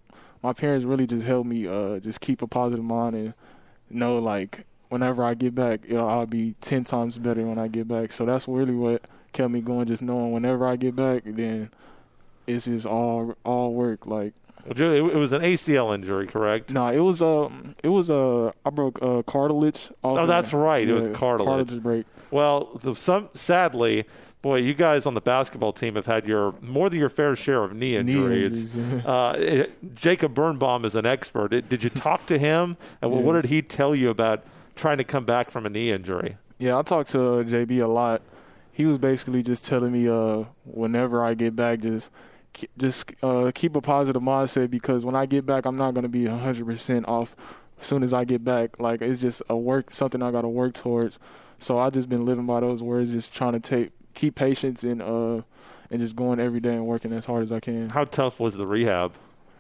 my 0.44 0.54
parents 0.54 0.86
really 0.86 1.08
just 1.08 1.26
helped 1.26 1.48
me 1.50 1.68
uh, 1.68 2.00
just 2.00 2.22
keep 2.22 2.42
a 2.42 2.48
positive 2.48 2.84
mind 2.84 3.16
and 3.16 3.34
know 3.90 4.20
like 4.20 4.66
whenever 4.90 5.24
I 5.24 5.34
get 5.34 5.56
back, 5.56 5.88
you 5.88 5.96
know, 5.96 6.08
I'll 6.08 6.26
be 6.26 6.56
ten 6.62 6.84
times 6.84 7.18
better 7.18 7.44
when 7.44 7.58
I 7.58 7.68
get 7.68 7.88
back. 7.88 8.12
So 8.12 8.26
that's 8.26 8.48
really 8.48 8.76
what 8.76 9.04
kept 9.34 9.52
me 9.52 9.62
going. 9.62 9.88
Just 9.88 10.02
knowing 10.02 10.32
whenever 10.32 10.68
I 10.68 10.76
get 10.76 10.96
back, 10.96 11.24
then 11.26 11.70
it's 12.48 12.66
just 12.66 12.86
all 12.86 13.36
all 13.46 13.74
work. 13.74 14.06
Like 14.06 14.34
it 14.66 15.16
was 15.16 15.32
an 15.32 15.42
ACL 15.42 15.94
injury, 15.94 16.28
correct? 16.28 16.72
No, 16.72 16.86
nah, 16.86 16.92
it 16.92 17.00
was 17.00 17.22
um, 17.22 17.76
it 17.84 17.90
was 17.90 18.10
a 18.10 18.16
uh, 18.16 18.52
I 18.66 18.70
broke 18.70 19.00
uh, 19.02 19.24
cartilage. 19.24 19.92
oh, 20.04 20.26
that's 20.26 20.54
right. 20.54 20.88
Yeah, 20.88 20.96
it 20.96 21.00
was 21.00 21.18
cartilage. 21.18 21.48
Cartilage 21.48 21.84
break. 21.84 22.06
Well, 22.32 22.70
the, 22.82 22.96
some 22.96 23.30
sadly, 23.34 24.06
boy, 24.42 24.58
you 24.58 24.74
guys 24.74 25.06
on 25.06 25.14
the 25.14 25.22
basketball 25.22 25.74
team 25.74 25.96
have 25.96 26.06
had 26.06 26.28
your 26.28 26.54
more 26.62 26.90
than 26.90 27.00
your 27.00 27.10
fair 27.10 27.36
share 27.36 27.64
of 27.64 27.74
knee 27.74 27.96
injuries. 27.96 28.76
Knee 28.76 28.82
injuries 28.82 29.06
uh, 29.06 29.36
it, 29.38 29.96
Jacob 29.96 30.34
Birnbaum 30.34 30.86
is 30.86 30.96
an 30.96 31.06
expert. 31.06 31.54
It, 31.54 31.70
did 31.70 31.84
you 31.84 31.90
talk 31.90 32.26
to 32.28 32.38
him, 32.38 32.78
and 33.02 33.12
yeah. 33.12 33.20
what 33.20 33.34
did 33.34 33.46
he 33.46 33.62
tell 33.62 33.96
you 33.96 34.10
about 34.10 34.44
trying 34.76 34.98
to 34.98 35.04
come 35.04 35.26
back 35.26 35.52
from 35.52 35.66
a 35.66 35.70
knee 35.70 35.92
injury? 35.92 36.38
Yeah, 36.58 36.78
I 36.78 36.82
talked 36.82 37.12
to 37.12 37.18
JB 37.18 37.82
a 37.82 37.88
lot. 37.88 38.22
He 38.72 38.86
was 38.86 38.98
basically 38.98 39.44
just 39.44 39.66
telling 39.66 39.92
me, 39.92 40.08
uh, 40.08 40.46
whenever 40.66 41.24
I 41.24 41.34
get 41.34 41.56
back, 41.56 41.80
just 41.80 42.12
just 42.78 43.14
uh, 43.24 43.52
keep 43.54 43.76
a 43.76 43.82
positive 43.82 44.22
mindset 44.22 44.70
because 44.70 45.06
when 45.06 45.16
I 45.16 45.26
get 45.26 45.46
back, 45.46 45.66
I'm 45.66 45.78
not 45.78 45.94
going 45.94 46.04
to 46.04 46.10
be 46.10 46.24
100% 46.24 47.08
off 47.08 47.36
as 47.80 47.88
soon 47.88 48.04
as 48.04 48.14
I 48.14 48.26
get 48.26 48.44
back. 48.44 48.80
Like 48.80 49.02
it's 49.02 49.22
just 49.22 49.42
a 49.50 49.58
work, 49.58 49.92
something 49.92 50.22
I 50.22 50.32
got 50.32 50.42
to 50.42 50.50
work 50.50 50.74
towards. 50.74 51.20
So 51.60 51.78
I 51.78 51.90
just 51.90 52.10
been 52.10 52.26
living 52.26 52.46
by 52.46 52.62
those 52.62 52.82
words, 52.82 53.12
just 53.12 53.34
trying 53.34 53.54
to 53.54 53.60
take 53.60 53.92
keep 54.16 54.36
patience 54.36 54.84
and 54.84 55.02
uh 55.02 55.42
and 55.92 56.00
just 56.00 56.16
going 56.16 56.40
every 56.40 56.60
day 56.60 56.74
and 56.74 56.86
working 56.86 57.14
as 57.14 57.26
hard 57.26 57.44
as 57.44 57.52
I 57.52 57.60
can. 57.60 57.90
How 57.90 58.06
tough 58.06 58.40
was 58.40 58.56
the 58.56 58.68
rehab? 58.68 59.14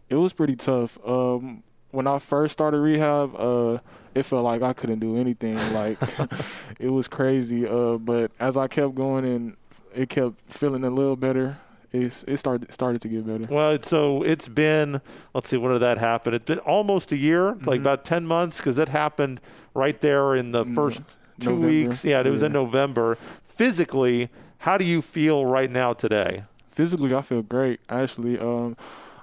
It 0.09 0.15
was 0.15 0.33
pretty 0.33 0.55
tough. 0.55 0.97
Um, 1.05 1.63
when 1.91 2.07
I 2.07 2.19
first 2.19 2.53
started 2.53 2.79
rehab, 2.79 3.35
uh, 3.35 3.79
it 4.13 4.23
felt 4.23 4.43
like 4.43 4.61
I 4.61 4.73
couldn't 4.73 4.99
do 4.99 5.17
anything. 5.17 5.57
Like 5.73 5.97
it 6.79 6.89
was 6.89 7.07
crazy. 7.07 7.67
Uh, 7.67 7.97
but 7.97 8.31
as 8.39 8.57
I 8.57 8.67
kept 8.67 8.95
going 8.95 9.25
and 9.25 9.57
it 9.93 10.09
kept 10.09 10.39
feeling 10.51 10.83
a 10.83 10.89
little 10.89 11.15
better, 11.15 11.57
it, 11.91 12.23
it 12.27 12.37
started 12.37 12.71
started 12.71 13.01
to 13.01 13.07
get 13.07 13.25
better. 13.25 13.45
Well, 13.49 13.77
so 13.81 14.23
it's 14.23 14.47
been 14.47 15.01
let's 15.33 15.49
see, 15.49 15.57
when 15.57 15.73
did 15.73 15.81
that 15.81 15.97
happen? 15.97 16.33
It's 16.33 16.45
been 16.45 16.59
almost 16.59 17.11
a 17.11 17.17
year, 17.17 17.53
mm-hmm. 17.53 17.69
like 17.69 17.79
about 17.79 18.05
ten 18.05 18.25
months, 18.25 18.57
because 18.57 18.77
it 18.77 18.89
happened 18.89 19.41
right 19.73 19.99
there 20.01 20.35
in 20.35 20.51
the 20.51 20.65
mm, 20.65 20.75
first 20.75 21.01
two 21.39 21.51
November. 21.51 21.67
weeks. 21.67 22.05
Yeah, 22.05 22.21
it 22.21 22.29
was 22.29 22.41
yeah. 22.41 22.47
in 22.47 22.53
November. 22.53 23.17
Physically, 23.43 24.29
how 24.59 24.77
do 24.77 24.85
you 24.85 25.01
feel 25.01 25.45
right 25.45 25.71
now 25.71 25.93
today? 25.93 26.43
Physically, 26.71 27.13
I 27.13 27.21
feel 27.21 27.41
great. 27.41 27.79
Actually, 27.89 28.39
um, 28.39 28.77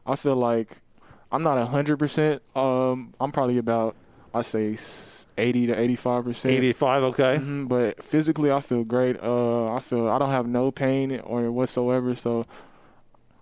I 0.06 0.16
feel 0.16 0.36
like 0.36 0.78
I'm 1.32 1.42
not 1.42 1.64
hundred 1.68 1.94
um, 1.94 1.98
percent. 1.98 2.42
I'm 2.54 3.32
probably 3.32 3.58
about 3.58 3.96
I 4.36 4.42
say 4.42 4.76
80 5.38 5.66
to 5.68 5.80
85 5.80 6.24
percent. 6.24 6.54
85, 6.54 7.02
okay. 7.04 7.22
Mm-hmm, 7.36 7.66
but 7.66 8.02
physically, 8.02 8.50
I 8.50 8.60
feel 8.60 8.84
great. 8.84 9.20
Uh, 9.22 9.72
I 9.72 9.80
feel 9.80 10.08
I 10.08 10.18
don't 10.18 10.30
have 10.30 10.46
no 10.46 10.70
pain 10.70 11.18
or 11.20 11.50
whatsoever, 11.50 12.14
so 12.16 12.46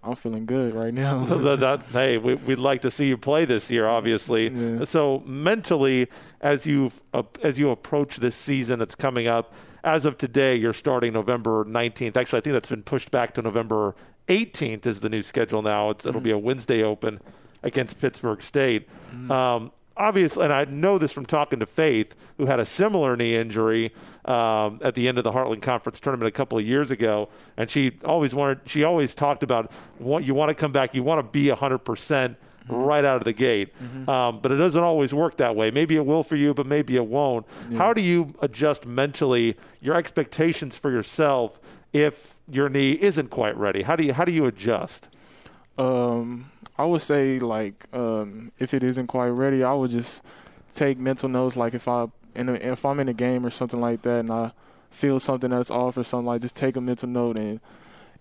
I'm 0.03 0.15
feeling 0.15 0.47
good 0.47 0.75
right 0.75 0.93
now. 0.93 1.25
so 1.29 1.39
that, 1.39 1.61
that, 1.61 1.83
hey, 1.93 2.19
we, 2.19 2.35
would 2.35 2.59
like 2.59 2.83
to 2.83 2.91
see 2.91 3.09
you 3.09 3.17
play 3.17 3.45
this 3.45 3.71
year, 3.71 3.89
obviously. 3.89 4.49
Yeah. 4.49 4.85
So 4.85 5.23
mentally, 5.27 6.09
as 6.41 6.67
you 6.67 6.93
uh, 7.13 7.23
as 7.43 7.59
you 7.59 7.71
approach 7.71 8.19
this 8.19 8.37
season 8.37 8.79
that's 8.79 8.95
coming 8.95 9.27
up, 9.27 9.53
as 9.83 10.05
of 10.05 10.19
today, 10.19 10.55
you're 10.57 10.73
starting 10.73 11.13
November 11.13 11.65
19th. 11.65 12.17
Actually, 12.17 12.39
I 12.39 12.41
think 12.41 12.53
that's 12.55 12.69
been 12.69 12.83
pushed 12.83 13.11
back 13.11 13.35
to 13.35 13.43
November 13.43 13.95
18th 14.29 14.87
is 14.87 15.01
the 15.01 15.09
new 15.09 15.23
schedule 15.23 15.63
now. 15.63 15.91
It's, 15.91 16.07
it'll 16.07 16.21
mm-hmm. 16.21 16.25
be 16.25 16.31
a 16.31 16.39
Wednesday 16.39 16.83
Open 16.83 17.21
against 17.63 18.01
Pittsburg 18.01 18.43
State. 18.43 18.89
Mm-hmm. 19.11 19.31
Um, 19.31 19.73
obviously, 19.97 20.45
and 20.45 20.53
I 20.53 20.65
know 20.65 20.99
this 20.99 21.13
from 21.13 21.27
talking 21.27 21.61
to 21.61 21.67
Faith, 21.67 22.15
who 22.37 22.47
had 22.47 22.61
a 22.61 22.67
similar 22.67 23.17
knee 23.17 23.37
injury 23.37 23.93
um, 24.25 24.81
at 24.83 24.95
the 24.95 25.09
end 25.09 25.19
of 25.19 25.25
the 25.25 25.33
Heartland 25.33 25.63
Conference 25.63 26.01
tournament 26.01 26.29
a 26.29 26.33
couple 26.33 26.59
of 26.59 26.65
years 26.65 26.91
ago, 26.91 27.29
and 27.57 27.71
she 27.71 27.93
always 28.05 28.35
wanted, 28.35 28.61
she 28.67 28.85
always 28.85 29.15
talked 29.15 29.43
about 29.43 29.71
what 29.99 30.25
you 30.25 30.35
want 30.35 30.51
to 30.51 30.55
come 30.55 30.73
back, 30.73 30.95
you 30.95 31.03
want 31.03 31.19
to 31.19 31.31
be 31.31 31.49
100 31.49 31.79
percent 31.79 32.37
mm-hmm. 32.69 32.75
right 32.75 33.05
out 33.05 33.17
of 33.17 33.25
the 33.25 33.33
gate. 33.33 33.73
Mm-hmm. 33.83 34.09
Um, 34.09 34.41
but 34.41 34.53
it 34.53 34.57
doesn't 34.57 34.83
always 34.83 35.13
work 35.13 35.37
that 35.39 35.55
way. 35.57 35.71
Maybe 35.71 35.97
it 35.97 36.07
will 36.07 36.23
for 36.23 36.37
you, 36.37 36.55
but 36.55 36.67
maybe 36.67 36.97
it 36.97 37.07
won't. 37.07 37.47
Yeah. 37.71 37.79
How 37.79 37.93
do 37.93 38.03
you 38.03 38.35
adjust 38.41 38.87
mentally 38.87 39.57
your 39.81 39.95
expectations 39.95 40.77
for 40.77 40.91
yourself 40.91 41.61
if 41.93 42.37
your 42.49 42.69
knee 42.69 42.93
isn't 42.93 43.31
quite 43.31 43.57
ready? 43.57 43.83
How 43.83 43.97
do 43.97 44.05
you 44.05 44.13
how 44.13 44.25
do 44.25 44.33
you 44.33 44.47
adjust? 44.47 45.09
Um, 45.77 46.51
I 46.77 46.85
would 46.85 47.03
say 47.03 47.39
like 47.39 47.87
um, 47.93 48.53
if 48.59 48.75
it 48.75 48.83
isn't 48.83 49.07
quite 49.07 49.29
ready, 49.29 49.63
I 49.63 49.73
would 49.73 49.91
just 49.91 50.23
take 50.75 50.99
mental 50.99 51.29
notes. 51.29 51.57
Like 51.57 51.75
if 51.75 51.89
I 51.89 52.07
in 52.35 52.49
a, 52.49 52.55
if 52.55 52.85
I'm 52.85 53.01
in 53.01 53.09
a 53.09 53.15
game 53.15 53.47
or 53.47 53.51
something 53.51 53.81
like 53.81 54.03
that, 54.03 54.21
and 54.21 54.33
I 54.33 54.53
feel 54.91 55.21
something 55.21 55.51
that's 55.51 55.71
off 55.71 55.97
or 55.97 56.05
something 56.05 56.27
like, 56.27 56.43
just 56.43 56.57
take 56.57 56.77
a 56.77 56.81
mental 56.81 57.09
note 57.09 57.39
and 57.39 57.61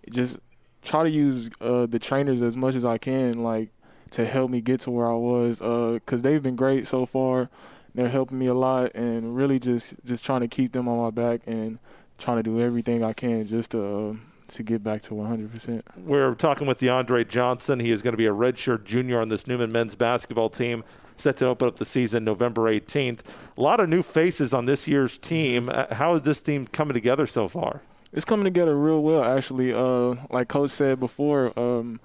just 0.09 0.39
try 0.83 1.03
to 1.03 1.09
use 1.09 1.49
uh, 1.61 1.85
the 1.85 1.99
trainers 1.99 2.41
as 2.41 2.57
much 2.57 2.75
as 2.75 2.85
I 2.85 2.97
can, 2.97 3.43
like 3.43 3.69
to 4.11 4.25
help 4.25 4.51
me 4.51 4.61
get 4.61 4.81
to 4.81 4.91
where 4.91 5.09
I 5.09 5.15
was. 5.15 5.61
Uh, 5.61 5.99
they've 6.05 6.43
been 6.43 6.55
great 6.55 6.87
so 6.87 7.05
far. 7.05 7.49
They're 7.95 8.09
helping 8.09 8.39
me 8.39 8.47
a 8.47 8.53
lot, 8.53 8.93
and 8.95 9.35
really 9.35 9.59
just 9.59 9.95
just 10.05 10.23
trying 10.23 10.41
to 10.41 10.47
keep 10.47 10.71
them 10.71 10.87
on 10.87 10.97
my 10.97 11.09
back 11.09 11.41
and 11.45 11.79
trying 12.17 12.37
to 12.37 12.43
do 12.43 12.59
everything 12.59 13.03
I 13.03 13.13
can 13.13 13.45
just 13.45 13.71
to. 13.71 13.83
Uh, 13.83 14.13
to 14.49 14.63
get 14.63 14.83
back 14.83 15.01
to 15.03 15.13
100%. 15.13 15.81
We're 15.97 16.35
talking 16.35 16.67
with 16.67 16.79
DeAndre 16.79 17.27
Johnson. 17.27 17.79
He 17.79 17.91
is 17.91 18.01
going 18.01 18.13
to 18.13 18.17
be 18.17 18.27
a 18.27 18.33
redshirt 18.33 18.83
junior 18.83 19.19
on 19.19 19.29
this 19.29 19.47
Newman 19.47 19.71
men's 19.71 19.95
basketball 19.95 20.49
team 20.49 20.83
set 21.15 21.37
to 21.37 21.45
open 21.45 21.67
up 21.67 21.77
the 21.77 21.85
season 21.85 22.23
November 22.23 22.63
18th. 22.63 23.19
A 23.57 23.61
lot 23.61 23.79
of 23.79 23.89
new 23.89 24.01
faces 24.01 24.53
on 24.53 24.65
this 24.65 24.87
year's 24.87 25.17
team. 25.17 25.69
Uh, 25.69 25.93
how 25.93 26.15
is 26.15 26.23
this 26.23 26.39
team 26.39 26.67
coming 26.67 26.93
together 26.93 27.27
so 27.27 27.47
far? 27.47 27.81
It's 28.11 28.25
coming 28.25 28.43
together 28.43 28.77
real 28.77 29.01
well, 29.01 29.23
actually. 29.23 29.73
Uh, 29.73 30.15
like 30.29 30.47
Coach 30.47 30.69
said 30.69 30.99
before, 30.99 31.57
um, 31.59 31.99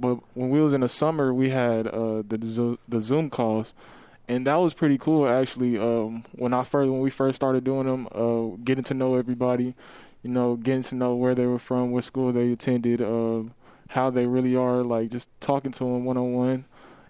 but 0.00 0.18
when 0.34 0.50
we 0.50 0.60
was 0.60 0.74
in 0.74 0.80
the 0.80 0.88
summer, 0.88 1.32
we 1.32 1.50
had 1.50 1.86
uh, 1.86 2.22
the 2.26 2.78
the 2.88 3.00
Zoom 3.00 3.30
calls, 3.30 3.72
and 4.28 4.46
that 4.48 4.56
was 4.56 4.74
pretty 4.74 4.98
cool 4.98 5.28
actually. 5.28 5.78
Um, 5.78 6.24
when 6.32 6.52
I 6.52 6.64
first 6.64 6.90
when 6.90 6.98
we 7.00 7.10
first 7.10 7.36
started 7.36 7.62
doing 7.62 7.86
them, 7.86 8.08
uh, 8.12 8.56
getting 8.64 8.82
to 8.84 8.94
know 8.94 9.14
everybody, 9.14 9.74
you 10.24 10.30
know, 10.30 10.56
getting 10.56 10.82
to 10.82 10.94
know 10.94 11.14
where 11.14 11.34
they 11.34 11.46
were 11.46 11.58
from, 11.58 11.92
what 11.92 12.02
school 12.02 12.32
they 12.32 12.50
attended, 12.50 13.02
uh, 13.02 13.42
how 13.90 14.08
they 14.10 14.26
really 14.26 14.56
are, 14.56 14.82
like 14.82 15.10
just 15.10 15.28
talking 15.38 15.70
to 15.70 15.84
them 15.84 16.04
one 16.04 16.16
on 16.16 16.32
one. 16.32 16.64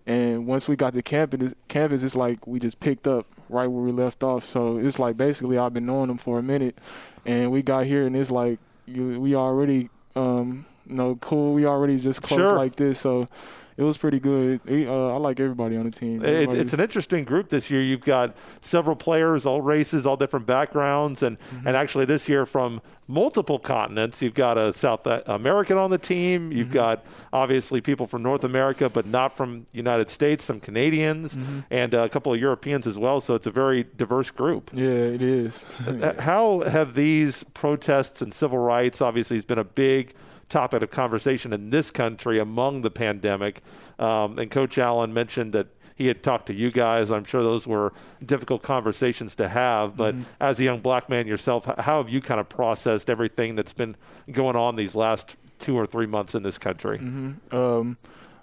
And 0.07 0.47
once 0.47 0.69
we 0.69 0.77
got 0.77 0.93
to 0.95 1.03
campus, 1.03 1.55
campus, 1.69 2.03
it's 2.03 2.17
like 2.17 2.47
we 2.47 2.59
just 2.59 2.81
picked 2.81 3.07
up 3.07 3.25
right 3.49 3.69
where 3.69 3.85
we 3.85 3.93
left 3.93 4.23
off. 4.23 4.45
So 4.45 4.79
it's 4.79 4.99
like 4.99 5.17
basically 5.17 5.57
I've 5.57 5.73
been 5.73 5.87
knowing 5.87 6.09
them 6.09 6.19
for 6.19 6.39
a 6.39 6.43
minute, 6.43 6.77
and 7.25 7.51
we 7.53 7.63
got 7.63 7.87
here, 7.87 8.05
and 8.05 8.17
it's 8.17 8.33
like 8.33 8.59
you, 8.85 9.19
we 9.21 9.35
already, 9.37 9.89
um, 10.17 10.67
you 10.85 10.97
know, 10.97 11.15
cool. 11.23 11.55
We 11.55 11.65
already 11.65 11.99
just 11.99 12.21
close 12.21 12.49
sure. 12.49 12.57
like 12.57 12.75
this. 12.77 12.99
So 12.99 13.29
it 13.77 13.83
was 13.83 13.99
pretty 13.99 14.21
good. 14.21 14.61
Uh, 14.69 15.15
I 15.15 15.17
like 15.17 15.41
everybody 15.41 15.77
on 15.77 15.85
the 15.85 15.91
team. 15.91 16.25
It, 16.25 16.53
it's 16.53 16.73
an 16.73 16.81
interesting 16.81 17.25
group 17.25 17.49
this 17.49 17.71
year. 17.71 17.83
You've 17.83 18.05
got 18.05 18.37
several 18.61 18.95
players, 18.95 19.47
all 19.47 19.63
races, 19.63 20.07
all 20.07 20.17
different 20.17 20.47
backgrounds, 20.47 21.23
and 21.23 21.39
mm-hmm. 21.39 21.67
and 21.67 21.77
actually 21.77 22.05
this 22.05 22.29
year 22.29 22.47
from 22.47 22.81
multiple 23.09 23.59
continents. 23.59 24.23
You've 24.23 24.35
got 24.35 24.59
a 24.59 24.73
South 24.73 25.07
American 25.07 25.77
on 25.77 25.91
the 25.91 25.99
team. 25.99 26.53
You've 26.53 26.69
mm-hmm. 26.69 26.75
got 26.75 27.05
obviously 27.33 27.81
people 27.81 28.07
from 28.07 28.23
North 28.23 28.45
America, 28.45 28.89
but 28.89 29.07
not 29.07 29.37
from 29.37 29.67
United 29.73 30.09
States. 30.09 30.45
Some 30.45 30.61
Canadians 30.61 31.35
mm-hmm. 31.35 31.61
and 31.71 31.95
a 31.95 32.09
couple 32.09 32.33
of 32.33 32.41
Europeans 32.41 32.87
as 32.87 32.97
well. 32.97 33.21
So 33.21 33.35
it's 33.35 33.47
a 33.47 33.51
very 33.51 33.85
diverse 33.97 34.31
group. 34.31 34.71
Yeah, 34.73 34.89
it 34.89 35.23
is. 35.23 35.65
How 36.21 36.61
have 36.61 36.95
these 36.95 37.45
protests 37.55 38.23
and 38.23 38.33
civil 38.33 38.59
rights 38.59 39.01
obviously 39.01 39.37
has 39.37 39.45
been 39.45 39.59
a 39.59 39.65
big 39.65 40.15
topic 40.49 40.83
of 40.83 40.91
conversation 40.91 41.53
in 41.53 41.71
this 41.71 41.91
country 41.91 42.39
among 42.39 42.83
the 42.83 42.91
pandemic. 42.91 43.61
Um, 43.99 44.39
and 44.39 44.51
Coach 44.51 44.79
Allen 44.79 45.13
mentioned 45.13 45.53
that 45.53 45.69
he 45.95 46.09
had 46.09 46.23
talked 46.23 46.47
to 46.47 46.55
you 46.55 46.71
guys. 46.71 47.11
I'm 47.11 47.25
sure 47.25 47.43
those 47.43 47.67
were 47.67 47.93
difficult 48.25 48.63
conversations 48.63 49.37
to 49.37 49.49
have. 49.49 49.97
But 49.97 50.15
mm-hmm. 50.15 50.25
as 50.41 50.59
a 50.59 50.65
young 50.65 50.81
black 50.81 51.09
man 51.09 51.27
yourself, 51.27 51.65
how 51.65 52.03
have 52.03 52.09
you 52.09 52.21
kind 52.21 52.41
of 52.41 52.49
processed 52.49 53.09
everything 53.09 53.55
that's 53.55 53.73
been 53.73 53.97
going 54.31 54.57
on 54.57 54.77
these 54.77 54.97
last 54.97 55.37
two 55.59 55.77
or 55.77 55.87
three 55.87 56.07
months 56.07 56.35
in 56.35 56.43
this 56.43 56.59
country? 56.59 56.99
Mm-hmm. 56.99 57.57
Um, 57.57 57.97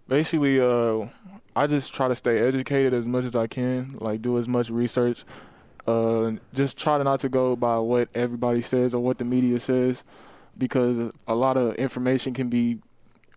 basically, 0.07 0.61
uh, 0.61 1.07
I 1.55 1.67
just 1.67 1.93
try 1.93 2.07
to 2.07 2.15
stay 2.15 2.39
educated 2.39 2.93
as 2.93 3.05
much 3.05 3.25
as 3.25 3.35
I 3.35 3.47
can, 3.47 3.97
like 3.99 4.21
do 4.21 4.37
as 4.37 4.47
much 4.47 4.69
research. 4.69 5.25
Uh, 5.85 6.33
just 6.53 6.77
try 6.77 6.97
to 6.97 7.03
not 7.03 7.19
to 7.19 7.27
go 7.27 7.55
by 7.55 7.77
what 7.79 8.07
everybody 8.13 8.61
says 8.61 8.93
or 8.93 9.03
what 9.03 9.17
the 9.17 9.25
media 9.25 9.59
says 9.59 10.03
because 10.61 11.11
a 11.27 11.33
lot 11.33 11.57
of 11.57 11.73
information 11.75 12.35
can 12.35 12.47
be 12.47 12.77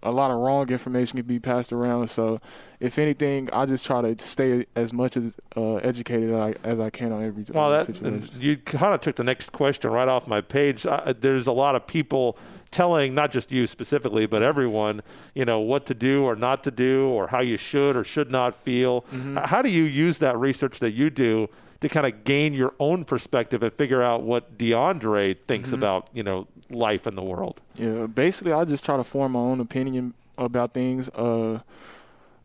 a 0.03 0.11
lot 0.11 0.31
of 0.31 0.37
wrong 0.37 0.69
information 0.69 1.17
can 1.17 1.25
be 1.27 1.41
passed 1.41 1.73
around. 1.73 2.11
So, 2.11 2.39
if 2.79 2.99
anything, 2.99 3.49
I 3.51 3.65
just 3.65 3.87
try 3.87 4.03
to 4.03 4.15
stay 4.19 4.67
as 4.77 4.93
much 4.93 5.17
as 5.17 5.35
uh, 5.57 5.77
educated 5.77 6.29
as 6.29 6.37
I, 6.37 6.55
as 6.63 6.79
I, 6.79 6.91
can 6.91 7.11
on 7.11 7.25
every 7.25 7.45
situation. 7.45 7.59
well, 7.59 7.71
that, 7.71 7.87
situation. 7.87 8.29
You 8.39 8.59
kind 8.59 8.93
of 8.93 9.01
took 9.01 9.17
the 9.17 9.25
next 9.25 9.53
question 9.53 9.91
right 9.91 10.07
off 10.07 10.29
my 10.29 10.43
page. 10.43 10.85
Uh, 10.85 11.15
there's 11.19 11.47
a 11.47 11.53
lot 11.53 11.75
of 11.75 11.87
people 11.87 12.37
telling 12.71 13.15
not 13.15 13.31
just 13.31 13.51
you 13.51 13.67
specifically, 13.67 14.27
but 14.27 14.43
everyone, 14.43 15.01
you 15.35 15.47
know, 15.47 15.61
what 15.61 15.87
to 15.87 15.95
do 15.95 16.25
or 16.25 16.37
not 16.37 16.63
to 16.65 16.71
do, 16.71 17.09
or 17.09 17.29
how 17.29 17.41
you 17.41 17.57
should 17.57 17.97
or 17.97 18.05
should 18.05 18.31
not 18.31 18.55
feel. 18.63 19.03
Mm-hmm. 19.03 19.39
How 19.39 19.63
do 19.63 19.71
you 19.71 19.85
use 19.85 20.19
that 20.19 20.37
research 20.37 20.81
that 20.81 20.93
you 20.93 21.09
do 21.09 21.49
to 21.81 21.89
kind 21.89 22.07
of 22.07 22.25
gain 22.25 22.53
your 22.53 22.75
own 22.79 23.05
perspective 23.05 23.63
and 23.63 23.73
figure 23.73 24.03
out 24.03 24.23
what 24.23 24.57
DeAndre 24.59 25.37
thinks 25.47 25.69
mm-hmm. 25.69 25.77
about, 25.77 26.09
you 26.15 26.23
know, 26.23 26.47
life 26.75 27.07
in 27.07 27.15
the 27.15 27.23
world? 27.23 27.61
Yeah, 27.77 28.07
basically, 28.07 28.53
I 28.53 28.65
just 28.65 28.85
try 28.85 28.97
to 28.97 29.05
form 29.05 29.33
my 29.33 29.41
own 29.41 29.61
opinion 29.61 30.15
about 30.37 30.75
things. 30.75 31.09
Uh, 31.11 31.61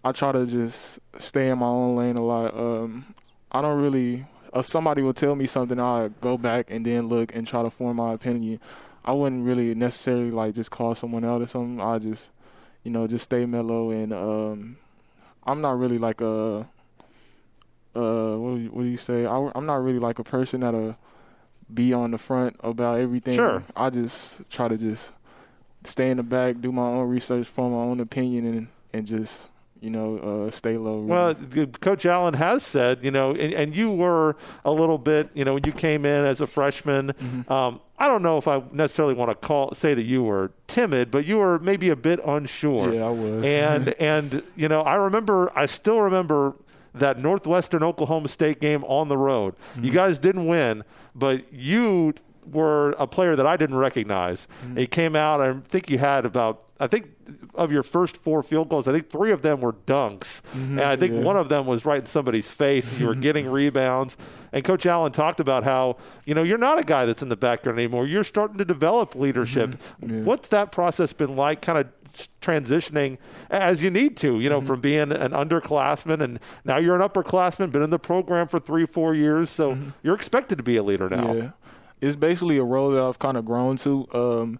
I 0.03 0.11
try 0.11 0.31
to 0.31 0.45
just 0.45 0.99
stay 1.17 1.49
in 1.49 1.59
my 1.59 1.67
own 1.67 1.95
lane 1.95 2.15
a 2.15 2.23
lot. 2.23 2.53
Um, 2.55 3.13
I 3.51 3.61
don't 3.61 3.81
really. 3.81 4.25
If 4.53 4.65
somebody 4.65 5.03
will 5.03 5.13
tell 5.13 5.35
me 5.35 5.45
something, 5.45 5.79
I 5.79 6.09
go 6.21 6.37
back 6.37 6.67
and 6.69 6.83
then 6.85 7.07
look 7.07 7.35
and 7.35 7.45
try 7.45 7.61
to 7.61 7.69
form 7.69 7.97
my 7.97 8.13
opinion. 8.13 8.59
I 9.05 9.11
wouldn't 9.11 9.45
really 9.45 9.75
necessarily 9.75 10.31
like 10.31 10.55
just 10.55 10.71
call 10.71 10.95
someone 10.95 11.23
out 11.23 11.41
or 11.41 11.47
something. 11.47 11.79
I 11.79 11.99
just, 11.99 12.29
you 12.83 12.91
know, 12.91 13.05
just 13.05 13.25
stay 13.25 13.45
mellow 13.45 13.91
and 13.91 14.11
um, 14.11 14.77
I'm 15.43 15.61
not 15.61 15.77
really 15.77 15.99
like 15.99 16.21
a 16.21 16.67
uh, 17.95 18.35
what 18.35 18.55
do 18.55 18.61
you, 18.61 18.69
what 18.69 18.83
do 18.83 18.87
you 18.89 18.97
say? 18.97 19.25
I, 19.25 19.51
am 19.55 19.65
not 19.65 19.83
really 19.83 19.99
like 19.99 20.19
a 20.19 20.23
person 20.23 20.61
that'll 20.61 20.97
be 21.73 21.93
on 21.93 22.11
the 22.11 22.17
front 22.17 22.55
about 22.61 22.99
everything. 22.99 23.35
Sure. 23.35 23.63
I 23.75 23.89
just 23.89 24.49
try 24.49 24.67
to 24.67 24.77
just 24.77 25.11
stay 25.83 26.09
in 26.09 26.17
the 26.17 26.23
back, 26.23 26.61
do 26.61 26.71
my 26.71 26.87
own 26.87 27.09
research, 27.09 27.47
form 27.47 27.73
my 27.73 27.79
own 27.79 27.99
opinion, 27.99 28.45
and 28.45 28.67
and 28.93 29.05
just 29.05 29.49
you 29.81 29.89
know, 29.89 30.17
uh, 30.47 30.51
stay 30.51 30.77
low. 30.77 30.99
Well, 30.99 31.35
Coach 31.79 32.05
Allen 32.05 32.33
has 32.33 32.63
said, 32.63 33.03
you 33.03 33.11
know, 33.11 33.31
and, 33.31 33.53
and, 33.53 33.75
you 33.75 33.91
were 33.91 34.35
a 34.65 34.71
little 34.71 34.97
bit, 34.97 35.29
you 35.33 35.45
know, 35.45 35.53
when 35.53 35.63
you 35.63 35.71
came 35.71 36.05
in 36.05 36.25
as 36.25 36.41
a 36.41 36.47
freshman. 36.47 37.13
Mm-hmm. 37.13 37.51
Um, 37.51 37.79
I 37.97 38.07
don't 38.07 38.21
know 38.21 38.37
if 38.37 38.47
I 38.47 38.61
necessarily 38.71 39.13
want 39.13 39.29
to 39.29 39.35
call 39.35 39.73
say 39.73 39.93
that 39.93 40.03
you 40.03 40.23
were 40.23 40.51
timid, 40.67 41.11
but 41.11 41.25
you 41.25 41.37
were 41.37 41.59
maybe 41.59 41.89
a 41.89 41.95
bit 41.95 42.19
unsure. 42.25 42.93
Yeah, 42.93 43.05
I 43.05 43.09
was. 43.09 43.43
And 43.43 43.89
and 43.99 44.43
you 44.55 44.67
know, 44.67 44.81
I 44.81 44.95
remember, 44.95 45.51
I 45.57 45.65
still 45.65 46.01
remember 46.01 46.55
that 46.93 47.19
Northwestern 47.19 47.83
Oklahoma 47.83 48.27
State 48.27 48.59
game 48.59 48.83
on 48.85 49.09
the 49.09 49.17
road. 49.17 49.55
Mm-hmm. 49.55 49.85
You 49.85 49.91
guys 49.91 50.19
didn't 50.19 50.47
win, 50.47 50.83
but 51.15 51.51
you 51.53 52.13
were 52.45 52.91
a 52.91 53.07
player 53.07 53.35
that 53.35 53.45
I 53.45 53.57
didn't 53.57 53.77
recognize. 53.77 54.47
Mm-hmm. 54.63 54.77
He 54.77 54.87
came 54.87 55.15
out. 55.15 55.41
I 55.41 55.53
think 55.67 55.89
you 55.89 55.97
had 55.97 56.25
about 56.25 56.69
I 56.79 56.87
think 56.87 57.09
of 57.55 57.73
your 57.73 57.83
first 57.83 58.15
four 58.15 58.41
field 58.41 58.69
goals, 58.69 58.87
I 58.87 58.93
think 58.93 59.09
three 59.09 59.31
of 59.31 59.41
them 59.41 59.59
were 59.59 59.73
dunks, 59.73 60.41
mm-hmm, 60.53 60.79
and 60.79 60.81
I 60.81 60.95
think 60.95 61.13
yeah. 61.13 61.21
one 61.21 61.35
of 61.35 61.49
them 61.49 61.65
was 61.65 61.85
right 61.85 61.99
in 61.99 62.05
somebody's 62.05 62.49
face. 62.49 62.97
you 62.97 63.05
were 63.05 63.15
getting 63.15 63.49
rebounds, 63.49 64.15
and 64.53 64.63
Coach 64.63 64.85
Allen 64.85 65.11
talked 65.11 65.41
about 65.41 65.65
how 65.65 65.97
you 66.25 66.33
know 66.33 66.41
you're 66.41 66.57
not 66.57 66.79
a 66.79 66.83
guy 66.83 67.05
that's 67.05 67.21
in 67.21 67.27
the 67.27 67.35
background 67.35 67.77
anymore. 67.79 68.07
You're 68.07 68.23
starting 68.23 68.57
to 68.59 68.65
develop 68.65 69.13
leadership. 69.13 69.71
Mm-hmm, 69.71 70.19
yeah. 70.19 70.23
What's 70.23 70.47
that 70.49 70.71
process 70.71 71.11
been 71.11 71.35
like? 71.35 71.61
Kind 71.61 71.79
of 71.79 71.87
transitioning 72.41 73.17
as 73.49 73.81
you 73.83 73.89
need 73.89 74.17
to, 74.17 74.39
you 74.39 74.49
know, 74.49 74.59
mm-hmm. 74.59 74.67
from 74.67 74.81
being 74.81 75.11
an 75.11 75.31
underclassman 75.31 76.21
and 76.21 76.39
now 76.65 76.77
you're 76.77 76.95
an 76.95 77.07
upperclassman, 77.07 77.71
been 77.71 77.81
in 77.81 77.89
the 77.89 77.99
program 77.99 78.47
for 78.47 78.59
three, 78.59 78.85
four 78.85 79.13
years, 79.13 79.49
so 79.49 79.75
mm-hmm. 79.75 79.89
you're 80.03 80.15
expected 80.15 80.57
to 80.57 80.63
be 80.63 80.77
a 80.77 80.83
leader 80.83 81.09
now. 81.09 81.33
Yeah 81.33 81.51
it's 82.01 82.15
basically 82.15 82.57
a 82.57 82.63
role 82.63 82.91
that 82.91 83.03
I've 83.03 83.19
kind 83.19 83.37
of 83.37 83.45
grown 83.45 83.75
to. 83.77 84.07
Um, 84.13 84.59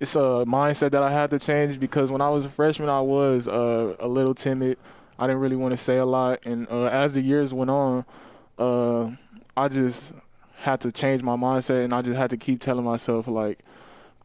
it's 0.00 0.14
a 0.14 0.44
mindset 0.46 0.92
that 0.92 1.02
I 1.02 1.10
had 1.10 1.30
to 1.30 1.38
change 1.38 1.80
because 1.80 2.10
when 2.10 2.20
I 2.20 2.30
was 2.30 2.44
a 2.44 2.48
freshman, 2.48 2.88
I 2.88 3.00
was 3.00 3.48
uh, 3.48 3.96
a 3.98 4.08
little 4.08 4.34
timid. 4.34 4.78
I 5.18 5.26
didn't 5.26 5.40
really 5.40 5.56
want 5.56 5.72
to 5.72 5.76
say 5.76 5.98
a 5.98 6.06
lot, 6.06 6.40
and 6.44 6.68
uh, 6.70 6.86
as 6.86 7.14
the 7.14 7.20
years 7.20 7.52
went 7.52 7.70
on, 7.70 8.04
uh, 8.58 9.10
I 9.56 9.66
just 9.68 10.12
had 10.58 10.80
to 10.82 10.92
change 10.92 11.22
my 11.22 11.34
mindset, 11.34 11.84
and 11.84 11.92
I 11.92 12.02
just 12.02 12.16
had 12.16 12.30
to 12.30 12.36
keep 12.36 12.60
telling 12.60 12.84
myself 12.84 13.26
like 13.26 13.58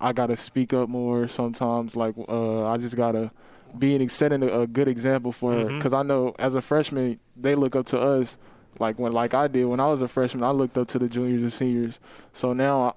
I 0.03 0.13
gotta 0.13 0.37
speak 0.37 0.73
up 0.73 0.89
more. 0.89 1.27
Sometimes, 1.27 1.95
like 1.95 2.15
uh, 2.29 2.67
I 2.67 2.77
just 2.77 2.95
gotta 2.95 3.31
be 3.77 4.07
setting 4.07 4.43
a, 4.43 4.67
good 4.67 4.87
example 4.87 5.31
for 5.31 5.65
because 5.65 5.93
mm-hmm. 5.93 5.95
I 5.95 6.03
know 6.03 6.35
as 6.37 6.53
a 6.53 6.61
freshman 6.61 7.19
they 7.35 7.55
look 7.55 7.75
up 7.75 7.87
to 7.87 7.99
us 7.99 8.37
like 8.79 8.99
when 8.99 9.13
like 9.13 9.33
I 9.33 9.47
did 9.47 9.65
when 9.65 9.79
I 9.79 9.87
was 9.87 10.01
a 10.01 10.07
freshman, 10.07 10.43
I 10.43 10.51
looked 10.51 10.77
up 10.77 10.87
to 10.89 10.99
the 10.99 11.07
juniors 11.07 11.41
and 11.41 11.53
seniors. 11.53 11.99
So 12.33 12.53
now, 12.53 12.95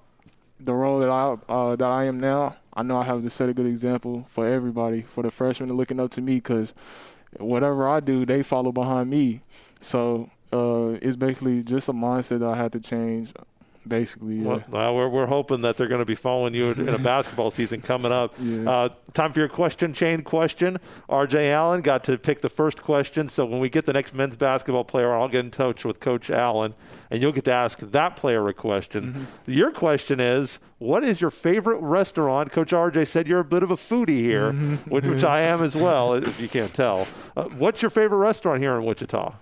the 0.59 0.73
role 0.73 0.99
that 0.99 1.09
I 1.09 1.37
uh, 1.49 1.75
that 1.75 1.89
I 1.89 2.05
am 2.05 2.19
now, 2.19 2.57
I 2.73 2.83
know 2.83 2.97
I 2.97 3.03
have 3.03 3.23
to 3.23 3.29
set 3.29 3.49
a 3.49 3.53
good 3.53 3.67
example 3.67 4.25
for 4.27 4.47
everybody, 4.47 5.01
for 5.01 5.23
the 5.23 5.31
freshmen 5.31 5.71
looking 5.73 5.99
up 5.99 6.11
to 6.11 6.21
me, 6.21 6.35
because 6.35 6.73
whatever 7.37 7.87
I 7.87 7.99
do, 7.99 8.25
they 8.25 8.43
follow 8.43 8.71
behind 8.71 9.09
me. 9.09 9.41
So 9.79 10.29
uh, 10.51 10.97
it's 11.01 11.15
basically 11.15 11.63
just 11.63 11.89
a 11.89 11.93
mindset 11.93 12.39
that 12.39 12.49
I 12.49 12.57
had 12.57 12.71
to 12.73 12.79
change 12.79 13.33
basically. 13.87 14.35
Yeah. 14.35 14.59
Well, 14.69 14.95
we're, 14.95 15.09
we're 15.09 15.25
hoping 15.25 15.61
that 15.61 15.77
they're 15.77 15.87
going 15.87 16.01
to 16.01 16.05
be 16.05 16.15
following 16.15 16.53
you 16.53 16.71
in 16.71 16.89
a 16.89 16.97
basketball 17.13 17.51
season 17.51 17.81
coming 17.81 18.11
up. 18.11 18.33
Yeah. 18.39 18.69
Uh, 18.69 18.89
time 19.13 19.33
for 19.33 19.39
your 19.39 19.49
question 19.49 19.93
chain 19.93 20.21
question. 20.21 20.77
RJ 21.09 21.51
Allen 21.51 21.81
got 21.81 22.03
to 22.05 22.17
pick 22.17 22.41
the 22.41 22.49
first 22.49 22.81
question. 22.81 23.29
So 23.29 23.45
when 23.45 23.59
we 23.59 23.69
get 23.69 23.85
the 23.85 23.93
next 23.93 24.13
men's 24.13 24.35
basketball 24.35 24.83
player, 24.83 25.13
I'll 25.13 25.29
get 25.29 25.45
in 25.45 25.51
touch 25.51 25.85
with 25.85 25.99
Coach 25.99 26.29
Allen, 26.29 26.73
and 27.09 27.21
you'll 27.21 27.31
get 27.31 27.45
to 27.45 27.51
ask 27.51 27.79
that 27.79 28.15
player 28.15 28.47
a 28.47 28.53
question. 28.53 29.13
Mm-hmm. 29.13 29.51
Your 29.51 29.71
question 29.71 30.19
is 30.19 30.59
what 30.79 31.03
is 31.03 31.21
your 31.21 31.31
favorite 31.31 31.79
restaurant? 31.79 32.51
Coach 32.51 32.71
RJ 32.71 33.07
said 33.07 33.27
you're 33.27 33.39
a 33.39 33.45
bit 33.45 33.63
of 33.63 33.71
a 33.71 33.75
foodie 33.75 34.19
here, 34.19 34.51
mm-hmm. 34.51 34.75
which, 34.89 35.05
which 35.05 35.23
I 35.23 35.41
am 35.41 35.63
as 35.63 35.75
well, 35.75 36.13
if 36.13 36.39
you 36.39 36.47
can't 36.47 36.73
tell. 36.73 37.07
Uh, 37.35 37.45
what's 37.45 37.81
your 37.81 37.89
favorite 37.89 38.19
restaurant 38.19 38.61
here 38.61 38.75
in 38.75 38.83
Wichita? 38.83 39.33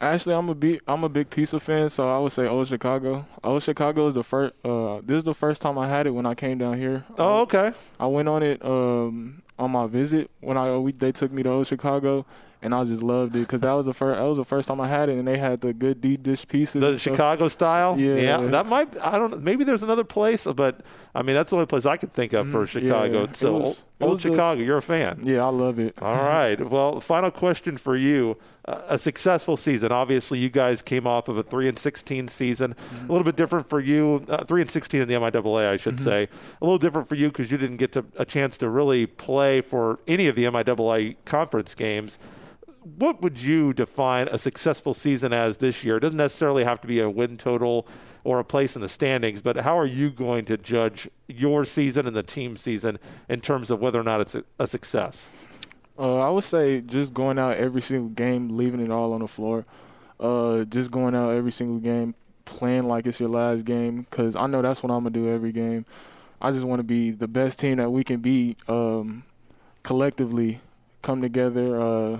Actually, 0.00 0.36
I'm 0.36 0.48
a 0.48 0.54
big 0.54 0.80
I'm 0.86 1.02
a 1.02 1.08
big 1.08 1.28
pizza 1.28 1.58
fan, 1.58 1.90
so 1.90 2.08
I 2.08 2.18
would 2.18 2.30
say 2.30 2.46
Old 2.46 2.68
Chicago. 2.68 3.26
Old 3.42 3.62
Chicago 3.62 4.06
is 4.06 4.14
the 4.14 4.22
first. 4.22 4.54
Uh, 4.64 5.00
this 5.04 5.18
is 5.18 5.24
the 5.24 5.34
first 5.34 5.60
time 5.60 5.76
I 5.76 5.88
had 5.88 6.06
it 6.06 6.10
when 6.10 6.24
I 6.24 6.34
came 6.34 6.58
down 6.58 6.78
here. 6.78 7.04
Oh, 7.18 7.40
okay. 7.40 7.72
I 7.98 8.06
went 8.06 8.28
on 8.28 8.42
it 8.44 8.64
um, 8.64 9.42
on 9.58 9.72
my 9.72 9.86
visit 9.88 10.30
when 10.40 10.56
I 10.56 10.76
we, 10.76 10.92
they 10.92 11.10
took 11.10 11.32
me 11.32 11.42
to 11.42 11.50
Old 11.50 11.66
Chicago, 11.66 12.26
and 12.62 12.72
I 12.72 12.84
just 12.84 13.02
loved 13.02 13.34
it 13.34 13.40
because 13.40 13.60
that 13.62 13.72
was 13.72 13.86
the 13.86 13.92
first 13.92 14.18
that 14.18 14.24
was 14.24 14.38
the 14.38 14.44
first 14.44 14.68
time 14.68 14.80
I 14.80 14.86
had 14.86 15.08
it, 15.08 15.18
and 15.18 15.26
they 15.26 15.36
had 15.36 15.60
the 15.62 15.72
good 15.72 16.00
deep 16.00 16.22
dish 16.22 16.46
pieces. 16.46 16.80
The 16.80 16.96
Chicago 16.96 17.48
style. 17.48 17.98
Yeah. 17.98 18.14
yeah, 18.14 18.36
that 18.38 18.66
might. 18.66 18.96
I 19.00 19.18
don't. 19.18 19.42
Maybe 19.42 19.64
there's 19.64 19.82
another 19.82 20.04
place, 20.04 20.44
but 20.44 20.80
I 21.18 21.22
mean 21.22 21.34
that's 21.34 21.50
the 21.50 21.56
only 21.56 21.66
place 21.66 21.84
I 21.84 21.96
could 21.96 22.12
think 22.12 22.32
of 22.32 22.48
for 22.48 22.62
mm, 22.62 22.68
Chicago. 22.68 23.24
Yeah, 23.24 23.32
so 23.32 23.52
was, 23.54 23.82
old, 24.00 24.10
old 24.10 24.20
Chicago, 24.20 24.60
a, 24.60 24.64
you're 24.64 24.76
a 24.76 24.82
fan. 24.82 25.20
Yeah, 25.24 25.44
I 25.44 25.48
love 25.48 25.80
it. 25.80 26.00
All 26.00 26.14
right. 26.14 26.56
Well, 26.68 27.00
final 27.00 27.30
question 27.30 27.76
for 27.76 27.96
you. 27.96 28.36
Uh, 28.64 28.82
a 28.88 28.98
successful 28.98 29.56
season. 29.56 29.90
Obviously, 29.90 30.38
you 30.38 30.50
guys 30.50 30.82
came 30.82 31.06
off 31.06 31.26
of 31.28 31.38
a 31.38 31.42
three 31.42 31.66
and 31.66 31.76
sixteen 31.76 32.28
season. 32.28 32.74
Mm-hmm. 32.74 33.08
A 33.08 33.12
little 33.12 33.24
bit 33.24 33.34
different 33.34 33.68
for 33.68 33.80
you. 33.80 34.24
Uh, 34.28 34.44
three 34.44 34.60
and 34.60 34.70
sixteen 34.70 35.00
in 35.00 35.08
the 35.08 35.14
MIAA, 35.14 35.70
I 35.70 35.76
should 35.76 35.96
mm-hmm. 35.96 36.04
say. 36.04 36.28
A 36.60 36.64
little 36.64 36.78
different 36.78 37.08
for 37.08 37.16
you 37.16 37.28
because 37.28 37.50
you 37.50 37.58
didn't 37.58 37.78
get 37.78 37.92
to, 37.92 38.04
a 38.16 38.24
chance 38.24 38.56
to 38.58 38.68
really 38.68 39.06
play 39.06 39.60
for 39.60 39.98
any 40.06 40.28
of 40.28 40.36
the 40.36 40.44
MIAA 40.44 41.16
conference 41.24 41.74
games 41.74 42.18
what 42.96 43.20
would 43.20 43.42
you 43.42 43.74
define 43.74 44.28
a 44.28 44.38
successful 44.38 44.94
season 44.94 45.32
as 45.32 45.58
this 45.58 45.84
year? 45.84 45.98
It 45.98 46.00
doesn't 46.00 46.16
necessarily 46.16 46.64
have 46.64 46.80
to 46.80 46.86
be 46.86 47.00
a 47.00 47.10
win 47.10 47.36
total 47.36 47.86
or 48.24 48.38
a 48.38 48.44
place 48.44 48.76
in 48.76 48.82
the 48.82 48.88
standings, 48.88 49.40
but 49.40 49.56
how 49.56 49.78
are 49.78 49.86
you 49.86 50.10
going 50.10 50.44
to 50.46 50.56
judge 50.56 51.08
your 51.26 51.64
season 51.64 52.06
and 52.06 52.16
the 52.16 52.22
team 52.22 52.56
season 52.56 52.98
in 53.28 53.40
terms 53.40 53.70
of 53.70 53.80
whether 53.80 54.00
or 54.00 54.02
not 54.02 54.20
it's 54.20 54.34
a, 54.34 54.44
a 54.58 54.66
success? 54.66 55.30
Uh, 55.98 56.18
I 56.20 56.30
would 56.30 56.44
say 56.44 56.80
just 56.80 57.12
going 57.12 57.38
out 57.38 57.56
every 57.56 57.82
single 57.82 58.10
game, 58.10 58.56
leaving 58.56 58.80
it 58.80 58.90
all 58.90 59.12
on 59.12 59.20
the 59.20 59.28
floor. 59.28 59.66
Uh, 60.20 60.64
just 60.64 60.90
going 60.90 61.14
out 61.14 61.30
every 61.30 61.52
single 61.52 61.78
game, 61.78 62.14
playing 62.44 62.86
like 62.88 63.06
it's 63.06 63.20
your 63.20 63.28
last 63.28 63.64
game, 63.64 64.02
because 64.02 64.34
I 64.36 64.46
know 64.46 64.62
that's 64.62 64.82
what 64.82 64.92
I'm 64.92 65.00
gonna 65.00 65.10
do 65.10 65.28
every 65.28 65.52
game. 65.52 65.84
I 66.40 66.50
just 66.52 66.64
want 66.64 66.80
to 66.80 66.84
be 66.84 67.10
the 67.10 67.28
best 67.28 67.58
team 67.58 67.78
that 67.78 67.90
we 67.90 68.04
can 68.04 68.20
be 68.20 68.56
um, 68.68 69.24
collectively. 69.82 70.60
Come 71.02 71.20
together. 71.22 71.80
Uh, 71.80 72.18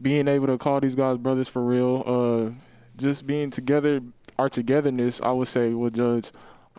being 0.00 0.28
able 0.28 0.46
to 0.46 0.58
call 0.58 0.80
these 0.80 0.94
guys 0.94 1.18
brothers 1.18 1.48
for 1.48 1.62
real, 1.62 2.02
uh, 2.06 2.50
just 2.96 3.26
being 3.26 3.50
together, 3.50 4.00
our 4.38 4.48
togetherness, 4.48 5.20
I 5.20 5.32
would 5.32 5.48
say, 5.48 5.70
will 5.74 5.90
judge 5.90 6.30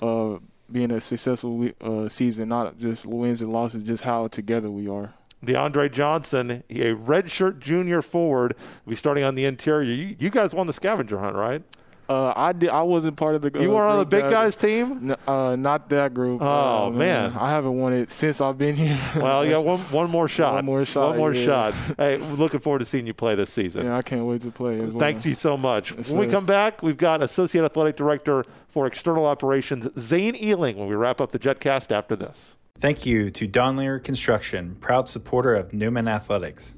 uh, 0.01 0.37
being 0.71 0.91
a 0.91 1.01
successful 1.01 1.69
uh, 1.81 2.09
season, 2.09 2.49
not 2.49 2.77
just 2.77 3.05
wins 3.05 3.41
and 3.41 3.51
losses, 3.51 3.83
just 3.83 4.03
how 4.03 4.27
together 4.27 4.69
we 4.71 4.87
are. 4.87 5.13
DeAndre 5.45 5.91
Johnson, 5.91 6.63
a 6.69 6.93
redshirt 6.93 7.59
junior 7.59 8.01
forward, 8.01 8.55
will 8.85 8.91
be 8.91 8.95
starting 8.95 9.23
on 9.23 9.35
the 9.35 9.45
interior. 9.45 9.91
You, 9.91 10.15
you 10.19 10.29
guys 10.29 10.53
won 10.53 10.67
the 10.67 10.73
scavenger 10.73 11.19
hunt, 11.19 11.35
right? 11.35 11.63
Uh, 12.09 12.33
I 12.35 12.53
did. 12.53 12.71
I 12.71 12.81
wasn't 12.81 13.17
part 13.17 13.35
of 13.35 13.43
the. 13.43 13.55
Uh, 13.55 13.61
you 13.61 13.69
weren't 13.69 13.91
on 13.91 13.99
the 13.99 14.05
big 14.05 14.23
guys 14.23 14.55
team. 14.55 15.15
uh, 15.27 15.55
not 15.55 15.89
that 15.89 16.15
group. 16.15 16.41
Oh 16.41 16.87
uh, 16.87 16.89
man. 16.89 17.33
I 17.37 17.51
haven't 17.51 17.77
won 17.77 17.93
it 17.93 18.11
since 18.11 18.41
I've 18.41 18.57
been 18.57 18.75
here. 18.75 18.99
well, 19.15 19.45
you 19.45 19.51
got 19.51 19.63
one 19.63 19.77
one 19.79 20.09
more 20.09 20.27
shot. 20.27 20.55
One 20.55 20.65
more 20.65 20.83
shot. 20.85 21.09
One 21.09 21.17
more 21.17 21.33
yeah. 21.33 21.45
shot. 21.45 21.73
Hey, 21.99 22.17
looking 22.17 22.61
forward 22.61 22.79
to 22.79 22.85
seeing 22.85 23.05
you 23.05 23.13
play 23.13 23.35
this 23.35 23.51
season. 23.51 23.85
Yeah, 23.85 23.97
I 23.97 24.01
can't 24.01 24.25
wait 24.25 24.41
to 24.41 24.51
play. 24.51 24.79
Well. 24.79 24.99
Thanks 24.99 25.25
you 25.25 25.35
so 25.35 25.57
much. 25.57 25.93
Yes, 25.95 26.09
when 26.09 26.19
we 26.19 26.31
come 26.31 26.45
back, 26.45 26.81
we've 26.81 26.97
got 26.97 27.21
Associate 27.21 27.63
Athletic 27.63 27.97
Director 27.97 28.45
for 28.67 28.87
External 28.87 29.25
Operations 29.25 29.87
Zane 29.99 30.35
Ehling 30.35 30.77
when 30.77 30.87
we 30.87 30.95
wrap 30.95 31.19
up 31.19 31.31
the 31.31 31.39
JetCast 31.39 31.91
after 31.91 32.15
this. 32.15 32.55
Thank 32.79 33.05
you 33.05 33.29
to 33.31 33.47
Dondlinger 33.47 34.01
Construction, 34.03 34.77
proud 34.79 35.09
supporter 35.09 35.53
of 35.53 35.73
Newman 35.73 36.07
Athletics. 36.07 36.77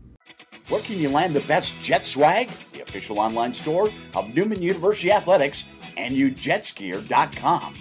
Where 0.69 0.81
can 0.81 0.97
you 0.97 1.09
land 1.09 1.35
the 1.35 1.41
best 1.41 1.79
jet 1.79 2.05
swag? 2.07 2.49
The 2.73 2.81
official 2.81 3.19
online 3.19 3.53
store 3.53 3.89
of 4.15 4.33
Newman 4.33 4.61
University 4.61 5.11
Athletics, 5.11 5.65
nujetsgear.com. 5.97 7.75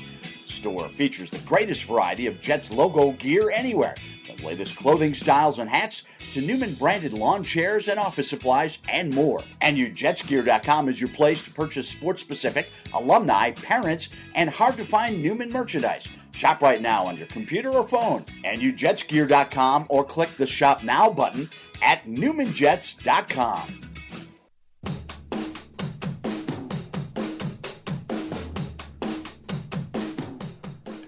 Store 0.47 0.89
features 0.89 1.31
the 1.31 1.39
greatest 1.47 1.85
variety 1.85 2.26
of 2.26 2.41
Jets 2.41 2.72
logo 2.72 3.12
gear 3.12 3.51
anywhere, 3.51 3.95
the 4.26 4.45
latest 4.45 4.76
clothing 4.76 5.14
styles 5.14 5.59
and 5.59 5.70
hats 5.70 6.03
to 6.33 6.41
Newman 6.41 6.74
branded 6.74 7.12
lawn 7.12 7.45
chairs 7.45 7.89
and 7.89 7.99
office 7.99 8.28
supplies 8.28 8.78
and 8.89 9.14
more. 9.14 9.43
NUJetsgear.com 9.62 10.89
is 10.89 11.01
your 11.01 11.09
place 11.11 11.43
to 11.45 11.51
purchase 11.51 11.89
sports 11.89 12.20
specific, 12.20 12.68
alumni, 12.93 13.53
parents, 13.53 14.09
and 14.35 14.51
hard 14.51 14.76
to 14.76 14.85
find 14.85 15.22
Newman 15.22 15.53
merchandise. 15.53 16.09
Shop 16.33 16.61
right 16.62 16.81
now 16.81 17.07
on 17.07 17.16
your 17.16 17.26
computer 17.26 17.70
or 17.70 17.87
phone. 17.87 18.24
NUJetsgear.com 18.45 19.87
or 19.89 20.05
click 20.05 20.37
the 20.37 20.47
Shop 20.47 20.83
Now 20.83 21.11
button 21.11 21.49
at 21.83 22.05
NewmanJets.com. 22.07 23.81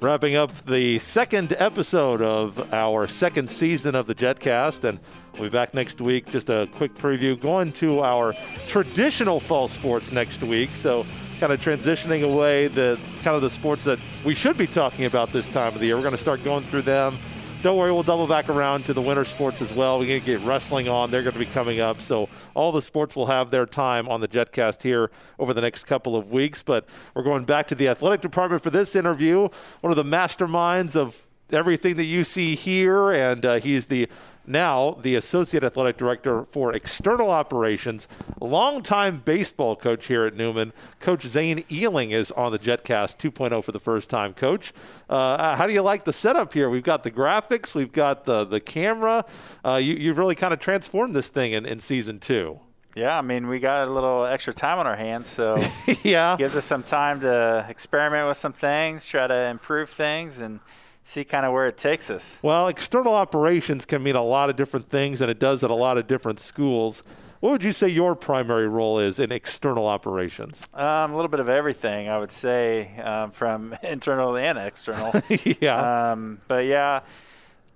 Wrapping 0.01 0.35
up 0.35 0.53
the 0.65 0.99
second 0.99 1.55
episode 1.61 2.21
of 2.21 2.75
our 2.75 3.07
second 3.07 3.49
season 3.49 3.95
of 3.95 4.09
the 4.09 4.17
Jetcast, 4.17 4.83
and 4.83 4.99
we'll 5.35 5.45
be 5.45 5.49
back 5.49 5.75
next 5.75 6.01
week. 6.01 6.27
Just 6.29 6.51
a 6.51 6.69
quick 6.75 6.93
preview 6.97 7.41
going 7.41 7.71
to 7.75 8.01
our 8.01 8.35
traditional 8.67 9.39
fall 9.39 9.69
sports 9.69 10.11
next 10.11 10.43
week. 10.43 10.75
So, 10.75 11.07
kind 11.39 11.53
of 11.53 11.61
transitioning 11.61 12.25
away 12.25 12.67
the 12.67 12.99
kind 13.23 13.37
of 13.37 13.43
the 13.43 13.51
sports 13.51 13.85
that 13.85 14.01
we 14.25 14.35
should 14.35 14.57
be 14.57 14.67
talking 14.67 15.05
about 15.05 15.33
this 15.33 15.49
time 15.49 15.73
of 15.73 15.79
the 15.79 15.87
year. 15.87 15.95
We're 15.95 16.03
going 16.03 16.13
to 16.13 16.19
start 16.19 16.43
going 16.43 16.65
through 16.65 16.83
them 16.83 17.17
don't 17.63 17.77
worry, 17.77 17.93
we'll 17.93 18.03
double 18.03 18.27
back 18.27 18.49
around 18.49 18.85
to 18.87 18.93
the 18.93 19.01
winter 19.01 19.25
sports 19.25 19.63
as 19.63 19.73
well. 19.73 20.01
We're 20.01 20.07
going 20.07 20.21
to 20.21 20.27
get 20.27 20.41
wrestling 20.41 20.89
on. 20.89 21.13
They're 21.13 21.23
going 21.23 21.35
to 21.35 21.39
be 21.39 21.47
coming 21.47 21.79
up. 21.79 22.01
So 22.01 22.29
all 22.55 22.73
the 22.73 22.83
sports 22.83 23.15
will 23.15 23.27
have 23.27 23.51
their 23.51 23.67
time 23.67 24.09
on 24.09 24.21
the 24.21 24.27
JetCast 24.27 24.83
here 24.83 25.13
over 25.39 25.55
the 25.55 25.61
next 25.61 25.85
couple 25.85 26.17
of 26.17 26.33
weeks. 26.33 26.63
But 26.65 26.89
we're 27.15 27.23
going 27.23 27.45
back 27.45 27.69
to 27.69 27.77
the 27.77 27.87
athletic 27.87 28.21
department 28.21 28.63
for 28.63 28.71
this 28.71 28.97
interview. 28.97 29.49
One 29.81 29.91
of 29.93 29.97
the 29.97 30.03
masterminds 30.03 30.97
of 30.97 31.25
everything 31.53 31.97
that 31.97 32.05
you 32.05 32.25
see 32.25 32.57
here, 32.57 33.13
and 33.13 33.45
uh, 33.45 33.55
he's 33.61 33.87
the 33.87 34.09
now 34.47 34.99
the 35.03 35.15
Associate 35.15 35.63
Athletic 35.63 35.97
Director 35.97 36.45
for 36.51 36.73
External 36.73 37.31
Operations, 37.31 38.09
longtime 38.41 39.23
baseball 39.25 39.77
coach 39.77 40.07
here 40.07 40.25
at 40.25 40.35
Newman. 40.35 40.73
Coach 41.01 41.23
Zane 41.27 41.65
Ehling 41.71 42.13
is 42.13 42.31
on 42.33 42.53
the 42.53 42.59
JetCast 42.59 43.19
2.0 43.19 43.63
for 43.65 43.73
the 43.73 43.79
first 43.79 44.11
time. 44.11 44.35
Coach, 44.35 44.73
uh, 45.09 45.57
how 45.57 45.67
do 45.67 45.73
you 45.73 45.83
like 45.83 46.05
the 46.05 46.13
setup 46.13 46.53
here? 46.53 46.69
We've 46.69 46.83
got 46.83 47.03
the 47.03 47.11
graphics, 47.11 47.75
we've 47.75 47.93
got 47.93 48.25
the, 48.25 48.45
the 48.45 48.61
camera. 48.61 49.25
Uh, 49.65 49.77
you, 49.77 50.09
have 50.09 50.19
really 50.19 50.35
kind 50.35 50.53
of 50.53 50.61
transformed 50.61 51.15
this 51.15 51.29
thing 51.29 51.53
in, 51.53 51.67
in 51.67 51.81
season 51.81 52.19
two. 52.19 52.61
Yeah, 52.95 53.17
I 53.17 53.23
mean, 53.23 53.49
we 53.49 53.59
got 53.59 53.89
a 53.89 53.91
little 53.91 54.27
extra 54.27 54.53
time 54.53 54.79
on 54.79 54.87
our 54.87 54.97
hands, 54.97 55.29
so 55.29 55.57
yeah, 56.03 56.37
gives 56.37 56.57
us 56.57 56.67
some 56.67 56.83
time 56.83 57.21
to 57.21 57.65
experiment 57.69 58.29
with 58.29 58.37
some 58.37 58.53
things, 58.53 59.07
try 59.07 59.27
to 59.27 59.35
improve 59.35 59.91
things, 59.91 60.39
and– 60.39 60.61
see 61.05 61.25
kind 61.25 61.45
of 61.45 61.53
where 61.53 61.67
it 61.67 61.77
takes 61.77 62.11
us. 62.11 62.39
Well, 62.43 62.69
external 62.69 63.15
operations 63.15 63.85
can 63.85 64.03
mean 64.03 64.17
a 64.17 64.23
lot 64.23 64.51
of 64.51 64.57
different 64.57 64.89
things, 64.89 65.21
and 65.21 65.31
it 65.31 65.39
does 65.39 65.65
at 65.65 65.71
a 65.71 65.75
lot 65.75 65.99
of 65.99 66.07
different 66.07 66.41
schools. 66.41 67.03
What 67.41 67.51
would 67.51 67.65
you 67.65 67.73
say 67.73 67.89
your 67.89 68.15
primary 68.15 68.69
role 68.69 69.01
is 69.01 69.19
in 69.19 69.33
external 69.33 69.89
operations? 69.89 70.65
Um, 70.73 71.13
a 71.13 71.17
little 71.17 71.29
bit 71.29 71.41
of 71.41 71.49
everything, 71.49 72.09
I 72.09 72.19
would 72.19 72.31
say, 72.31 72.97
um, 72.99 73.33
from 73.33 73.75
internal 73.83 74.37
and 74.37 74.57
external. 74.59 75.13
yeah. 75.61 76.13
Um, 76.13 76.41
but 76.47 76.67
yeah, 76.67 77.01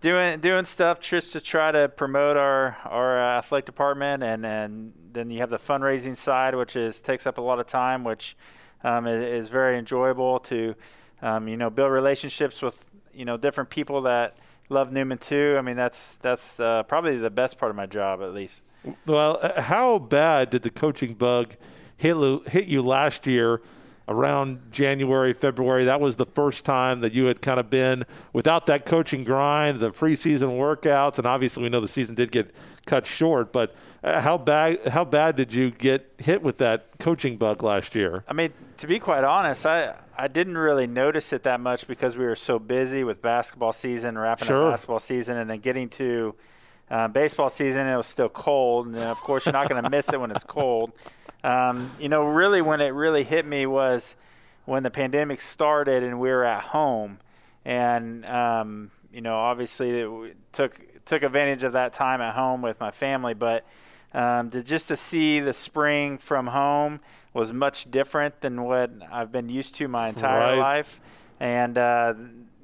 doing 0.01 0.39
doing 0.39 0.65
stuff 0.65 1.01
just 1.01 1.33
to 1.33 1.41
try 1.41 1.73
to 1.73 1.89
promote 1.89 2.37
our 2.37 2.77
our 2.85 3.19
uh, 3.19 3.39
athletic 3.39 3.67
department, 3.67 4.23
and 4.23 4.47
and 4.47 4.93
then 5.13 5.31
you 5.31 5.41
have 5.41 5.51
the 5.51 5.59
fundraising 5.59 6.17
side, 6.17 6.55
which 6.55 6.77
is 6.77 7.03
takes 7.03 7.27
up 7.27 7.39
a 7.39 7.41
lot 7.41 7.59
of 7.59 7.67
time, 7.67 8.05
which 8.05 8.37
um, 8.85 9.09
is, 9.09 9.47
is, 9.47 9.49
very 9.49 9.77
enjoyable 9.79 10.39
to. 10.41 10.77
Um, 11.23 11.49
you 11.49 11.57
know, 11.57 11.71
build 11.71 11.91
relationships 11.91 12.61
with 12.61 12.91
you 13.17 13.25
know 13.25 13.37
different 13.37 13.71
people 13.71 14.03
that 14.03 14.37
love 14.69 14.93
Newman 14.93 15.19
too. 15.19 15.57
I 15.59 15.63
mean, 15.63 15.77
that's 15.77 16.17
that's 16.17 16.61
uh, 16.61 16.83
probably 16.85 17.17
the 17.19 17.31
best 17.31 17.59
part 17.59 17.71
of 17.71 17.77
my 17.77 17.87
job, 17.87 18.21
at 18.23 18.33
least. 18.33 18.65
Well, 19.07 19.39
uh, 19.43 19.61
how 19.63 19.99
bad 19.99 20.51
did 20.51 20.63
the 20.63 20.71
coaching 20.71 21.15
bug 21.15 21.55
hit 21.97 22.17
hit 22.49 22.67
you 22.67 22.83
last 22.83 23.27
year? 23.27 23.61
Around 24.09 24.71
January, 24.71 25.33
February, 25.33 25.87
that 25.87 26.01
was 26.01 26.15
the 26.15 26.27
first 26.27 26.65
time 26.65 27.01
that 27.01 27.13
you 27.13 27.25
had 27.25 27.43
kind 27.43 27.59
of 27.59 27.69
been 27.69 28.05
without 28.33 28.67
that 28.67 28.87
coaching 28.87 29.25
grind, 29.25 29.81
the 29.81 29.91
preseason 29.91 30.57
workouts, 30.57 31.19
and 31.19 31.27
obviously 31.27 31.65
we 31.65 31.71
know 31.71 31.81
the 31.81 31.89
season 31.89 32.15
did 32.15 32.31
get 32.31 32.55
cut 32.87 33.05
short. 33.05 33.53
But 33.53 33.75
uh, 34.05 34.21
how 34.21 34.39
bad 34.39 34.87
how 34.87 35.05
bad 35.05 35.35
did 35.35 35.53
you 35.53 35.73
get 35.73 36.13
hit 36.19 36.41
with 36.41 36.59
that 36.59 36.87
coaching 37.01 37.37
bug 37.37 37.65
last 37.65 37.97
year? 37.97 38.23
I 38.29 38.33
mean, 38.33 38.53
to 38.77 38.87
be 38.87 39.01
quite 39.01 39.25
honest, 39.25 39.67
I 39.67 39.97
I 40.19 40.29
didn't 40.29 40.57
really 40.57 40.87
notice 40.87 41.33
it 41.33 41.43
that 41.43 41.61
much 41.61 41.87
because 41.87 42.17
we 42.17 42.25
were 42.25 42.37
so 42.37 42.59
busy 42.59 43.05
with 43.05 43.21
basketball 43.21 43.73
season, 43.73 44.17
wrapping 44.17 44.49
sure. 44.49 44.67
up 44.67 44.73
basketball 44.73 45.01
season, 45.01 45.37
and 45.37 45.49
then 45.49 45.59
getting 45.61 45.89
to 45.91 46.35
uh, 46.91 47.09
baseball 47.09 47.51
season. 47.51 47.87
It 47.87 47.97
was 47.97 48.07
still 48.07 48.29
cold, 48.29 48.87
and 48.87 48.97
of 48.97 49.19
course, 49.19 49.45
you're 49.45 49.53
not 49.53 49.69
going 49.69 49.83
to 49.83 49.91
miss 49.91 50.13
it 50.13 50.21
when 50.21 50.31
it's 50.31 50.45
cold. 50.45 50.93
Um, 51.45 51.93
you 52.01 52.09
know, 52.09 52.25
really, 52.25 52.63
when 52.63 52.81
it 52.81 52.89
really 52.89 53.25
hit 53.25 53.47
me 53.47 53.67
was 53.67 54.17
when 54.65 54.83
the 54.83 54.91
pandemic 54.91 55.41
started 55.41 56.03
and 56.03 56.19
we 56.19 56.29
were 56.31 56.45
at 56.45 56.63
home, 56.63 57.19
and 57.65 58.25
um, 58.25 58.91
you 59.13 59.21
know, 59.21 59.37
obviously, 59.37 60.01
it 60.01 60.37
took 60.53 60.81
took 61.05 61.23
advantage 61.23 61.63
of 61.63 61.75
that 61.75 61.93
time 61.93 62.21
at 62.21 62.35
home 62.35 62.63
with 62.63 62.81
my 62.81 62.91
family, 62.91 63.35
but 63.35 63.65
um, 64.13 64.51
to 64.51 64.63
just 64.63 64.89
to 64.89 64.97
see 64.97 65.41
the 65.41 65.53
spring 65.53 66.19
from 66.19 66.47
home 66.47 67.01
was 67.37 67.53
much 67.53 67.91
different 67.91 68.41
than 68.41 68.63
what 68.63 68.91
I've 69.13 69.31
been 69.31 69.49
used 69.49 69.75
to 69.77 69.89
my 69.89 70.09
entire 70.09 70.57
right. 70.57 70.59
life, 70.59 71.01
and 71.39 71.77
uh, 71.77 72.15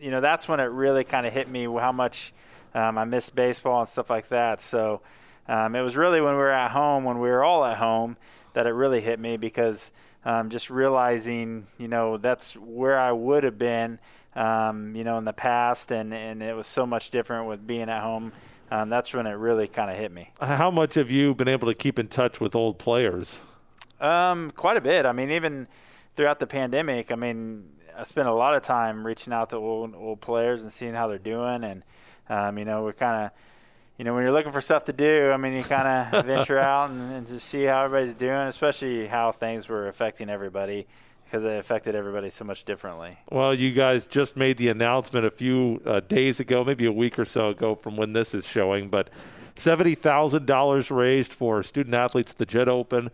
you 0.01 0.11
know 0.11 0.21
that's 0.21 0.49
when 0.49 0.61
it 0.61 0.65
really 0.65 1.05
kind 1.05 1.27
of 1.27 1.33
hit 1.33 1.49
me 1.49 1.65
how 1.65 1.93
much 1.93 2.33
um, 2.75 2.99
I 2.99 3.05
missed 3.05 3.35
baseball 3.35 3.81
and 3.81 3.89
stuff 3.89 4.11
like 4.11 4.29
that. 4.29 4.61
So 4.61 5.03
um, 5.49 5.77
it 5.77 5.83
was 5.83 5.97
really 5.97 6.21
when 6.21 6.33
we 6.33 6.39
were 6.39 6.51
at 6.51 6.71
home, 6.71 7.05
when 7.05 7.19
we 7.21 7.29
were 7.29 7.45
all 7.45 7.65
at 7.65 7.77
home, 7.77 8.17
that 8.55 8.67
it 8.67 8.71
really 8.71 9.01
hit 9.01 9.21
me 9.21 9.37
because 9.37 9.91
um, 10.25 10.51
just 10.51 10.71
realizing, 10.71 11.67
you 11.79 11.89
know, 11.89 12.17
that's 12.17 12.55
where 12.57 12.99
I 12.99 13.13
would 13.13 13.45
have 13.45 13.59
been, 13.59 13.99
um, 14.35 14.97
you 14.97 15.05
know, 15.05 15.19
in 15.19 15.25
the 15.25 15.33
past, 15.33 15.93
and 15.93 16.13
and 16.13 16.43
it 16.43 16.57
was 16.57 16.67
so 16.67 16.87
much 16.87 17.11
different 17.11 17.47
with 17.47 17.67
being 17.67 17.89
at 17.89 18.03
home 18.03 18.33
um, 18.73 18.89
that's 18.89 19.13
when 19.13 19.27
it 19.27 19.33
really 19.33 19.69
kind 19.69 19.91
of 19.91 19.99
hit 19.99 20.11
me. 20.11 20.31
How 20.41 20.71
much 20.71 20.95
have 20.95 21.11
you 21.11 21.35
been 21.35 21.47
able 21.47 21.69
to 21.69 21.75
keep 21.75 21.99
in 21.99 22.09
touch 22.09 22.41
with 22.41 22.55
old 22.55 22.79
players? 22.79 23.43
Um, 24.03 24.51
quite 24.57 24.77
a 24.77 24.81
bit. 24.81 25.07
I 25.07 25.13
mean, 25.13 25.31
even 25.31 25.69
throughout 26.17 26.41
the 26.41 26.47
pandemic, 26.47 27.13
I 27.13 27.15
mean, 27.15 27.71
I 27.97 28.03
spent 28.03 28.29
a 28.29 28.33
lot 28.33 28.55
of 28.55 28.63
time 28.63 29.07
reaching 29.07 29.33
out 29.33 29.51
to 29.51 29.57
old 29.57 29.95
old 29.95 30.21
players 30.21 30.63
and 30.63 30.73
seeing 30.73 30.95
how 30.95 31.09
they're 31.09 31.19
doing, 31.19 31.65
and 31.65 31.85
um, 32.29 32.59
you 32.59 32.65
know, 32.65 32.83
we're 32.83 32.93
kind 32.93 33.27
of, 33.27 33.31
you 33.99 34.05
know, 34.05 34.15
when 34.15 34.25
you're 34.25 34.33
looking 34.33 34.53
for 34.53 34.61
stuff 34.61 34.85
to 34.85 34.93
do, 34.93 35.31
I 35.31 35.37
mean, 35.37 35.53
you 35.53 35.63
kind 35.63 36.15
of 36.15 36.25
venture 36.27 36.59
out 36.59 36.91
and, 36.91 37.13
and 37.13 37.27
to 37.29 37.39
see 37.39 37.65
how 37.65 37.85
everybody's 37.85 38.15
doing, 38.15 38.49
especially 38.49 39.07
how 39.07 39.33
things 39.33 39.69
were 39.69 39.89
affecting 39.89 40.29
everybody 40.29 40.87
because 41.25 41.45
it 41.45 41.59
affected 41.59 41.95
everybody 41.95 42.29
so 42.29 42.45
much 42.45 42.65
differently. 42.65 43.17
Well, 43.31 43.55
you 43.55 43.73
guys 43.73 44.07
just 44.07 44.37
made 44.37 44.59
the 44.59 44.69
announcement 44.69 45.25
a 45.25 45.31
few 45.31 45.81
uh, 45.87 46.01
days 46.01 46.41
ago, 46.41 46.63
maybe 46.63 46.85
a 46.85 46.93
week 46.93 47.19
or 47.19 47.25
so 47.25 47.49
ago 47.49 47.75
from 47.75 47.97
when 47.97 48.13
this 48.13 48.35
is 48.35 48.47
showing, 48.47 48.91
but 48.91 49.09
$70,000 49.57 50.95
raised 50.95 51.33
for 51.33 51.63
student 51.63 51.95
athletes 51.95 52.33
at 52.33 52.39
the 52.39 52.45
Jet 52.45 52.69
Open 52.69 53.11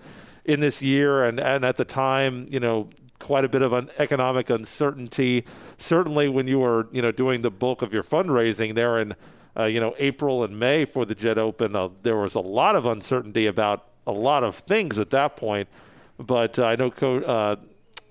in 0.48 0.60
this 0.60 0.82
year. 0.82 1.24
And, 1.24 1.38
and 1.38 1.64
at 1.64 1.76
the 1.76 1.84
time, 1.84 2.46
you 2.50 2.58
know, 2.58 2.88
quite 3.20 3.44
a 3.44 3.48
bit 3.48 3.62
of 3.62 3.72
an 3.72 3.90
economic 3.98 4.48
uncertainty. 4.50 5.44
Certainly 5.76 6.30
when 6.30 6.48
you 6.48 6.58
were, 6.58 6.88
you 6.90 7.02
know, 7.02 7.12
doing 7.12 7.42
the 7.42 7.50
bulk 7.50 7.82
of 7.82 7.92
your 7.92 8.02
fundraising 8.02 8.74
there 8.74 8.98
in, 8.98 9.14
uh, 9.56 9.64
you 9.64 9.78
know, 9.78 9.94
April 9.98 10.42
and 10.42 10.58
May 10.58 10.84
for 10.84 11.04
the 11.04 11.14
Jet 11.14 11.36
Open, 11.36 11.76
uh, 11.76 11.90
there 12.02 12.16
was 12.16 12.34
a 12.34 12.40
lot 12.40 12.74
of 12.74 12.86
uncertainty 12.86 13.46
about 13.46 13.88
a 14.06 14.12
lot 14.12 14.42
of 14.42 14.56
things 14.56 14.98
at 14.98 15.10
that 15.10 15.36
point. 15.36 15.68
But 16.18 16.58
uh, 16.58 16.64
I 16.64 16.76
know 16.76 16.90
Co- 16.90 17.18
uh, 17.18 17.56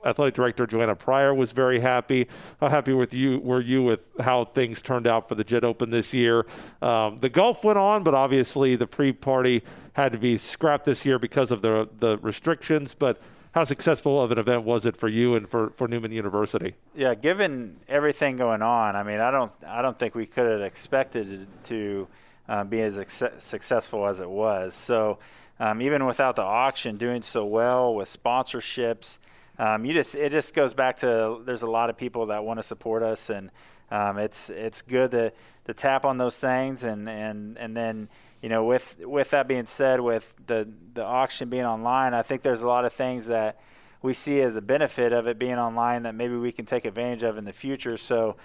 athletic 0.06 0.36
director 0.36 0.68
Joanna 0.68 0.96
Pryor 0.96 1.34
was 1.34 1.52
very 1.52 1.80
happy. 1.80 2.28
How 2.60 2.70
happy 2.70 2.94
with 2.94 3.14
you 3.14 3.40
were 3.40 3.62
you 3.62 3.84
with 3.84 4.02
how 4.20 4.46
things 4.46 4.82
turned 4.82 5.08
out 5.08 5.28
for 5.28 5.36
the 5.36 5.44
Jet 5.44 5.64
Open 5.64 5.90
this 5.90 6.14
year? 6.14 6.46
Um, 6.82 7.18
the 7.18 7.30
golf 7.30 7.64
went 7.64 7.80
on, 7.80 8.04
but 8.04 8.14
obviously 8.14 8.76
the 8.76 8.88
pre-party 8.88 9.64
had 9.98 10.12
to 10.14 10.18
be 10.20 10.38
scrapped 10.38 10.86
this 10.86 11.04
year 11.06 11.20
because 11.20 11.52
of 11.52 11.62
the 11.62 11.90
the 12.00 12.18
restrictions. 12.20 12.94
But 12.94 13.20
how 13.52 13.64
successful 13.64 14.22
of 14.24 14.32
an 14.32 14.38
event 14.38 14.64
was 14.64 14.86
it 14.86 14.96
for 14.96 15.08
you 15.08 15.36
and 15.36 15.50
for, 15.50 15.72
for 15.72 15.88
Newman 15.88 16.12
University? 16.12 16.76
Yeah, 16.96 17.16
given 17.16 17.78
everything 17.88 18.38
going 18.38 18.62
on, 18.62 18.96
I 18.96 19.04
mean, 19.04 19.20
I 19.20 19.32
don't 19.32 19.52
I 19.66 19.82
don't 19.82 19.98
think 19.98 20.16
we 20.16 20.28
could 20.28 20.50
have 20.50 20.62
expected 20.62 21.42
it 21.42 21.48
to 21.66 22.08
uh, 22.48 22.64
be 22.64 22.82
as 22.82 22.98
ex- 22.98 23.24
successful 23.40 24.08
as 24.08 24.22
it 24.22 24.30
was. 24.30 24.74
So. 24.74 25.20
Um, 25.60 25.82
even 25.82 26.06
without 26.06 26.36
the 26.36 26.44
auction 26.44 26.98
doing 26.98 27.24
so 27.24 27.44
well 27.44 27.96
with 27.96 28.08
sponsorships, 28.08 29.18
um, 29.58 29.86
you 29.86 29.94
just 29.96 30.14
it 30.14 30.32
just 30.32 30.54
goes 30.54 30.76
back 30.76 30.98
to 30.98 31.42
there's 31.46 31.64
a 31.64 31.68
lot 31.68 31.90
of 31.90 31.98
people 31.98 32.28
that 32.28 32.44
want 32.44 32.60
to 32.60 32.64
support 32.64 33.02
us, 33.02 33.32
and 33.32 33.50
um, 33.92 34.18
it's 34.18 34.50
it's 34.50 34.82
good 34.82 35.12
to 35.12 35.32
to 35.66 35.74
tap 35.74 36.06
on 36.06 36.18
those 36.18 36.38
things 36.38 36.84
and 36.84 37.08
and 37.08 37.58
and 37.58 37.76
then 37.76 38.10
you 38.42 38.50
know 38.50 38.64
with 38.64 38.98
with 39.00 39.30
that 39.32 39.48
being 39.48 39.66
said, 39.66 40.00
with 40.02 40.34
the 40.48 40.68
the 40.94 41.04
auction 41.04 41.50
being 41.50 41.66
online, 41.66 42.14
I 42.14 42.22
think 42.22 42.42
there's 42.42 42.62
a 42.62 42.68
lot 42.68 42.86
of 42.86 42.94
things 42.94 43.28
that 43.28 43.60
we 44.02 44.14
see 44.14 44.42
as 44.42 44.56
a 44.56 44.62
benefit 44.62 45.12
of 45.12 45.28
it 45.28 45.40
being 45.40 45.56
online 45.56 46.04
that 46.04 46.16
maybe 46.16 46.36
we 46.36 46.52
can 46.52 46.66
take 46.66 46.86
advantage 46.86 47.24
of 47.24 47.38
in 47.38 47.46
the 47.46 47.54
future. 47.54 47.98
So, 47.98 48.36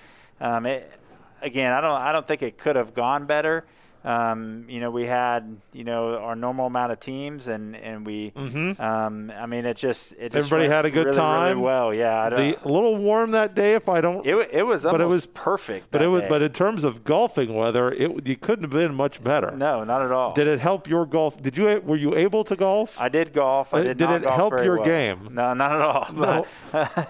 um, 0.41 0.65
it, 0.67 0.91
again, 1.43 1.73
I 1.73 1.81
don't 1.81 2.01
I 2.01 2.13
don't 2.13 2.27
think 2.27 2.43
it 2.43 2.57
could 2.59 2.77
have 2.77 2.95
gone 2.95 3.27
better. 3.27 3.65
Um, 4.05 4.65
you 4.69 4.81
know, 4.81 4.91
we 4.91 5.07
had 5.07 5.57
you 5.73 5.85
know 5.85 6.17
our 6.17 6.35
normal 6.35 6.67
amount 6.67 6.93
of 6.93 7.01
teams, 7.01 7.49
and 7.49 7.77
and 7.77 8.05
we. 8.05 8.33
Mm-hmm. 8.33 8.81
Um, 8.83 9.33
I 9.37 9.47
mean, 9.47 9.65
it 9.65 9.77
just 9.77 10.13
it 10.13 10.33
just 10.33 10.37
Everybody 10.37 10.69
had 10.69 10.85
a 10.87 10.91
good 10.91 11.07
really, 11.07 11.17
time. 11.17 11.51
Really 11.59 11.63
well, 11.63 11.95
yeah. 11.95 12.29
The, 12.31 12.59
a 12.65 12.69
little 12.69 12.97
warm 12.97 13.31
that 13.33 13.55
day, 13.55 13.75
if 13.75 13.89
I 13.89 14.01
don't. 14.01 14.27
it, 14.27 14.35
it 14.53 14.63
was 14.65 14.83
but 14.83 15.01
it 15.01 15.07
was 15.07 15.27
perfect. 15.27 15.91
but 15.91 16.03
it 16.03 16.09
was. 16.09 16.23
day. 16.23 16.29
But 16.29 16.43
in 16.43 16.53
terms 16.53 16.85
of 16.85 17.05
golfing 17.05 17.55
weather, 17.55 17.93
it 17.93 18.27
you 18.27 18.37
couldn't 18.37 18.65
have 18.65 18.71
been 18.71 18.95
much 18.95 19.23
better. 19.23 19.51
no, 19.53 19.85
not 19.85 20.03
at 20.03 20.11
all. 20.11 20.33
Did 20.33 20.49
it 20.49 20.61
help 20.61 20.89
your 20.89 21.07
golf? 21.07 21.41
Did 21.41 21.57
you 21.57 21.81
were 21.85 21.97
you 21.97 22.17
able 22.17 22.45
to 22.45 22.57
golf? 22.57 23.01
I 23.01 23.09
did 23.09 23.33
golf. 23.33 23.73
I 23.73 23.81
Uh, 23.81 23.83
did, 23.85 23.99
did 23.99 24.11
it 24.11 24.25
help 24.25 24.63
your 24.63 24.77
well. 24.77 24.87
game? 24.87 25.29
No, 25.33 25.55
not 25.55 25.73
at 25.73 25.81
all. 25.81 26.13
No. 26.13 26.47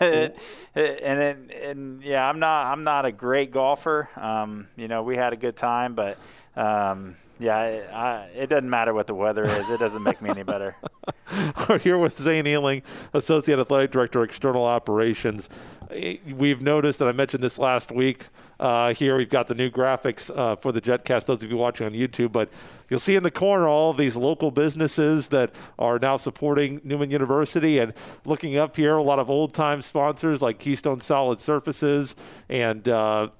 It, 0.00 0.36
and 0.74 1.20
it, 1.20 1.62
and 1.62 2.02
yeah, 2.02 2.28
I'm 2.28 2.38
not 2.38 2.66
I'm 2.72 2.82
not 2.82 3.04
a 3.04 3.12
great 3.12 3.50
golfer. 3.50 4.08
Um, 4.16 4.68
you 4.76 4.88
know, 4.88 5.02
we 5.02 5.16
had 5.16 5.32
a 5.32 5.36
good 5.36 5.56
time, 5.56 5.94
but 5.94 6.18
um, 6.56 7.16
yeah, 7.38 7.62
it, 7.64 7.90
I, 7.92 8.28
it 8.36 8.46
doesn't 8.48 8.70
matter 8.70 8.94
what 8.94 9.06
the 9.06 9.14
weather 9.14 9.44
is. 9.44 9.68
It 9.68 9.80
doesn't 9.80 10.02
make 10.02 10.22
me 10.22 10.30
any 10.30 10.44
better. 10.44 10.76
We're 11.68 11.78
here 11.78 11.98
with 11.98 12.20
Zane 12.20 12.44
Ehling, 12.44 12.82
Associate 13.14 13.58
Athletic 13.58 13.90
Director, 13.90 14.22
External 14.22 14.64
Operations. 14.64 15.48
Eh, 15.90 16.18
We've 16.36 16.62
noticed, 16.62 17.00
and 17.00 17.08
I 17.08 17.12
mentioned 17.12 17.42
this 17.42 17.58
last 17.58 17.90
week. 17.90 18.28
Uh, 18.60 18.94
here 18.94 19.16
we've 19.16 19.28
got 19.28 19.48
the 19.48 19.56
new 19.56 19.70
graphics 19.70 20.30
uh, 20.36 20.54
for 20.54 20.70
the 20.70 20.80
JetCast. 20.80 21.26
Those 21.26 21.42
of 21.42 21.50
you 21.50 21.56
watching 21.56 21.84
on 21.84 21.92
YouTube, 21.94 22.30
but 22.30 22.48
you'll 22.88 23.00
see 23.00 23.16
in 23.16 23.24
the 23.24 23.30
corner 23.30 23.66
all 23.66 23.90
of 23.90 23.96
these 23.96 24.14
local 24.14 24.52
businesses 24.52 25.28
that 25.28 25.52
are 25.80 25.98
now 25.98 26.16
supporting 26.16 26.80
Newman 26.84 27.10
University. 27.10 27.80
And 27.80 27.92
looking 28.24 28.56
up 28.56 28.76
here, 28.76 28.94
a 28.94 29.02
lot 29.02 29.18
of 29.18 29.28
old-time 29.28 29.82
sponsors 29.82 30.42
like 30.42 30.60
Keystone 30.60 31.00
Solid 31.00 31.40
Surfaces 31.40 32.14
and. 32.48 32.86
Uh, 32.86 33.30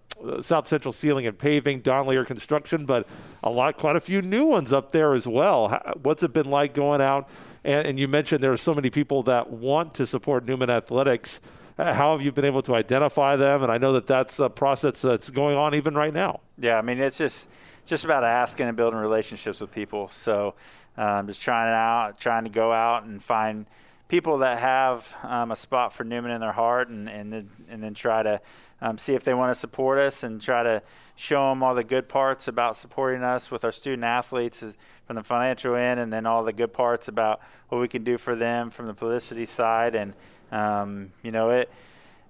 South 0.40 0.66
Central 0.66 0.92
Sealing 0.92 1.26
and 1.26 1.38
Paving, 1.38 1.82
Dondlinger 1.82 2.26
Construction, 2.26 2.86
but 2.86 3.06
a 3.42 3.50
lot, 3.50 3.76
quite 3.76 3.96
a 3.96 4.00
few 4.00 4.22
new 4.22 4.46
ones 4.46 4.72
up 4.72 4.92
there 4.92 5.14
as 5.14 5.26
well. 5.26 5.80
What's 6.02 6.22
it 6.22 6.32
been 6.32 6.50
like 6.50 6.74
going 6.74 7.00
out? 7.00 7.28
And, 7.64 7.86
and 7.86 7.98
you 7.98 8.08
mentioned 8.08 8.42
there 8.42 8.52
are 8.52 8.56
so 8.56 8.74
many 8.74 8.90
people 8.90 9.22
that 9.24 9.50
want 9.50 9.94
to 9.94 10.06
support 10.06 10.44
Newman 10.44 10.70
Athletics. 10.70 11.40
Uh, 11.78 11.94
How 11.94 12.12
have 12.12 12.22
you 12.22 12.32
been 12.32 12.44
able 12.44 12.62
to 12.62 12.74
identify 12.74 13.36
them? 13.36 13.62
And 13.62 13.72
I 13.72 13.78
know 13.78 13.92
that 13.94 14.06
that's 14.06 14.38
a 14.38 14.50
process 14.50 15.02
that's 15.02 15.30
going 15.30 15.56
on 15.56 15.74
even 15.74 15.94
right 15.94 16.12
now. 16.12 16.40
Yeah, 16.58 16.76
I 16.76 16.82
mean 16.82 16.98
it's 16.98 17.18
just 17.18 17.48
just 17.84 18.04
about 18.04 18.24
asking 18.24 18.68
and 18.68 18.76
building 18.76 19.00
relationships 19.00 19.60
with 19.60 19.72
people. 19.72 20.08
So 20.08 20.54
um, 20.96 21.26
just 21.26 21.40
trying 21.40 21.68
it 21.68 21.74
out, 21.74 22.20
trying 22.20 22.44
to 22.44 22.50
go 22.50 22.72
out 22.72 23.04
and 23.04 23.22
find 23.22 23.66
people 24.08 24.38
that 24.38 24.58
have 24.58 25.16
um, 25.22 25.50
a 25.50 25.56
spot 25.56 25.92
for 25.92 26.04
Newman 26.04 26.32
in 26.32 26.40
their 26.40 26.52
heart, 26.52 26.88
and 26.88 27.08
and 27.08 27.32
then 27.32 27.50
and 27.68 27.82
then 27.82 27.94
try 27.94 28.22
to 28.22 28.40
um, 28.82 28.98
see 28.98 29.14
if 29.14 29.22
they 29.22 29.32
want 29.32 29.54
to 29.54 29.58
support 29.58 29.98
us 29.98 30.24
and 30.24 30.42
try 30.42 30.62
to 30.64 30.82
show 31.14 31.48
them 31.50 31.62
all 31.62 31.74
the 31.74 31.84
good 31.84 32.08
parts 32.08 32.48
about 32.48 32.76
supporting 32.76 33.22
us 33.22 33.50
with 33.50 33.64
our 33.64 33.70
student 33.70 34.02
athletes 34.02 34.62
from 35.06 35.16
the 35.16 35.22
financial 35.22 35.76
end, 35.76 36.00
and 36.00 36.12
then 36.12 36.26
all 36.26 36.42
the 36.42 36.52
good 36.52 36.72
parts 36.72 37.06
about 37.06 37.40
what 37.68 37.80
we 37.80 37.86
can 37.86 38.02
do 38.02 38.18
for 38.18 38.34
them 38.34 38.70
from 38.70 38.88
the 38.88 38.94
publicity 38.94 39.46
side, 39.46 39.94
and 39.94 40.14
um, 40.50 41.12
you 41.22 41.30
know 41.30 41.50
it. 41.50 41.70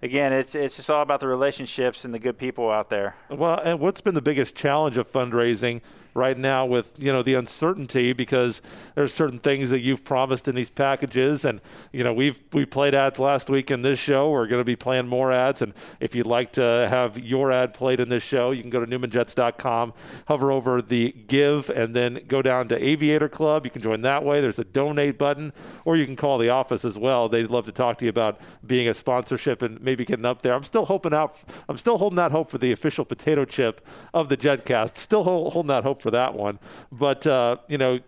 Again, 0.02 0.32
it's 0.32 0.54
it's 0.54 0.76
just 0.76 0.90
all 0.90 1.00
about 1.00 1.20
the 1.20 1.28
relationships 1.28 2.04
and 2.04 2.12
the 2.12 2.18
good 2.18 2.36
people 2.36 2.70
out 2.70 2.90
there. 2.90 3.16
Well, 3.30 3.58
and 3.58 3.80
what's 3.80 4.02
been 4.02 4.14
the 4.14 4.22
biggest 4.22 4.54
challenge 4.54 4.98
of 4.98 5.10
fundraising 5.10 5.80
right 6.14 6.36
now 6.36 6.66
with 6.66 6.92
you 6.98 7.12
know 7.12 7.22
the 7.22 7.34
uncertainty 7.34 8.12
because 8.12 8.62
there's 8.94 9.12
certain 9.12 9.38
things 9.38 9.70
that 9.70 9.80
you've 9.80 10.04
promised 10.04 10.48
in 10.48 10.54
these 10.54 10.70
packages. 10.70 11.44
And 11.44 11.60
you 11.92 12.04
know 12.04 12.12
we've 12.12 12.40
we 12.52 12.64
played 12.64 12.94
ads 12.94 13.18
last 13.18 13.48
week 13.50 13.70
in 13.70 13.82
this 13.82 13.98
show. 13.98 14.30
We're 14.30 14.46
going 14.46 14.60
to 14.60 14.64
be 14.64 14.76
playing 14.76 15.08
more 15.08 15.32
ads. 15.32 15.62
And 15.62 15.72
if 16.00 16.14
you'd 16.14 16.26
like 16.26 16.52
to 16.52 16.86
have 16.88 17.18
your 17.18 17.50
ad 17.50 17.74
played 17.74 18.00
in 18.00 18.08
this 18.08 18.22
show 18.22 18.50
you 18.50 18.60
can 18.60 18.70
go 18.70 18.84
to 18.84 18.86
newmanjets.com 18.86 19.92
hover 20.26 20.52
over 20.52 20.82
the 20.82 21.12
give 21.26 21.70
and 21.70 21.94
then 21.94 22.20
go 22.28 22.42
down 22.42 22.68
to 22.68 22.84
aviator 22.84 23.28
club. 23.28 23.64
You 23.64 23.70
can 23.70 23.82
join 23.82 24.02
that 24.02 24.24
way. 24.24 24.40
There's 24.40 24.58
a 24.58 24.64
donate 24.64 25.18
button 25.18 25.52
or 25.84 25.96
you 25.96 26.06
can 26.06 26.16
call 26.16 26.38
the 26.38 26.50
office 26.50 26.84
as 26.84 26.98
well. 26.98 27.28
They'd 27.28 27.50
love 27.50 27.66
to 27.66 27.72
talk 27.72 27.98
to 27.98 28.04
you 28.04 28.10
about 28.10 28.40
being 28.66 28.88
a 28.88 28.94
sponsorship 28.94 29.62
and 29.62 29.80
maybe 29.80 30.04
getting 30.04 30.24
up 30.24 30.42
there. 30.42 30.54
I'm 30.54 30.64
still 30.64 30.84
hoping 30.84 31.14
out 31.14 31.38
i'm 31.68 31.78
still 31.78 31.98
holding 31.98 32.16
that 32.16 32.32
hope 32.32 32.50
for 32.50 32.58
the 32.58 32.72
official 32.72 33.04
potato 33.04 33.44
chip 33.44 33.86
of 34.12 34.28
the 34.28 34.36
jetcast. 34.36 34.98
Still 34.98 35.24
hold, 35.24 35.52
holding 35.52 35.68
that 35.68 35.84
hope 35.84 36.01
for 36.02 36.10
that 36.10 36.34
one. 36.34 36.58
But 36.90 37.26
uh, 37.26 37.56
you 37.68 37.78
know 37.78 38.00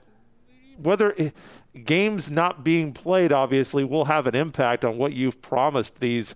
whether 0.77 1.15
games 1.85 2.31
not 2.31 2.65
being 2.65 2.93
played 2.93 3.33
obviously 3.33 3.85
will 3.85 4.07
have 4.07 4.27
an 4.27 4.35
impact 4.35 4.85
on 4.85 4.99
what 4.99 5.13
you've 5.13 5.41
promised 5.41 6.01
these 6.01 6.35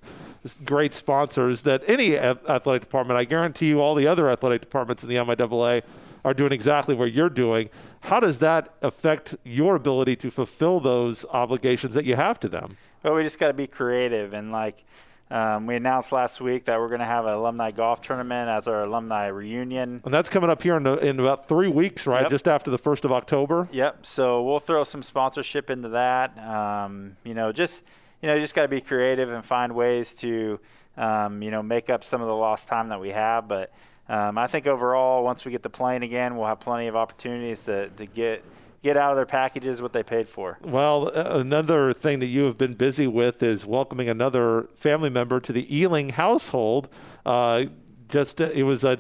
great 0.65 0.95
sponsors 0.95 1.63
that 1.63 1.83
any 1.87 2.17
athletic 2.17 2.81
department 2.81 3.19
i 3.19 3.25
guarantee 3.25 3.69
you 3.69 3.81
all 3.81 3.97
the 3.97 4.07
other 4.07 4.31
athletic 4.31 4.61
departments 4.61 5.03
in 5.03 5.09
the 5.09 5.17
miaa 5.17 5.83
are 6.25 6.35
doing 6.35 6.53
exactly 6.53 6.95
what 6.95 7.13
you're 7.13 7.31
doing. 7.31 7.71
How 8.01 8.21
does 8.21 8.39
that 8.39 8.75
affect 8.83 9.35
your 9.45 9.77
ability 9.77 10.17
to 10.17 10.31
fulfill 10.31 10.81
those 10.81 11.25
obligations 11.31 11.95
that 11.95 12.05
you 12.05 12.17
have 12.17 12.39
to 12.41 12.49
them? 12.49 12.77
Well, 13.03 13.15
we 13.15 13.23
just 13.23 13.39
got 13.39 13.49
to 13.49 13.55
be 13.55 13.67
creative 13.67 14.35
and 14.35 14.53
like 14.53 14.85
um, 15.31 15.67
we 15.67 15.77
announced 15.77 16.11
last 16.13 16.41
week 16.41 16.65
that 16.67 16.79
we're 16.79 16.89
going 16.89 17.01
to 17.01 17.07
have 17.07 17.27
an 17.27 17.35
alumni 17.35 17.71
golf 17.71 18.01
tournament 18.01 18.49
as 18.49 18.67
our 18.67 18.85
alumni 18.85 19.27
reunion. 19.27 20.01
and 20.05 20.15
that's 20.15 20.31
coming 20.31 20.49
up 20.51 20.63
here 20.63 20.77
in, 20.77 20.87
in 20.87 21.21
about 21.21 21.49
three 21.49 21.69
weeks 21.69 22.07
right 22.07 22.23
Yep. 22.23 22.31
just 22.31 22.49
after 22.49 22.71
the 22.71 22.79
first 22.79 23.05
of 23.05 23.13
october 23.13 23.69
Yep. 23.73 24.07
So 24.07 24.43
we'll 24.43 24.59
throw 24.59 24.85
some 24.85 25.03
sponsorship 25.03 25.71
into 25.71 25.91
that. 25.91 26.39
Um, 26.39 27.17
you 27.25 27.35
know, 27.35 27.53
just 27.53 27.83
you 28.23 28.29
know, 28.29 28.39
just 28.41 28.55
got 28.55 28.63
to 28.63 28.69
be 28.69 28.81
creative 28.81 29.31
and 29.31 29.45
find 29.45 29.75
ways 29.75 30.15
to 30.17 30.59
um, 30.97 31.43
you 31.43 31.51
know 31.51 31.63
make 31.63 31.89
up 31.91 32.03
some 32.03 32.21
of 32.23 32.29
the 32.29 32.35
lost 32.35 32.67
time 32.69 32.89
that 32.89 33.01
we 33.01 33.11
have. 33.11 33.47
But 33.47 33.73
um, 34.09 34.39
I 34.39 34.47
think 34.47 34.67
overall, 34.67 35.23
once 35.23 35.45
we 35.45 35.53
get 35.53 35.63
the 35.63 35.71
plane 35.71 36.03
again, 36.03 36.37
we'll 36.37 36.47
have 36.49 36.61
plenty 36.61 36.87
of 36.89 36.97
opportunities 36.97 37.65
to, 37.67 37.89
to 37.91 38.07
get 38.07 38.43
get 38.83 38.97
out 38.97 39.11
of 39.11 39.17
their 39.17 39.27
packages 39.27 39.83
what 39.83 39.93
they 39.93 40.03
paid 40.03 40.29
for. 40.29 40.59
Well, 40.63 41.09
uh, 41.09 41.39
another 41.39 41.93
thing 41.93 42.21
that 42.21 42.27
you 42.27 42.45
have 42.45 42.59
been 42.59 42.75
busy 42.75 43.07
with 43.07 43.43
is 43.43 43.67
welcoming 43.67 44.09
another 44.09 44.69
family 44.75 45.11
member 45.11 45.41
to 45.41 45.53
the 45.53 45.67
Ehling 45.67 46.13
household. 46.13 46.89
Uh, 47.27 47.65
just 48.09 48.41
uh, 48.41 48.51
it 48.55 48.63
was 48.63 48.85
a 48.85 48.99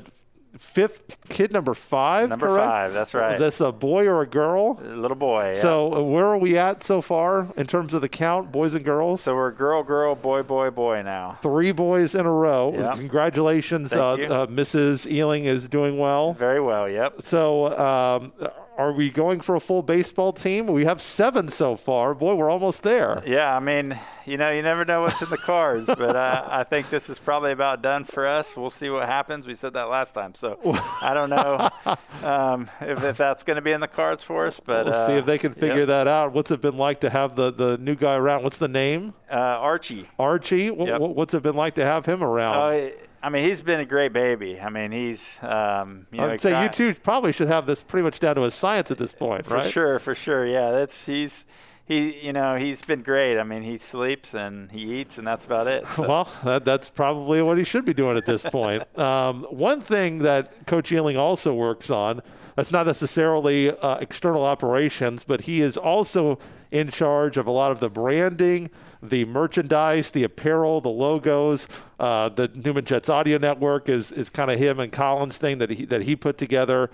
fifth 0.57 1.17
kid, 1.29 1.53
number 1.53 1.75
five. 1.75 2.29
Number 2.29 2.47
correct? 2.47 2.67
five, 2.67 2.93
that's 2.93 3.15
right. 3.15 3.39
That's 3.39 3.61
a 3.61 3.73
boy 3.73 4.07
or 4.07 4.23
a 4.23 4.27
girl. 4.27 4.81
A 4.83 4.97
little 4.97 5.17
boy. 5.17 5.53
yeah. 5.55 5.61
So 5.61 5.95
uh, 5.95 6.03
where 6.03 6.27
are 6.27 6.39
we 6.39 6.59
at 6.59 6.83
so 6.83 7.01
far 7.01 7.53
in 7.57 7.67
terms 7.67 7.95
of 7.95 8.03
the 8.03 8.09
count, 8.09 8.51
boys 8.53 8.75
and 8.75 8.85
girls? 8.85 9.21
so 9.21 9.35
we're 9.35 9.53
girl, 9.53 9.83
girl, 9.83 10.15
boy, 10.15 10.43
boy, 10.43 10.71
boy 10.71 11.03
now. 11.03 11.39
Three 11.43 11.73
boys 11.73 12.15
in 12.15 12.27
a 12.27 12.33
row. 12.33 12.75
Yeah. 12.75 12.95
Congratulations, 12.97 13.93
uh, 13.93 14.13
uh, 14.13 14.47
Mrs. 14.47 15.11
Ehling 15.11 15.45
is 15.45 15.69
doing 15.69 15.99
well. 15.99 16.33
Very 16.33 16.61
well. 16.61 16.89
Yep. 16.89 17.23
So, 17.23 17.79
um, 17.79 18.33
are 18.79 18.93
we 18.93 19.11
going 19.11 19.41
for 19.41 19.57
a 19.57 19.61
full 19.61 19.83
baseball 19.83 20.33
team? 20.33 20.69
We 20.69 20.85
have 20.85 21.03
seven 21.03 21.49
so 21.49 21.75
far. 21.75 22.15
Boy, 22.15 22.37
we're 22.37 22.49
almost 22.49 22.85
there. 22.85 23.21
Yeah, 23.27 23.55
I 23.55 23.59
mean, 23.59 23.99
you 24.25 24.37
know, 24.37 24.51
you 24.51 24.63
never 24.63 24.85
know 24.85 25.03
what's 25.03 25.21
in 25.21 25.29
the 25.31 25.37
cards, 25.37 25.87
but 25.87 26.15
uh, 26.15 26.47
I 26.49 26.63
think 26.63 26.89
this 26.89 27.11
is 27.11 27.19
probably 27.19 27.51
about 27.51 27.83
done 27.83 28.05
for 28.05 28.25
us. 28.25 28.57
We'll 28.57 28.71
see 28.71 28.89
what 28.89 29.07
happens. 29.09 29.49
We 29.49 29.57
said 29.57 29.73
that 29.73 29.89
last 29.89 30.15
time, 30.15 30.35
so 30.35 30.61
I 31.03 31.13
don't 31.13 31.29
know 31.29 31.71
um, 32.23 32.71
if, 32.81 33.03
if 33.03 33.17
that's 33.17 33.43
going 33.43 33.57
to 33.57 33.63
be 33.63 33.73
in 33.73 33.81
the 33.81 33.89
cards 33.89 34.23
for 34.23 34.47
us. 34.47 34.61
But 34.65 34.87
We'll 34.87 34.95
uh, 34.95 35.07
see 35.07 35.15
if 35.15 35.27
they 35.27 35.39
can 35.39 35.55
figure 35.55 35.81
yep. 35.81 35.89
that 35.89 36.07
out. 36.07 36.33
What's 36.33 36.53
it 36.53 36.61
been 36.61 36.77
like 36.77 37.01
to 37.01 37.11
have 37.11 37.35
the, 37.35 37.51
the 37.53 37.79
new 37.79 37.97
guy 37.97 38.15
around? 38.15 38.45
What's 38.45 38.59
the 38.59 38.69
name? 38.69 39.15
Uh, 39.29 39.35
Archie. 39.35 40.09
Archie. 40.21 40.65
Yep. 40.67 41.01
wh- 41.01 41.17
What's 41.17 41.35
it 41.35 41.43
been 41.43 41.57
like 41.57 41.75
to 41.75 41.85
have 41.85 42.07
him 42.07 42.23
around? 42.23 42.93
I 43.23 43.31
mean, 43.31 43.45
he's 43.45 43.61
been 43.61 43.81
a 43.81 43.85
great 43.85 44.13
baby. 44.13 44.61
I 44.61 44.69
mean, 44.69 44.93
he's 44.93 45.39
um, 45.43 46.07
you 46.13 46.19
know, 46.19 46.25
I 46.25 46.29
would 46.29 46.41
say 46.41 46.63
you 46.63 46.69
two 46.69 46.95
probably 46.95 47.33
should 47.33 47.49
have 47.49 47.67
this 47.67 47.83
pretty 47.83 48.05
much 48.05 48.21
down 48.21 48.37
to 48.37 48.45
a 48.45 48.51
science 48.51 48.91
at 48.91 48.99
this 48.99 49.13
point, 49.13 49.47
for 49.47 49.55
right? 49.55 49.71
sure, 49.71 49.99
for 49.99 50.15
sure. 50.15 50.47
Yeah, 50.47 50.71
that's 50.71 51.07
he's 51.07 51.45
he. 51.85 52.25
You 52.25 52.33
know, 52.33 52.57
he's 52.57 52.81
been 52.83 53.03
great. 53.03 53.39
I 53.39 53.43
mean, 53.43 53.63
he 53.63 53.77
sleeps 53.77 54.35
and 54.35 54.71
he 54.71 55.01
eats, 55.01 55.19
and 55.19 55.27
that's 55.27 55.45
about 55.45 55.67
it. 55.67 55.85
So. 55.97 56.03
Well, 56.09 56.33
that, 56.45 56.65
that's 56.65 56.91
probably 56.91 57.43
what 57.43 57.59
he 57.59 57.65
should 57.65 57.85
be 57.85 57.95
doing 57.95 58.17
at 58.17 58.27
this 58.27 58.45
point. 58.45 58.85
um, 58.99 59.43
one 59.51 59.81
thing 59.81 60.19
that 60.21 60.67
Coach 60.67 60.91
Ehling 60.91 61.19
also 61.19 61.53
works 61.53 61.91
on, 61.91 62.23
that's 62.55 62.71
not 62.71 62.87
necessarily 62.87 63.71
uh, 63.71 63.97
external 63.97 64.45
operations, 64.45 65.25
but 65.25 65.43
he 65.43 65.61
is 65.61 65.77
also 65.77 66.39
in 66.71 66.89
charge 66.89 67.37
of 67.37 67.47
a 67.47 67.51
lot 67.51 67.71
of 67.73 67.81
the 67.81 67.89
branding, 67.89 68.71
the 69.03 69.25
merchandise, 69.25 70.11
the 70.11 70.25
apparel, 70.25 70.81
the 70.81 70.89
logos. 70.89 71.69
Uh, 71.99 72.29
the 72.29 72.49
Newman 72.49 72.85
Jets 72.85 73.09
Audio 73.09 73.39
Network 73.39 73.89
is, 73.89 74.13
is 74.13 74.31
kind 74.31 74.51
of 74.51 74.59
him 74.59 74.81
and 74.81 74.93
Colin's 74.93 75.39
thing 75.39 75.59
that 75.59 75.71
he, 75.71 75.85
that 75.87 76.03
he 76.03 76.17
put 76.17 76.39
together. 76.39 76.91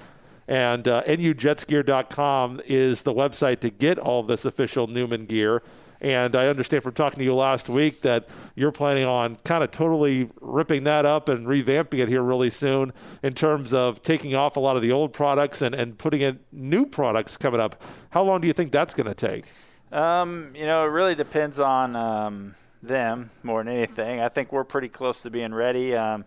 And 0.46 0.86
uh, 0.86 1.02
NUJetsgear.com 1.04 2.60
is 2.66 3.02
the 3.02 3.14
website 3.14 3.60
to 3.60 3.70
get 3.70 3.98
all 3.98 4.22
this 4.22 4.44
official 4.44 4.86
Newman 4.86 5.26
gear. 5.26 5.62
And 6.00 6.36
I 6.36 6.48
understand 6.48 6.82
from 6.82 6.92
talking 6.92 7.18
to 7.20 7.24
you 7.24 7.34
last 7.34 7.70
week 7.70 8.02
that 8.02 8.28
you're 8.54 8.72
planning 8.72 9.06
on 9.06 9.36
kind 9.36 9.64
of 9.64 9.70
totally 9.70 10.28
ripping 10.42 10.84
that 10.84 11.06
up 11.06 11.30
and 11.30 11.46
revamping 11.46 12.00
it 12.00 12.08
here 12.08 12.22
really 12.22 12.50
soon 12.50 12.92
in 13.22 13.32
terms 13.32 13.72
of 13.72 14.02
taking 14.02 14.34
off 14.34 14.56
a 14.56 14.60
lot 14.60 14.76
of 14.76 14.82
the 14.82 14.92
old 14.92 15.14
products 15.14 15.62
and, 15.62 15.74
and 15.74 15.96
putting 15.96 16.20
in 16.20 16.40
new 16.52 16.84
products 16.84 17.38
coming 17.38 17.58
up. 17.58 17.82
How 18.10 18.22
long 18.22 18.42
do 18.42 18.46
you 18.46 18.52
think 18.52 18.70
that's 18.70 18.92
going 18.92 19.06
to 19.06 19.14
take? 19.14 19.46
Um, 19.94 20.50
you 20.56 20.66
know, 20.66 20.84
it 20.84 20.88
really 20.88 21.14
depends 21.14 21.60
on 21.60 21.94
um, 21.94 22.56
them 22.82 23.30
more 23.44 23.62
than 23.62 23.72
anything. 23.72 24.20
I 24.20 24.28
think 24.28 24.52
we're 24.52 24.64
pretty 24.64 24.88
close 24.88 25.22
to 25.22 25.30
being 25.30 25.54
ready. 25.54 25.94
Um, 25.94 26.24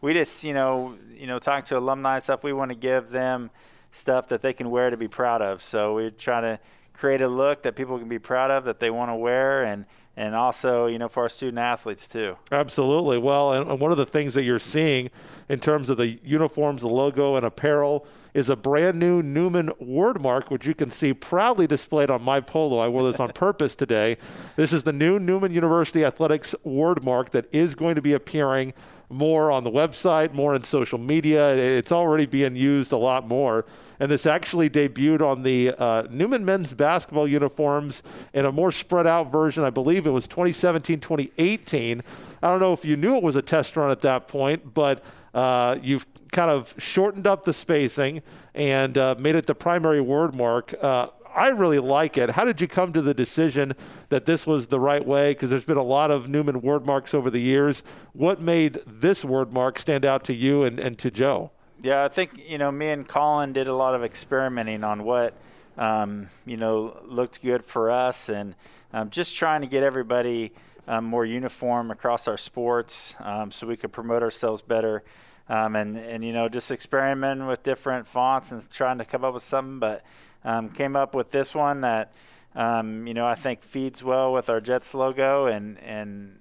we 0.00 0.14
just, 0.14 0.42
you 0.42 0.54
know, 0.54 0.96
you 1.14 1.26
know, 1.26 1.38
talking 1.38 1.66
to 1.66 1.76
alumni 1.76 2.18
stuff, 2.20 2.42
we 2.42 2.54
want 2.54 2.70
to 2.70 2.74
give 2.74 3.10
them 3.10 3.50
stuff 3.92 4.28
that 4.28 4.40
they 4.40 4.54
can 4.54 4.70
wear 4.70 4.88
to 4.88 4.96
be 4.96 5.06
proud 5.06 5.42
of. 5.42 5.62
So 5.62 5.96
we 5.96 6.10
try 6.12 6.40
to 6.40 6.58
create 6.94 7.20
a 7.20 7.28
look 7.28 7.62
that 7.64 7.76
people 7.76 7.98
can 7.98 8.08
be 8.08 8.18
proud 8.18 8.50
of, 8.50 8.64
that 8.64 8.80
they 8.80 8.88
want 8.88 9.10
to 9.10 9.16
wear, 9.16 9.64
and 9.64 9.84
and 10.16 10.34
also 10.34 10.86
you 10.86 10.98
know 10.98 11.08
for 11.08 11.22
our 11.22 11.28
student 11.28 11.58
athletes 11.58 12.08
too. 12.08 12.38
Absolutely. 12.50 13.18
Well, 13.18 13.52
and 13.52 13.78
one 13.78 13.90
of 13.90 13.98
the 13.98 14.06
things 14.06 14.32
that 14.32 14.44
you're 14.44 14.58
seeing 14.58 15.10
in 15.50 15.60
terms 15.60 15.90
of 15.90 15.98
the 15.98 16.18
uniforms, 16.24 16.80
the 16.80 16.88
logo, 16.88 17.36
and 17.36 17.44
apparel 17.44 18.06
is 18.34 18.48
a 18.48 18.56
brand 18.56 18.98
new 18.98 19.22
Newman 19.22 19.72
word 19.78 20.20
mark, 20.20 20.50
which 20.50 20.66
you 20.66 20.74
can 20.74 20.90
see 20.90 21.12
proudly 21.14 21.66
displayed 21.66 22.10
on 22.10 22.22
my 22.22 22.40
polo. 22.40 22.78
I 22.78 22.88
wore 22.88 23.10
this 23.10 23.20
on 23.20 23.32
purpose 23.32 23.76
today. 23.76 24.16
This 24.56 24.72
is 24.72 24.82
the 24.82 24.92
new 24.92 25.18
Newman 25.18 25.52
University 25.52 26.04
Athletics 26.04 26.54
word 26.64 27.04
mark 27.04 27.30
that 27.30 27.46
is 27.52 27.74
going 27.74 27.94
to 27.94 28.02
be 28.02 28.12
appearing 28.12 28.72
more 29.08 29.50
on 29.50 29.64
the 29.64 29.70
website, 29.70 30.32
more 30.32 30.54
in 30.54 30.62
social 30.62 30.98
media. 30.98 31.56
It's 31.56 31.92
already 31.92 32.26
being 32.26 32.54
used 32.56 32.92
a 32.92 32.96
lot 32.96 33.26
more 33.26 33.64
and 34.00 34.10
this 34.10 34.26
actually 34.26 34.70
debuted 34.70 35.20
on 35.20 35.42
the 35.42 35.72
uh, 35.78 36.04
Newman 36.10 36.44
men's 36.44 36.72
basketball 36.72 37.28
uniforms 37.28 38.02
in 38.32 38.46
a 38.46 38.50
more 38.50 38.72
spread 38.72 39.06
out 39.06 39.30
version. 39.30 39.62
I 39.62 39.70
believe 39.70 40.06
it 40.06 40.10
was 40.10 40.26
2017 40.26 41.00
2018. 41.00 42.02
I 42.42 42.50
don't 42.50 42.60
know 42.60 42.72
if 42.72 42.84
you 42.84 42.96
knew 42.96 43.16
it 43.16 43.22
was 43.22 43.36
a 43.36 43.42
test 43.42 43.76
run 43.76 43.90
at 43.90 44.00
that 44.00 44.26
point, 44.26 44.72
but 44.72 45.04
uh, 45.34 45.78
you've 45.82 46.06
kind 46.32 46.50
of 46.50 46.74
shortened 46.78 47.26
up 47.26 47.44
the 47.44 47.52
spacing 47.52 48.22
and 48.54 48.96
uh, 48.98 49.14
made 49.18 49.36
it 49.36 49.46
the 49.46 49.54
primary 49.54 50.00
word 50.00 50.34
mark. 50.34 50.74
Uh, 50.80 51.08
I 51.34 51.48
really 51.48 51.78
like 51.78 52.18
it. 52.18 52.30
How 52.30 52.44
did 52.44 52.60
you 52.60 52.66
come 52.66 52.92
to 52.92 53.02
the 53.02 53.14
decision 53.14 53.74
that 54.08 54.24
this 54.24 54.46
was 54.46 54.66
the 54.66 54.80
right 54.80 55.04
way? 55.04 55.32
Because 55.32 55.50
there's 55.50 55.64
been 55.64 55.76
a 55.76 55.82
lot 55.82 56.10
of 56.10 56.28
Newman 56.28 56.60
word 56.60 56.84
marks 56.84 57.14
over 57.14 57.30
the 57.30 57.40
years. 57.40 57.82
What 58.12 58.40
made 58.40 58.80
this 58.86 59.24
word 59.24 59.52
mark 59.52 59.78
stand 59.78 60.04
out 60.04 60.24
to 60.24 60.34
you 60.34 60.64
and, 60.64 60.80
and 60.80 60.98
to 60.98 61.10
Joe? 61.10 61.52
Yeah, 61.82 62.04
I 62.04 62.08
think 62.08 62.42
you 62.46 62.58
know 62.58 62.70
me 62.70 62.88
and 62.88 63.08
Colin 63.08 63.52
did 63.52 63.68
a 63.68 63.74
lot 63.74 63.94
of 63.94 64.04
experimenting 64.04 64.84
on 64.84 65.04
what 65.04 65.34
um, 65.78 66.28
you 66.44 66.56
know 66.56 66.98
looked 67.04 67.40
good 67.42 67.64
for 67.64 67.90
us, 67.90 68.28
and 68.28 68.54
um, 68.92 69.08
just 69.08 69.34
trying 69.34 69.62
to 69.62 69.66
get 69.66 69.82
everybody 69.82 70.52
um, 70.88 71.04
more 71.04 71.24
uniform 71.24 71.90
across 71.90 72.28
our 72.28 72.38
sports, 72.38 73.14
um, 73.20 73.50
so 73.50 73.66
we 73.66 73.76
could 73.76 73.92
promote 73.92 74.22
ourselves 74.22 74.62
better. 74.62 75.02
Um, 75.48 75.74
and 75.74 75.96
and 75.96 76.24
you 76.24 76.32
know 76.32 76.48
just 76.48 76.70
experimenting 76.70 77.46
with 77.46 77.62
different 77.64 78.06
fonts 78.06 78.52
and 78.52 78.70
trying 78.70 78.98
to 78.98 79.04
come 79.04 79.24
up 79.24 79.34
with 79.34 79.42
something, 79.42 79.80
but 79.80 80.04
um, 80.44 80.68
came 80.68 80.94
up 80.94 81.14
with 81.14 81.30
this 81.30 81.54
one 81.54 81.80
that 81.80 82.12
you 82.54 83.14
know 83.14 83.26
I 83.26 83.34
think 83.34 83.62
feeds 83.62 84.02
well 84.02 84.32
with 84.32 84.48
our 84.48 84.60
Jets 84.60 84.94
logo 84.94 85.46
and 85.46 85.78
and 85.80 86.40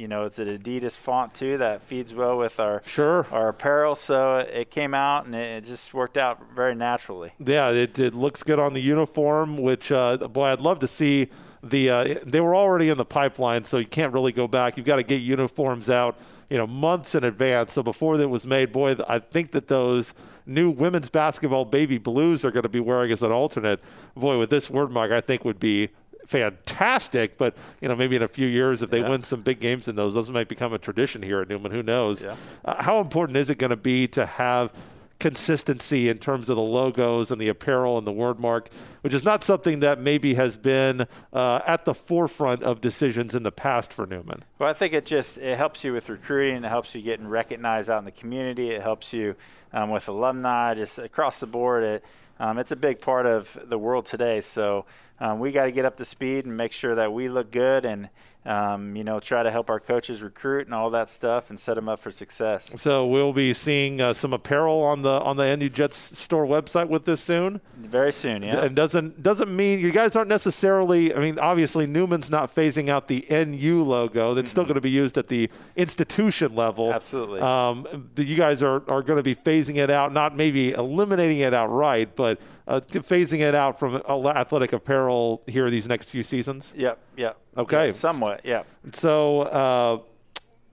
you 0.00 0.08
know 0.08 0.24
it's 0.24 0.38
an 0.38 0.48
Adidas 0.48 0.96
font 0.96 1.34
too 1.34 1.58
that 1.58 1.82
feeds 1.82 2.14
well 2.14 2.38
with 2.38 2.58
our 2.58 2.82
sure 2.86 3.26
our 3.30 3.48
apparel. 3.48 3.94
So 3.94 4.38
it 4.38 4.70
came 4.70 4.94
out 4.94 5.26
and 5.26 5.34
it 5.34 5.64
just 5.64 5.92
worked 5.92 6.16
out 6.16 6.54
very 6.54 6.74
naturally. 6.74 7.32
Yeah, 7.38 7.70
it, 7.70 7.98
it 7.98 8.14
looks 8.14 8.42
good 8.42 8.58
on 8.58 8.72
the 8.72 8.80
uniform. 8.80 9.58
Which 9.58 9.92
uh, 9.92 10.16
boy, 10.16 10.46
I'd 10.46 10.60
love 10.60 10.78
to 10.80 10.88
see 10.88 11.28
the. 11.62 11.90
Uh, 11.90 12.14
they 12.24 12.40
were 12.40 12.54
already 12.54 12.88
in 12.88 12.98
the 12.98 13.04
pipeline, 13.04 13.64
so 13.64 13.78
you 13.78 13.86
can't 13.86 14.12
really 14.12 14.32
go 14.32 14.46
back. 14.46 14.76
You've 14.76 14.86
got 14.86 14.96
to 14.96 15.02
get 15.02 15.22
uniforms 15.22 15.90
out, 15.90 16.18
you 16.48 16.58
know, 16.58 16.66
months 16.66 17.14
in 17.14 17.24
advance. 17.24 17.72
So 17.72 17.82
before 17.82 18.16
that 18.16 18.28
was 18.28 18.46
made, 18.46 18.72
boy, 18.72 18.96
I 19.08 19.18
think 19.18 19.52
that 19.52 19.68
those 19.68 20.14
new 20.46 20.70
women's 20.70 21.10
basketball 21.10 21.64
baby 21.64 21.98
blues 21.98 22.44
are 22.44 22.50
going 22.50 22.64
to 22.64 22.68
be 22.68 22.80
wearing 22.80 23.12
as 23.12 23.22
an 23.22 23.32
alternate. 23.32 23.80
Boy, 24.16 24.38
with 24.38 24.50
this 24.50 24.70
word 24.70 24.90
mark, 24.90 25.12
I 25.12 25.20
think 25.20 25.44
would 25.44 25.60
be 25.60 25.90
fantastic. 26.26 27.36
But 27.38 27.54
you 27.80 27.88
know, 27.88 27.96
maybe 27.96 28.16
in 28.16 28.22
a 28.22 28.28
few 28.28 28.46
years, 28.46 28.82
if 28.82 28.90
they 28.90 29.00
yeah. 29.00 29.08
win 29.08 29.22
some 29.22 29.42
big 29.42 29.60
games 29.60 29.88
in 29.88 29.96
those, 29.96 30.14
those 30.14 30.30
might 30.30 30.48
become 30.48 30.72
a 30.72 30.78
tradition 30.78 31.22
here 31.22 31.40
at 31.40 31.48
Newman. 31.48 31.72
Who 31.72 31.82
knows? 31.82 32.22
Yeah. 32.22 32.36
Uh, 32.64 32.82
how 32.82 33.00
important 33.00 33.36
is 33.36 33.50
it 33.50 33.58
going 33.58 33.70
to 33.70 33.76
be 33.76 34.08
to 34.08 34.26
have 34.26 34.72
consistency 35.20 36.08
in 36.08 36.18
terms 36.18 36.48
of 36.48 36.56
the 36.56 36.62
logos 36.62 37.30
and 37.30 37.40
the 37.40 37.48
apparel 37.48 37.98
and 37.98 38.06
the 38.06 38.12
word 38.12 38.40
mark, 38.40 38.68
which 39.02 39.14
is 39.14 39.22
not 39.22 39.44
something 39.44 39.80
that 39.80 40.00
maybe 40.00 40.34
has 40.34 40.56
been 40.56 41.06
uh, 41.32 41.60
at 41.66 41.84
the 41.84 41.94
forefront 41.94 42.62
of 42.62 42.80
decisions 42.80 43.34
in 43.34 43.42
the 43.42 43.52
past 43.52 43.92
for 43.92 44.06
Newman. 44.06 44.42
Well, 44.58 44.68
I 44.68 44.72
think 44.72 44.94
it 44.94 45.06
just 45.06 45.38
it 45.38 45.56
helps 45.56 45.84
you 45.84 45.92
with 45.92 46.08
recruiting. 46.08 46.64
It 46.64 46.68
helps 46.68 46.94
you 46.94 47.02
getting 47.02 47.28
recognized 47.28 47.88
out 47.88 47.98
in 47.98 48.04
the 48.04 48.10
community. 48.10 48.70
It 48.70 48.82
helps 48.82 49.12
you 49.12 49.36
um, 49.72 49.90
with 49.90 50.08
alumni, 50.08 50.74
just 50.74 50.98
across 50.98 51.40
the 51.40 51.46
board. 51.46 51.84
It 51.84 52.04
um, 52.40 52.58
it's 52.58 52.72
a 52.72 52.76
big 52.76 53.00
part 53.02 53.26
of 53.26 53.56
the 53.66 53.76
world 53.76 54.06
today. 54.06 54.40
So 54.40 54.86
um, 55.20 55.38
we 55.40 55.52
got 55.52 55.66
to 55.66 55.72
get 55.72 55.84
up 55.84 55.98
to 55.98 56.06
speed 56.06 56.46
and 56.46 56.56
make 56.56 56.72
sure 56.72 56.94
that 56.94 57.12
we 57.12 57.28
look 57.28 57.52
good 57.52 57.84
and 57.84 58.08
um, 58.46 58.96
you 58.96 59.04
know 59.04 59.20
try 59.20 59.42
to 59.42 59.50
help 59.50 59.68
our 59.68 59.80
coaches 59.80 60.22
recruit 60.22 60.66
and 60.66 60.74
all 60.74 60.90
that 60.90 61.10
stuff 61.10 61.50
and 61.50 61.60
set 61.60 61.74
them 61.74 61.88
up 61.88 62.00
for 62.00 62.10
success. 62.10 62.72
So 62.76 63.06
we'll 63.06 63.32
be 63.32 63.52
seeing 63.52 64.00
uh, 64.00 64.12
some 64.14 64.32
apparel 64.32 64.82
on 64.82 65.02
the 65.02 65.10
on 65.10 65.36
the 65.36 65.54
NU 65.56 65.68
Jets 65.68 66.18
store 66.18 66.46
website 66.46 66.88
with 66.88 67.04
this 67.04 67.20
soon. 67.20 67.60
Very 67.76 68.12
soon, 68.12 68.42
yeah. 68.42 68.64
And 68.64 68.74
doesn't 68.74 69.22
doesn't 69.22 69.54
mean 69.54 69.80
you 69.80 69.92
guys 69.92 70.16
aren't 70.16 70.28
necessarily. 70.28 71.14
I 71.14 71.18
mean, 71.18 71.38
obviously 71.38 71.86
Newman's 71.86 72.30
not 72.30 72.54
phasing 72.54 72.88
out 72.88 73.08
the 73.08 73.26
NU 73.30 73.82
logo. 73.82 74.34
That's 74.34 74.46
mm-hmm. 74.46 74.50
still 74.50 74.64
going 74.64 74.74
to 74.74 74.80
be 74.80 74.90
used 74.90 75.18
at 75.18 75.28
the 75.28 75.50
institution 75.76 76.54
level. 76.54 76.92
Absolutely. 76.92 77.40
Um, 77.40 78.10
you 78.16 78.36
guys 78.36 78.62
are 78.62 78.82
are 78.88 79.02
going 79.02 79.18
to 79.18 79.22
be 79.22 79.34
phasing 79.34 79.76
it 79.76 79.90
out, 79.90 80.12
not 80.12 80.34
maybe 80.34 80.72
eliminating 80.72 81.40
it 81.40 81.52
outright, 81.52 82.16
but 82.16 82.40
uh, 82.70 82.80
phasing 82.80 83.40
it 83.40 83.54
out 83.54 83.78
from 83.78 83.96
athletic 83.96 84.72
apparel 84.72 85.42
here 85.46 85.68
these 85.70 85.88
next 85.88 86.08
few 86.08 86.22
seasons? 86.22 86.72
Yep, 86.76 86.98
yep. 87.16 87.38
Okay. 87.56 87.86
Yeah, 87.86 87.92
somewhat, 87.92 88.40
yeah. 88.44 88.62
So 88.92 89.42
uh, 89.42 89.98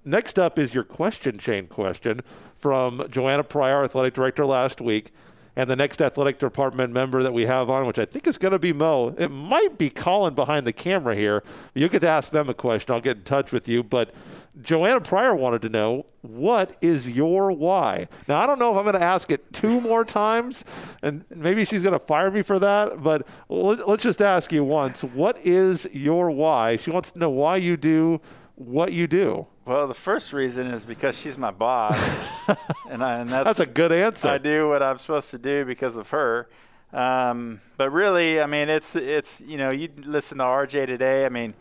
next 0.05 0.39
up 0.39 0.59
is 0.59 0.73
your 0.73 0.83
question 0.83 1.37
chain 1.37 1.67
question 1.67 2.21
from 2.55 3.05
Joanna 3.09 3.43
Pryor, 3.43 3.83
athletic 3.83 4.13
director 4.13 4.45
last 4.45 4.81
week. 4.81 5.11
And 5.55 5.67
the 5.67 5.75
next 5.75 6.03
athletic 6.03 6.37
department 6.37 6.93
member 6.93 7.23
that 7.23 7.33
we 7.33 7.47
have 7.47 7.67
on, 7.67 7.87
which 7.87 7.97
I 7.97 8.05
think 8.05 8.27
is 8.27 8.37
going 8.37 8.51
to 8.51 8.59
be 8.59 8.73
Mo, 8.73 9.15
it 9.17 9.31
might 9.31 9.79
be 9.79 9.89
Colin 9.89 10.35
behind 10.35 10.67
the 10.67 10.71
camera 10.73 11.15
here. 11.15 11.43
You 11.73 11.89
get 11.89 12.01
to 12.01 12.07
ask 12.07 12.31
them 12.31 12.47
a 12.47 12.53
question. 12.53 12.93
I'll 12.93 13.01
get 13.01 13.17
in 13.17 13.23
touch 13.23 13.51
with 13.51 13.67
you. 13.67 13.81
But 13.81 14.13
Joanna 14.61 15.01
Pryor 15.01 15.35
wanted 15.35 15.61
to 15.63 15.69
know 15.69 16.05
what 16.21 16.75
is 16.81 17.09
your 17.09 17.51
why? 17.51 18.07
Now, 18.27 18.41
I 18.41 18.47
don't 18.47 18.59
know 18.59 18.71
if 18.71 18.77
I'm 18.77 18.83
going 18.83 18.95
to 18.95 19.01
ask 19.01 19.31
it 19.31 19.53
two 19.53 19.81
more 19.81 20.03
times, 20.03 20.63
and 21.01 21.25
maybe 21.29 21.65
she's 21.65 21.83
going 21.83 21.97
to 21.97 22.05
fire 22.05 22.31
me 22.31 22.41
for 22.41 22.59
that, 22.59 23.03
but 23.03 23.27
let's 23.49 24.03
just 24.03 24.21
ask 24.21 24.51
you 24.51 24.63
once. 24.63 25.03
What 25.03 25.37
is 25.45 25.87
your 25.91 26.31
why? 26.31 26.75
She 26.77 26.91
wants 26.91 27.11
to 27.11 27.19
know 27.19 27.29
why 27.29 27.57
you 27.57 27.77
do 27.77 28.21
what 28.55 28.93
you 28.93 29.07
do. 29.07 29.47
Well, 29.65 29.87
the 29.87 29.93
first 29.93 30.33
reason 30.33 30.67
is 30.67 30.85
because 30.85 31.17
she's 31.17 31.37
my 31.37 31.51
boss, 31.51 31.99
and, 32.89 33.03
I, 33.03 33.19
and 33.19 33.29
that's, 33.29 33.45
that's 33.45 33.59
a 33.59 33.65
good 33.65 33.91
answer. 33.91 34.29
I 34.29 34.37
do 34.37 34.69
what 34.69 34.81
I'm 34.81 34.97
supposed 34.97 35.29
to 35.31 35.37
do 35.37 35.65
because 35.65 35.97
of 35.97 36.09
her. 36.09 36.47
Um, 36.93 37.59
but 37.75 37.91
really, 37.91 38.41
I 38.41 38.45
mean, 38.45 38.69
it's 38.69 38.95
it's 38.95 39.41
you 39.41 39.57
know, 39.57 39.71
you 39.71 39.89
listen 39.97 40.37
to 40.37 40.45
RJ 40.45 40.85
today. 40.85 41.25
I 41.25 41.29
mean, 41.29 41.53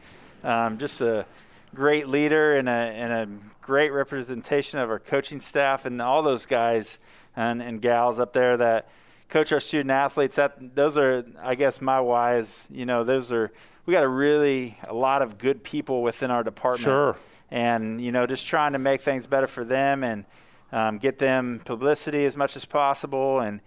um, 0.44 0.78
just 0.78 1.01
a 1.01 1.26
great 1.77 2.09
leader 2.09 2.57
and 2.57 2.68
a, 2.68 2.72
and 2.72 3.12
a 3.12 3.29
great 3.61 3.91
representation 3.91 4.79
of 4.79 4.91
our 4.91 4.99
coaching 4.99 5.41
staff 5.41 5.85
and 5.85 6.01
all 6.01 6.22
those 6.22 6.47
guys 6.47 6.99
and, 7.37 7.62
and 7.62 7.83
gals 7.83 8.18
up 8.18 8.33
there 8.33 8.57
that 8.57 8.89
coach 9.29 9.53
our 9.53 9.61
student 9.61 9.91
athletes. 9.91 10.37
That 10.37 10.74
those 10.74 10.97
are, 10.97 11.24
I 11.43 11.55
guess, 11.55 11.81
my 11.81 12.01
whys. 12.01 12.66
You 12.70 12.87
know, 12.87 13.05
those 13.05 13.31
are 13.31 13.53
we 13.85 13.93
got 13.93 14.05
a 14.05 14.09
really 14.09 14.79
a 14.89 14.95
lot 14.95 15.22
of 15.22 15.39
good 15.39 15.62
people 15.62 16.03
within 16.03 16.31
our 16.31 16.43
department. 16.43 16.85
Sure. 16.85 17.16
And 17.51 18.01
you 18.01 18.11
know, 18.11 18.27
just 18.27 18.47
trying 18.47 18.72
to 18.72 18.79
make 18.79 19.03
things 19.03 19.27
better 19.27 19.47
for 19.47 19.64
them 19.64 20.03
and 20.03 20.24
um, 20.72 20.99
get 20.99 21.18
them 21.18 21.61
publicity 21.64 22.24
as 22.24 22.37
much 22.37 22.57
as 22.57 22.64
possible 22.64 23.41
and 23.41 23.61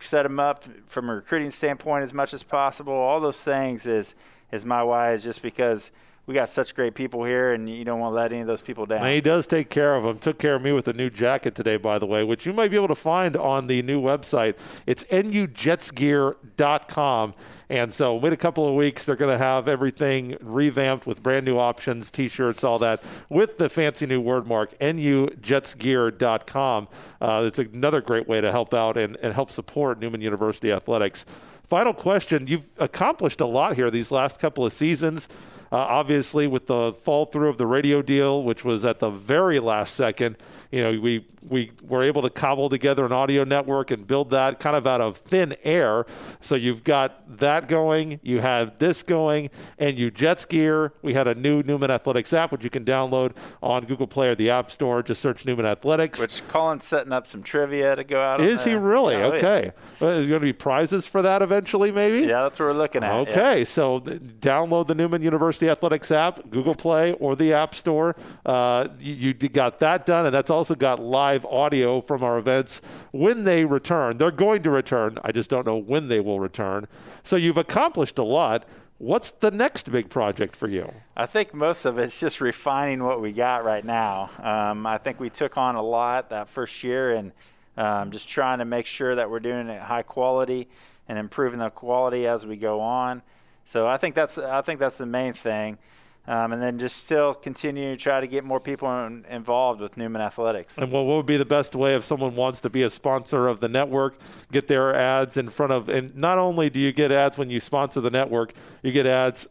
set 0.00 0.24
them 0.24 0.40
up 0.40 0.64
from 0.86 1.08
a 1.08 1.14
recruiting 1.14 1.50
standpoint 1.50 2.04
as 2.04 2.12
much 2.12 2.34
as 2.34 2.42
possible. 2.42 2.92
All 2.92 3.20
those 3.20 3.40
things 3.40 3.86
is 3.86 4.14
is 4.52 4.64
my 4.64 4.82
why 4.82 5.12
is 5.12 5.22
just 5.22 5.40
because 5.40 5.90
we 6.26 6.32
got 6.32 6.48
such 6.48 6.74
great 6.74 6.94
people 6.94 7.22
here, 7.22 7.52
and 7.52 7.68
you 7.68 7.84
don't 7.84 8.00
want 8.00 8.12
to 8.12 8.16
let 8.16 8.32
any 8.32 8.40
of 8.40 8.46
those 8.46 8.62
people 8.62 8.86
down. 8.86 9.04
And 9.04 9.12
he 9.12 9.20
does 9.20 9.46
take 9.46 9.68
care 9.68 9.94
of 9.94 10.04
them. 10.04 10.18
Took 10.18 10.38
care 10.38 10.54
of 10.54 10.62
me 10.62 10.72
with 10.72 10.88
a 10.88 10.94
new 10.94 11.10
jacket 11.10 11.54
today, 11.54 11.76
by 11.76 11.98
the 11.98 12.06
way, 12.06 12.24
which 12.24 12.46
you 12.46 12.54
might 12.54 12.70
be 12.70 12.76
able 12.76 12.88
to 12.88 12.94
find 12.94 13.36
on 13.36 13.66
the 13.66 13.82
new 13.82 14.00
website. 14.00 14.54
It's 14.86 15.04
nujetsgear.com. 15.04 17.34
And 17.68 17.92
so, 17.92 18.14
wait 18.14 18.32
a 18.32 18.38
couple 18.38 18.66
of 18.68 18.74
weeks, 18.74 19.04
they're 19.04 19.16
going 19.16 19.36
to 19.36 19.42
have 19.42 19.68
everything 19.68 20.38
revamped 20.40 21.06
with 21.06 21.22
brand 21.22 21.44
new 21.44 21.58
options, 21.58 22.10
t 22.10 22.28
shirts, 22.28 22.64
all 22.64 22.78
that, 22.78 23.04
with 23.28 23.58
the 23.58 23.68
fancy 23.68 24.06
new 24.06 24.20
word 24.20 24.46
mark, 24.46 24.78
nujetsgear.com. 24.78 26.88
Uh, 27.20 27.42
it's 27.46 27.58
another 27.58 28.00
great 28.00 28.26
way 28.28 28.40
to 28.40 28.50
help 28.50 28.72
out 28.72 28.96
and, 28.96 29.16
and 29.16 29.34
help 29.34 29.50
support 29.50 29.98
Newman 29.98 30.22
University 30.22 30.72
athletics. 30.72 31.26
Final 31.64 31.94
question 31.94 32.46
You've 32.46 32.68
accomplished 32.78 33.40
a 33.40 33.46
lot 33.46 33.74
here 33.74 33.90
these 33.90 34.10
last 34.10 34.38
couple 34.38 34.64
of 34.64 34.72
seasons. 34.72 35.28
Uh, 35.74 35.78
obviously, 35.78 36.46
with 36.46 36.66
the 36.66 36.92
fall 36.92 37.26
through 37.26 37.48
of 37.48 37.58
the 37.58 37.66
radio 37.66 38.00
deal, 38.00 38.44
which 38.44 38.64
was 38.64 38.84
at 38.84 39.00
the 39.00 39.10
very 39.10 39.58
last 39.58 39.96
second, 39.96 40.36
you 40.70 40.80
know, 40.80 41.00
we 41.00 41.26
we 41.48 41.72
were 41.82 42.02
able 42.02 42.22
to 42.22 42.30
cobble 42.30 42.68
together 42.68 43.04
an 43.04 43.12
audio 43.12 43.42
network 43.42 43.90
and 43.90 44.06
build 44.06 44.30
that 44.30 44.60
kind 44.60 44.76
of 44.76 44.86
out 44.86 45.00
of 45.00 45.16
thin 45.16 45.56
air. 45.64 46.06
So 46.40 46.54
you've 46.54 46.84
got 46.84 47.38
that 47.38 47.68
going, 47.68 48.20
you 48.22 48.40
have 48.40 48.78
this 48.78 49.02
going, 49.02 49.50
and 49.78 49.98
you 49.98 50.12
Jets 50.12 50.44
gear. 50.44 50.92
We 51.02 51.14
had 51.14 51.26
a 51.26 51.34
new 51.34 51.62
Newman 51.64 51.90
Athletics 51.90 52.32
app, 52.32 52.52
which 52.52 52.62
you 52.62 52.70
can 52.70 52.84
download 52.84 53.36
on 53.62 53.84
Google 53.84 54.06
Play 54.06 54.28
or 54.28 54.36
the 54.36 54.50
App 54.50 54.70
Store. 54.70 55.02
Just 55.02 55.20
search 55.20 55.44
Newman 55.44 55.66
Athletics. 55.66 56.20
Which 56.20 56.46
Colin's 56.46 56.84
setting 56.84 57.12
up 57.12 57.26
some 57.26 57.42
trivia 57.42 57.96
to 57.96 58.04
go 58.04 58.20
out. 58.20 58.40
Is 58.40 58.64
he 58.64 58.74
really? 58.74 59.16
Oh, 59.16 59.32
okay. 59.32 59.72
Yeah. 60.00 60.08
Is 60.08 60.28
going 60.28 60.40
to 60.40 60.46
be 60.46 60.52
prizes 60.52 61.04
for 61.06 61.20
that 61.22 61.42
eventually, 61.42 61.90
maybe? 61.90 62.26
Yeah, 62.26 62.42
that's 62.42 62.58
what 62.58 62.66
we're 62.66 62.72
looking 62.72 63.02
at. 63.02 63.12
Okay, 63.28 63.58
yeah. 63.60 63.64
so 63.64 64.00
download 64.00 64.86
the 64.86 64.94
Newman 64.94 65.20
University 65.22 65.63
Athletics 65.70 66.10
app, 66.10 66.50
Google 66.50 66.74
Play 66.74 67.12
or 67.14 67.36
the 67.36 67.52
App 67.52 67.74
Store. 67.74 68.16
Uh, 68.44 68.88
you, 68.98 69.34
you 69.38 69.48
got 69.48 69.78
that 69.80 70.06
done, 70.06 70.26
and 70.26 70.34
that's 70.34 70.50
also 70.50 70.74
got 70.74 71.00
live 71.00 71.44
audio 71.46 72.00
from 72.00 72.22
our 72.22 72.38
events 72.38 72.80
when 73.12 73.44
they 73.44 73.64
return. 73.64 74.16
They're 74.16 74.30
going 74.30 74.62
to 74.62 74.70
return. 74.70 75.18
I 75.22 75.32
just 75.32 75.50
don't 75.50 75.66
know 75.66 75.76
when 75.76 76.08
they 76.08 76.20
will 76.20 76.40
return. 76.40 76.86
So 77.22 77.36
you've 77.36 77.58
accomplished 77.58 78.18
a 78.18 78.24
lot. 78.24 78.64
What's 78.98 79.32
the 79.32 79.50
next 79.50 79.90
big 79.90 80.08
project 80.08 80.54
for 80.54 80.68
you? 80.68 80.92
I 81.16 81.26
think 81.26 81.52
most 81.52 81.84
of 81.84 81.98
it's 81.98 82.18
just 82.20 82.40
refining 82.40 83.02
what 83.02 83.20
we 83.20 83.32
got 83.32 83.64
right 83.64 83.84
now. 83.84 84.30
Um, 84.42 84.86
I 84.86 84.98
think 84.98 85.18
we 85.18 85.30
took 85.30 85.56
on 85.58 85.74
a 85.74 85.82
lot 85.82 86.30
that 86.30 86.48
first 86.48 86.84
year 86.84 87.10
and 87.10 87.32
um, 87.76 88.12
just 88.12 88.28
trying 88.28 88.60
to 88.60 88.64
make 88.64 88.86
sure 88.86 89.16
that 89.16 89.28
we're 89.28 89.40
doing 89.40 89.68
it 89.68 89.82
high 89.82 90.02
quality 90.02 90.68
and 91.08 91.18
improving 91.18 91.58
the 91.58 91.70
quality 91.70 92.26
as 92.26 92.46
we 92.46 92.56
go 92.56 92.80
on. 92.80 93.22
So 93.64 93.86
I 93.86 93.96
think 93.96 94.14
that's 94.14 94.38
I 94.38 94.62
think 94.62 94.80
that's 94.80 94.98
the 94.98 95.06
main 95.06 95.32
thing. 95.32 95.78
Um, 96.26 96.54
and 96.54 96.62
then 96.62 96.78
just 96.78 96.96
still 96.96 97.34
continue 97.34 97.90
to 97.90 97.96
try 97.98 98.18
to 98.18 98.26
get 98.26 98.44
more 98.44 98.58
people 98.58 98.88
in, 99.04 99.26
involved 99.28 99.82
with 99.82 99.98
Newman 99.98 100.22
Athletics. 100.22 100.78
And 100.78 100.90
what 100.90 101.04
would 101.04 101.26
be 101.26 101.36
the 101.36 101.44
best 101.44 101.74
way 101.74 101.94
if 101.94 102.02
someone 102.02 102.34
wants 102.34 102.62
to 102.62 102.70
be 102.70 102.82
a 102.82 102.88
sponsor 102.88 103.46
of 103.46 103.60
the 103.60 103.68
network, 103.68 104.16
get 104.50 104.66
their 104.66 104.94
ads 104.94 105.36
in 105.36 105.50
front 105.50 105.72
of, 105.72 105.90
and 105.90 106.16
not 106.16 106.38
only 106.38 106.70
do 106.70 106.80
you 106.80 106.92
get 106.92 107.12
ads 107.12 107.36
when 107.36 107.50
you 107.50 107.60
sponsor 107.60 108.00
the 108.00 108.10
network, 108.10 108.54
you 108.82 108.90
get 108.90 109.04
ads 109.04 109.46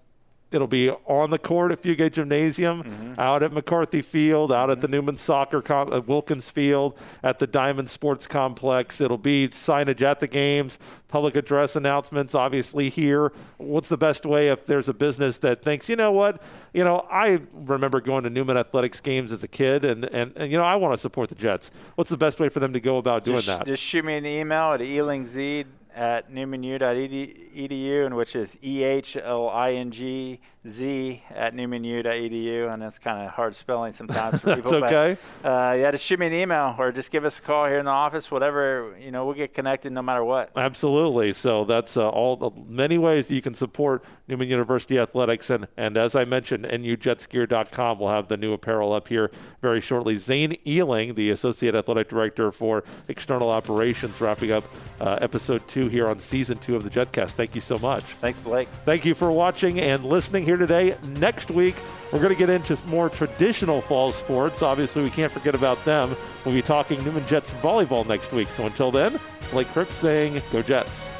It'll 0.54 0.68
be 0.68 0.89
on 0.89 1.30
the 1.30 1.39
court 1.39 1.72
at 1.72 1.82
Fugate 1.82 2.14
Gymnasium, 2.14 2.84
mm-hmm. 2.84 3.20
out 3.20 3.43
at 3.43 3.51
McCarthy 3.51 4.01
Field, 4.01 4.51
out 4.51 4.64
mm-hmm. 4.64 4.72
at 4.72 4.82
the 4.82 4.88
Newman 4.88 5.18
Soccer 5.18 5.62
Com- 5.62 5.91
at 5.91 6.08
Wilkins 6.08 6.49
Field, 6.49 6.97
at 7.24 7.39
the 7.39 7.47
Diamond 7.47 7.89
Sports 7.89 8.28
Complex. 8.28 9.01
It'll 9.01 9.18
be 9.18 9.47
signage 9.49 10.01
at 10.01 10.20
the 10.20 10.28
games, 10.28 10.78
public 11.08 11.36
address 11.36 11.76
announcements, 11.76 12.36
obviously 12.36 12.89
here. 12.89 13.32
What's 13.58 13.89
the 13.89 13.97
best 13.97 14.26
way 14.26 14.49
if 14.49 14.66
there's 14.66 14.89
a 14.89 14.93
business 14.93 15.39
that 15.39 15.62
thinks, 15.62 15.89
you 15.89 15.95
know 15.95 16.12
what, 16.12 16.41
you 16.74 16.84
know, 16.84 17.06
I 17.12 17.41
remember 17.54 18.01
going 18.01 18.24
to 18.24 18.30
Newman 18.30 18.58
Athletics 18.58 18.99
games 18.99 19.32
as 19.32 19.43
a 19.43 19.47
kid, 19.47 19.86
and, 19.86 20.06
and, 20.06 20.34
and 20.36 20.51
you 20.51 20.58
know, 20.58 20.66
I 20.66 20.76
want 20.76 20.93
to 20.95 21.01
support 21.01 21.30
the 21.30 21.36
Jets. 21.36 21.72
What's 21.95 22.10
the 22.10 22.18
best 22.18 22.39
way 22.39 22.49
for 22.49 22.60
them 22.60 22.74
to 22.74 22.80
go 22.80 22.97
about 22.97 23.24
doing 23.24 23.38
just, 23.38 23.47
that? 23.47 23.66
Just 23.66 23.84
shoot 23.84 24.06
me 24.06 24.16
an 24.18 24.26
email 24.26 24.74
at 24.74 24.80
elingz 24.80 25.66
at 25.96 26.32
newmanu.edu, 26.32 28.06
and 28.06 28.16
which 28.16 28.36
is 28.36 28.58
E 28.64 28.84
H 28.84 29.18
L 29.18 29.50
I 29.50 29.74
N 29.74 29.91
G 29.91 30.39
Z 30.66 31.22
at 31.30 31.54
newmanu.edu, 31.54 32.72
and 32.72 32.82
that's 32.82 32.98
kind 32.98 33.26
of 33.26 33.32
hard 33.32 33.54
spelling 33.54 33.91
sometimes 33.91 34.39
for 34.39 34.56
people. 34.56 34.72
That's 34.72 34.91
okay. 34.91 35.18
But, 35.41 35.50
uh, 35.50 35.74
yeah, 35.74 35.91
just 35.91 36.06
shoot 36.06 36.20
me 36.20 36.28
an 36.28 36.34
email 36.34 36.76
or 36.78 36.91
just 36.91 37.12
give 37.12 37.26
us 37.26 37.39
a 37.39 37.41
call 37.41 37.66
here 37.66 37.80
in 37.80 37.86
the 37.86 37.91
office. 37.91 38.32
Whatever 38.32 38.96
you 39.00 39.12
know, 39.12 39.26
we'll 39.26 39.36
get 39.36 39.54
connected 39.54 39.91
no 39.91 40.02
matter 40.02 40.24
what. 40.24 40.52
Absolutely. 40.56 41.34
So 41.34 41.66
that's 41.66 41.98
uh, 41.98 42.08
all 42.10 42.38
the 42.38 42.52
many 42.68 42.98
ways 42.98 43.28
that 43.28 43.36
you 43.36 43.41
can 43.41 43.54
support 43.54 44.06
Newman 44.28 44.48
University 44.48 44.98
athletics, 44.98 45.50
and 45.50 45.68
and 45.76 45.98
as 45.98 46.16
I 46.16 46.24
mentioned, 46.26 46.66
nujetsgear.com 46.66 48.00
will 48.00 48.10
have 48.10 48.30
the 48.30 48.38
new 48.38 48.54
apparel 48.54 48.94
up 48.94 49.10
here 49.10 49.32
very 49.62 49.82
shortly. 49.82 50.18
Zane 50.18 50.58
Ehling, 50.66 51.16
the 51.16 51.30
associate 51.32 51.76
athletic 51.76 52.08
director 52.08 52.52
for 52.52 52.84
external 53.10 53.50
operations, 53.50 54.22
wrapping 54.22 54.52
up 54.52 54.64
uh, 55.02 55.18
episode 55.22 55.68
two 55.68 55.82
here 55.88 56.07
on 56.07 56.19
season 56.19 56.57
two 56.57 56.75
of 56.75 56.84
the 56.84 56.89
JetCast. 56.89 57.31
Thank 57.31 57.55
you 57.55 57.61
so 57.61 57.77
much. 57.79 58.03
Thanks, 58.03 58.39
Blake. 58.39 58.67
Thank 58.86 59.05
you 59.05 59.13
for 59.13 59.31
watching 59.31 59.79
and 59.79 60.03
listening 60.03 60.43
here 60.43 60.57
today. 60.57 60.95
Next 61.19 61.51
week, 61.51 61.75
we're 62.11 62.19
going 62.19 62.34
to 62.34 62.38
get 62.38 62.49
into 62.49 62.77
more 62.86 63.09
traditional 63.09 63.81
fall 63.81 64.11
sports. 64.11 64.61
Obviously, 64.61 65.03
we 65.03 65.09
can't 65.09 65.31
forget 65.31 65.55
about 65.55 65.84
them. 65.86 66.15
We'll 66.45 66.53
be 66.53 66.61
talking 66.61 67.03
Newman 67.03 67.25
Jets 67.27 67.51
volleyball 67.55 68.07
next 68.07 68.31
week. 68.31 68.47
So 68.49 68.65
until 68.65 68.91
then, 68.91 69.19
Blake 69.51 69.67
Cripps 69.69 69.95
saying, 69.95 70.41
Go 70.51 70.61
Jets. 70.61 71.12